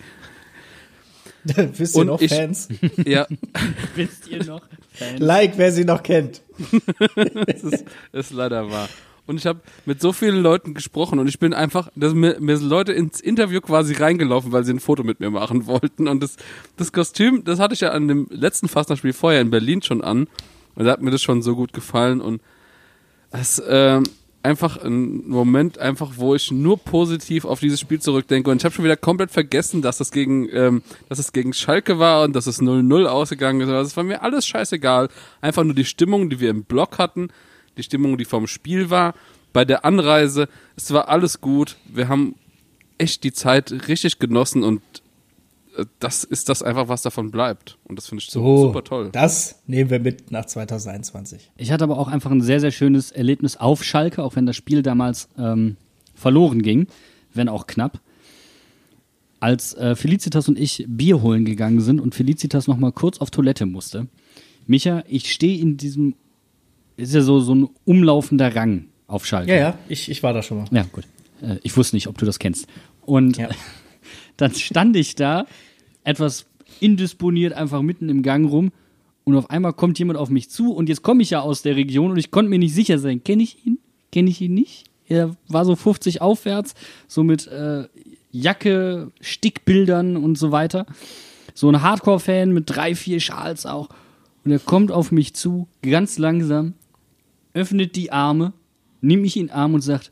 [1.77, 2.67] Wisst ihr Und noch ich- Fans?
[3.05, 3.25] Ja,
[3.95, 4.61] Wisst ihr noch?
[5.19, 6.41] Like, wer sie noch kennt.
[7.45, 8.89] das ist, ist leider wahr.
[9.27, 12.57] Und ich habe mit so vielen Leuten gesprochen und ich bin einfach, dass mir, mir
[12.57, 16.07] sind Leute ins Interview quasi reingelaufen, weil sie ein Foto mit mir machen wollten.
[16.07, 16.37] Und das,
[16.77, 20.27] das Kostüm, das hatte ich ja an dem letzten Fastnachtsspiel vorher in Berlin schon an.
[20.75, 22.21] Und da hat mir das schon so gut gefallen.
[22.21, 22.41] Und
[23.31, 24.03] es ähm,
[24.43, 28.49] einfach ein Moment, einfach, wo ich nur positiv auf dieses Spiel zurückdenke.
[28.49, 31.99] Und ich habe schon wieder komplett vergessen, dass das gegen, ähm, dass es gegen Schalke
[31.99, 33.69] war und dass es 0-0 ausgegangen ist.
[33.69, 35.09] Das war mir alles scheißegal.
[35.41, 37.29] Einfach nur die Stimmung, die wir im Block hatten,
[37.77, 39.13] die Stimmung, die vom Spiel war,
[39.53, 40.47] bei der Anreise.
[40.75, 41.77] Es war alles gut.
[41.87, 42.35] Wir haben
[42.97, 44.81] echt die Zeit richtig genossen und
[45.77, 47.77] äh, das ist das einfach, was davon bleibt.
[47.85, 49.09] Und das finde ich So, super toll.
[49.11, 51.51] Das nehmen wir mit nach 2021.
[51.57, 54.55] Ich hatte aber auch einfach ein sehr, sehr schönes Erlebnis auf Schalke, auch wenn das
[54.55, 55.77] Spiel damals ähm,
[56.15, 56.87] verloren ging,
[57.33, 57.99] wenn auch knapp.
[59.39, 63.29] Als äh, Felicitas und ich Bier holen gegangen sind und Felicitas noch mal kurz auf
[63.29, 64.07] Toilette musste.
[64.65, 66.15] Micha, ich stehe in diesem,
[66.97, 69.51] ist ja so, so ein umlaufender Rang auf Schalke.
[69.51, 70.65] Ja, ja, ich, ich war da schon mal.
[70.71, 71.05] Ja, gut.
[71.41, 72.67] Äh, Ich wusste nicht, ob du das kennst.
[73.05, 73.49] Und Ja.
[74.37, 75.45] dann stand ich da,
[76.03, 76.45] etwas
[76.79, 78.71] indisponiert, einfach mitten im Gang rum.
[79.23, 80.73] Und auf einmal kommt jemand auf mich zu.
[80.73, 83.23] Und jetzt komme ich ja aus der Region und ich konnte mir nicht sicher sein.
[83.23, 83.79] Kenne ich ihn?
[84.11, 84.85] Kenne ich ihn nicht?
[85.07, 86.75] Er war so 50 aufwärts,
[87.07, 87.87] so mit äh,
[88.31, 90.85] Jacke, Stickbildern und so weiter.
[91.53, 93.89] So ein Hardcore-Fan mit drei, vier Schals auch.
[94.45, 96.73] Und er kommt auf mich zu, ganz langsam,
[97.57, 98.53] öffnet die Arme,
[99.01, 100.11] nimmt mich in den Arm und sagt,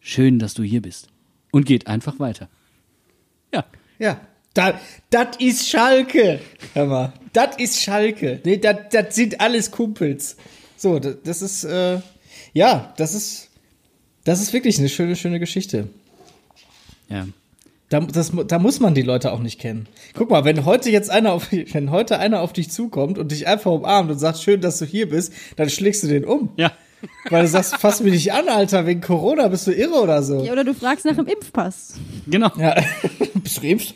[0.00, 1.08] schön, dass du hier bist.
[1.50, 2.48] Und geht einfach weiter.
[3.52, 3.64] Ja,
[3.98, 4.20] Ja,
[5.10, 6.40] das ist Schalke.
[6.74, 8.40] Hör mal, das ist Schalke.
[8.44, 10.36] Nee, das sind alles Kumpels.
[10.76, 12.00] So, das, ist, äh,
[12.52, 13.50] ja, das ist,
[14.24, 15.88] das ist wirklich eine schöne, schöne Geschichte.
[17.08, 17.26] ja.
[17.88, 19.86] Da, das, da muss man die Leute auch nicht kennen.
[20.14, 23.46] Guck mal, wenn heute jetzt einer auf, wenn heute einer auf dich zukommt und dich
[23.46, 26.50] einfach umarmt und sagt, schön, dass du hier bist, dann schlägst du den um.
[26.56, 26.72] Ja.
[27.30, 30.42] Weil du sagst, fass mich nicht an, Alter, wegen Corona, bist du irre oder so.
[30.42, 32.00] Ja, oder du fragst nach dem Impfpass.
[32.26, 32.50] Genau.
[32.56, 32.74] Ja.
[33.34, 33.94] bist du geimpft?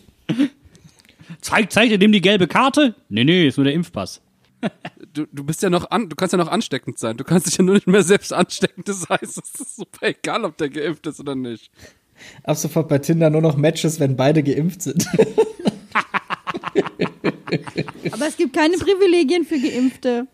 [1.40, 2.94] Zeig, zeig dir dem die gelbe Karte?
[3.08, 4.20] Nee, nee, ist nur der Impfpass.
[5.14, 7.16] Du, du bist ja noch an, du kannst ja noch ansteckend sein.
[7.16, 8.82] Du kannst dich ja nur nicht mehr selbst anstecken.
[8.84, 11.70] Das heißt, es ist super egal, ob der geimpft ist oder nicht.
[12.44, 15.06] Ab sofort bei Tinder nur noch Matches, wenn beide geimpft sind.
[18.12, 20.26] Aber es gibt keine Privilegien für Geimpfte.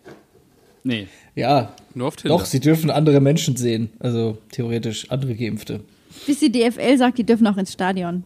[0.84, 1.08] Nee.
[1.34, 2.36] ja, Nur auf Tinder.
[2.36, 3.90] doch, sie dürfen andere Menschen sehen.
[3.98, 5.80] Also theoretisch andere Geimpfte.
[6.26, 8.24] Bis die DFL sagt, die dürfen auch ins Stadion.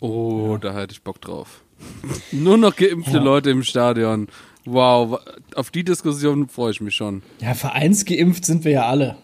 [0.00, 1.62] Oh, da hätte ich Bock drauf.
[2.32, 4.28] Nur noch geimpfte Leute im Stadion.
[4.64, 5.20] Wow,
[5.54, 7.22] auf die Diskussion freue ich mich schon.
[7.40, 9.16] Ja, vereinsgeimpft sind wir ja alle.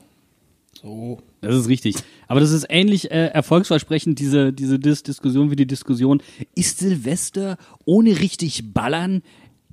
[0.81, 1.19] So.
[1.43, 1.97] Das ist richtig.
[2.27, 6.23] Aber das ist ähnlich äh, erfolgsversprechend, diese, diese Dis Diskussion wie die Diskussion,
[6.55, 9.23] ist Silvester ohne richtig Ballern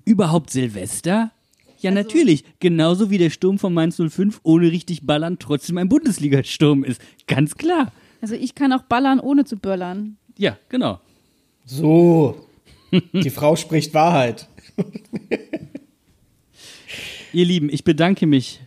[0.04, 1.32] überhaupt Silvester?
[1.80, 2.44] Ja, natürlich.
[2.60, 7.00] Genauso wie der Sturm von Mainz 05 ohne richtig Ballern trotzdem ein Bundesliga-Sturm ist.
[7.28, 7.92] Ganz klar.
[8.22, 10.18] Also ich kann auch ballern, ohne zu böllern.
[10.38, 11.00] Ja, genau.
[11.66, 12.48] So.
[13.14, 14.48] Die Frau spricht Wahrheit.
[17.32, 18.62] Ihr Lieben, ich bedanke mich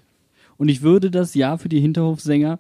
[0.61, 2.59] und ich würde das Jahr für die Hinterhofsänger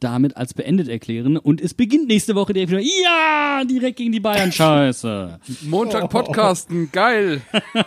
[0.00, 2.80] damit als beendet erklären und es beginnt nächste Woche direkt wieder.
[2.80, 4.50] Ja, direkt gegen die Bayern.
[4.50, 5.38] Scheiße.
[5.66, 7.42] Montag Podcasten, geil.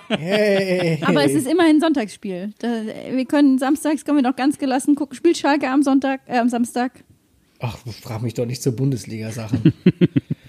[0.09, 1.01] Hey.
[1.03, 2.53] Aber es ist immerhin Sonntagsspiel.
[2.59, 5.15] Wir können samstags können wir noch ganz gelassen gucken.
[5.15, 7.03] Spielt Schalke am Sonntag, äh, am Samstag.
[7.59, 9.73] Ach, frag mich doch nicht zur Bundesliga-Sachen.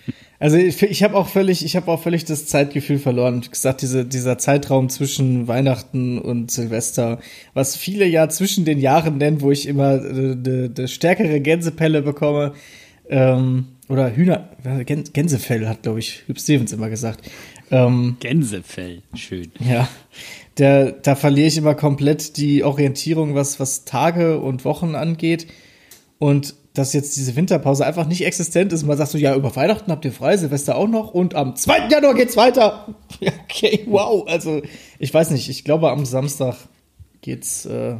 [0.42, 3.44] also ich, ich habe auch völlig, ich habe auch völlig das Zeitgefühl verloren.
[3.44, 7.20] Wie gesagt, diese, dieser Zeitraum zwischen Weihnachten und Silvester,
[7.54, 12.02] was viele ja zwischen den Jahren nennen, wo ich immer äh, de, de stärkere Gänsepelle
[12.02, 12.54] bekomme.
[13.08, 17.30] Ähm, oder Hühner, Gän- Gänsefell hat, glaube ich, Hüb Stevens immer gesagt.
[17.70, 19.02] Ähm, Gänsefell.
[19.14, 19.52] Schön.
[19.60, 19.88] ja,
[20.58, 25.46] der, da verliere ich immer komplett die Orientierung, was, was Tage und Wochen angeht.
[26.18, 28.84] Und dass jetzt diese Winterpause einfach nicht existent ist.
[28.84, 31.88] Man sagt so, ja, über Weihnachten habt ihr frei, Silvester auch noch und am 2.
[31.88, 32.94] Januar geht's weiter.
[33.44, 34.26] Okay, wow.
[34.26, 34.62] Also,
[34.98, 36.56] ich weiß nicht, ich glaube, am Samstag
[37.20, 37.96] geht's, äh,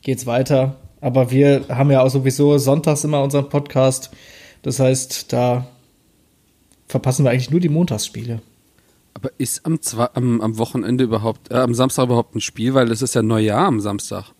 [0.00, 0.76] geht's weiter.
[1.00, 4.10] Aber wir haben ja auch sowieso sonntags immer unseren Podcast.
[4.62, 5.66] Das heißt, da
[6.88, 8.40] verpassen wir eigentlich nur die Montagsspiele.
[9.14, 9.78] Aber ist am,
[10.14, 12.74] am, am Wochenende überhaupt, äh, am Samstag überhaupt ein Spiel?
[12.74, 14.32] Weil es ist ja Neujahr am Samstag.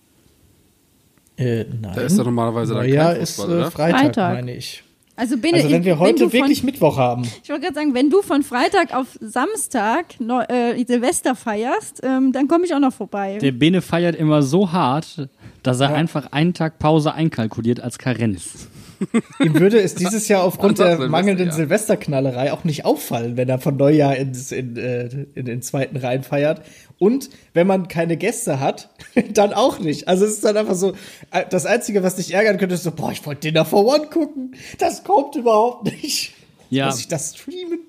[1.37, 1.91] Äh, nein.
[1.95, 3.71] Da ist doch normalerweise dann Neujahr kein ist Fußball, äh, oder?
[3.71, 4.33] Freitag, Freitag.
[4.33, 4.83] meine ich.
[5.15, 7.23] Also, bin Also wenn ich, wir heute von, wirklich Mittwoch haben.
[7.43, 12.31] Ich wollte gerade sagen, wenn du von Freitag auf Samstag Neu äh, Silvester feierst, ähm,
[12.31, 13.37] dann komme ich auch noch vorbei.
[13.39, 15.29] Der Bene feiert immer so hart,
[15.61, 18.69] dass er einfach einen Tag Pause einkalkuliert als Karenz.
[19.39, 23.59] ihm würde es dieses Jahr aufgrund der mangelnden Silvester, Silvesterknallerei auch nicht auffallen, wenn er
[23.59, 26.61] von Neujahr ins, in, äh, in den zweiten Reihen feiert.
[27.03, 28.89] Und wenn man keine Gäste hat,
[29.33, 30.07] dann auch nicht.
[30.07, 30.93] Also es ist dann einfach so,
[31.31, 34.07] äh, das Einzige, was dich ärgern könnte, ist so, boah, ich wollte Dinner for One
[34.07, 34.55] gucken.
[34.79, 36.33] Das kommt überhaupt nicht.
[36.69, 36.85] Ja.
[36.85, 37.79] Muss ich das streamen?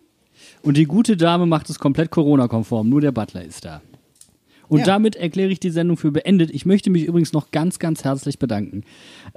[0.63, 2.89] Und die gute Dame macht es komplett Corona-konform.
[2.89, 3.83] Nur der Butler ist da.
[4.67, 4.85] Und Ja.
[4.87, 6.51] damit erkläre ich die Sendung für beendet.
[6.51, 8.83] Ich möchte mich übrigens noch ganz, ganz herzlich bedanken.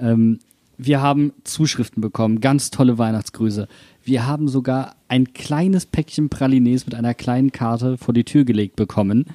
[0.00, 0.40] Ähm,
[0.76, 3.68] wir haben Zuschriften bekommen, ganz tolle Weihnachtsgrüße.
[4.02, 8.74] Wir haben sogar ein kleines Päckchen Pralines mit einer kleinen Karte vor die Tür gelegt
[8.76, 9.26] bekommen.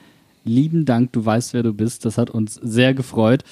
[0.43, 2.05] Lieben Dank, du weißt, wer du bist.
[2.05, 3.43] Das hat uns sehr gefreut.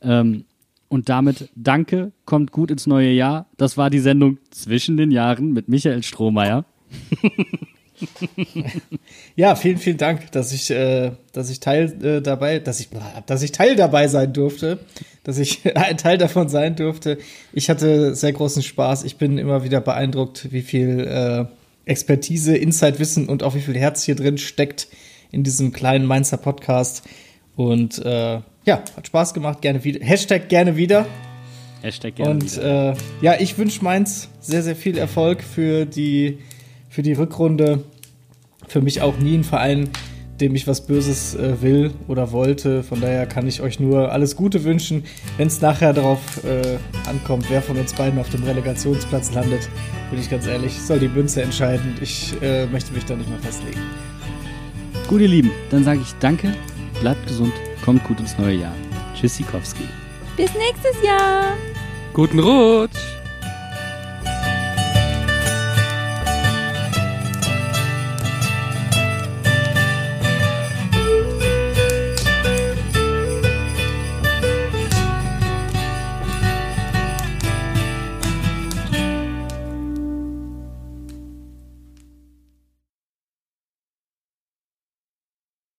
[0.00, 0.44] Ähm,
[0.88, 3.46] und damit danke, kommt gut ins neue Jahr.
[3.56, 6.64] Das war die Sendung zwischen den Jahren mit Michael Strohmeier.
[9.34, 12.90] Ja, vielen, vielen Dank, dass ich, äh, dass ich Teil äh, dabei, dass ich,
[13.26, 14.78] dass ich Teil dabei sein durfte,
[15.24, 17.18] dass ich ein Teil davon sein durfte.
[17.52, 19.04] Ich hatte sehr großen Spaß.
[19.04, 21.44] Ich bin immer wieder beeindruckt, wie viel äh,
[21.86, 24.88] Expertise, Insight-Wissen und auch wie viel Herz hier drin steckt
[25.30, 27.02] in diesem kleinen Mainzer Podcast.
[27.56, 29.62] Und äh, ja, hat Spaß gemacht.
[29.62, 30.04] Gerne wieder.
[30.04, 31.06] Hashtag gerne wieder.
[31.82, 32.92] Hashtag gerne Und wieder.
[32.92, 36.38] äh, ja, ich wünsche Mainz sehr, sehr viel Erfolg für die,
[36.88, 37.84] für die Rückrunde.
[38.66, 39.88] Für mich auch nie ein Verein,
[40.40, 42.82] dem ich was Böses äh, will oder wollte.
[42.82, 45.04] Von daher kann ich euch nur alles Gute wünschen.
[45.36, 46.76] Wenn es nachher darauf äh,
[47.08, 49.68] ankommt, wer von uns beiden auf dem Relegationsplatz landet,
[50.10, 51.96] bin ich ganz ehrlich, soll die Münze entscheiden.
[52.02, 53.80] Ich äh, möchte mich da nicht mehr festlegen.
[55.08, 56.54] Gut, ihr Lieben, dann sage ich danke,
[57.00, 58.74] bleibt gesund, kommt gut ins neue Jahr.
[59.14, 59.84] Tschüssikowski.
[60.36, 61.56] Bis nächstes Jahr.
[62.12, 63.17] Guten Rutsch!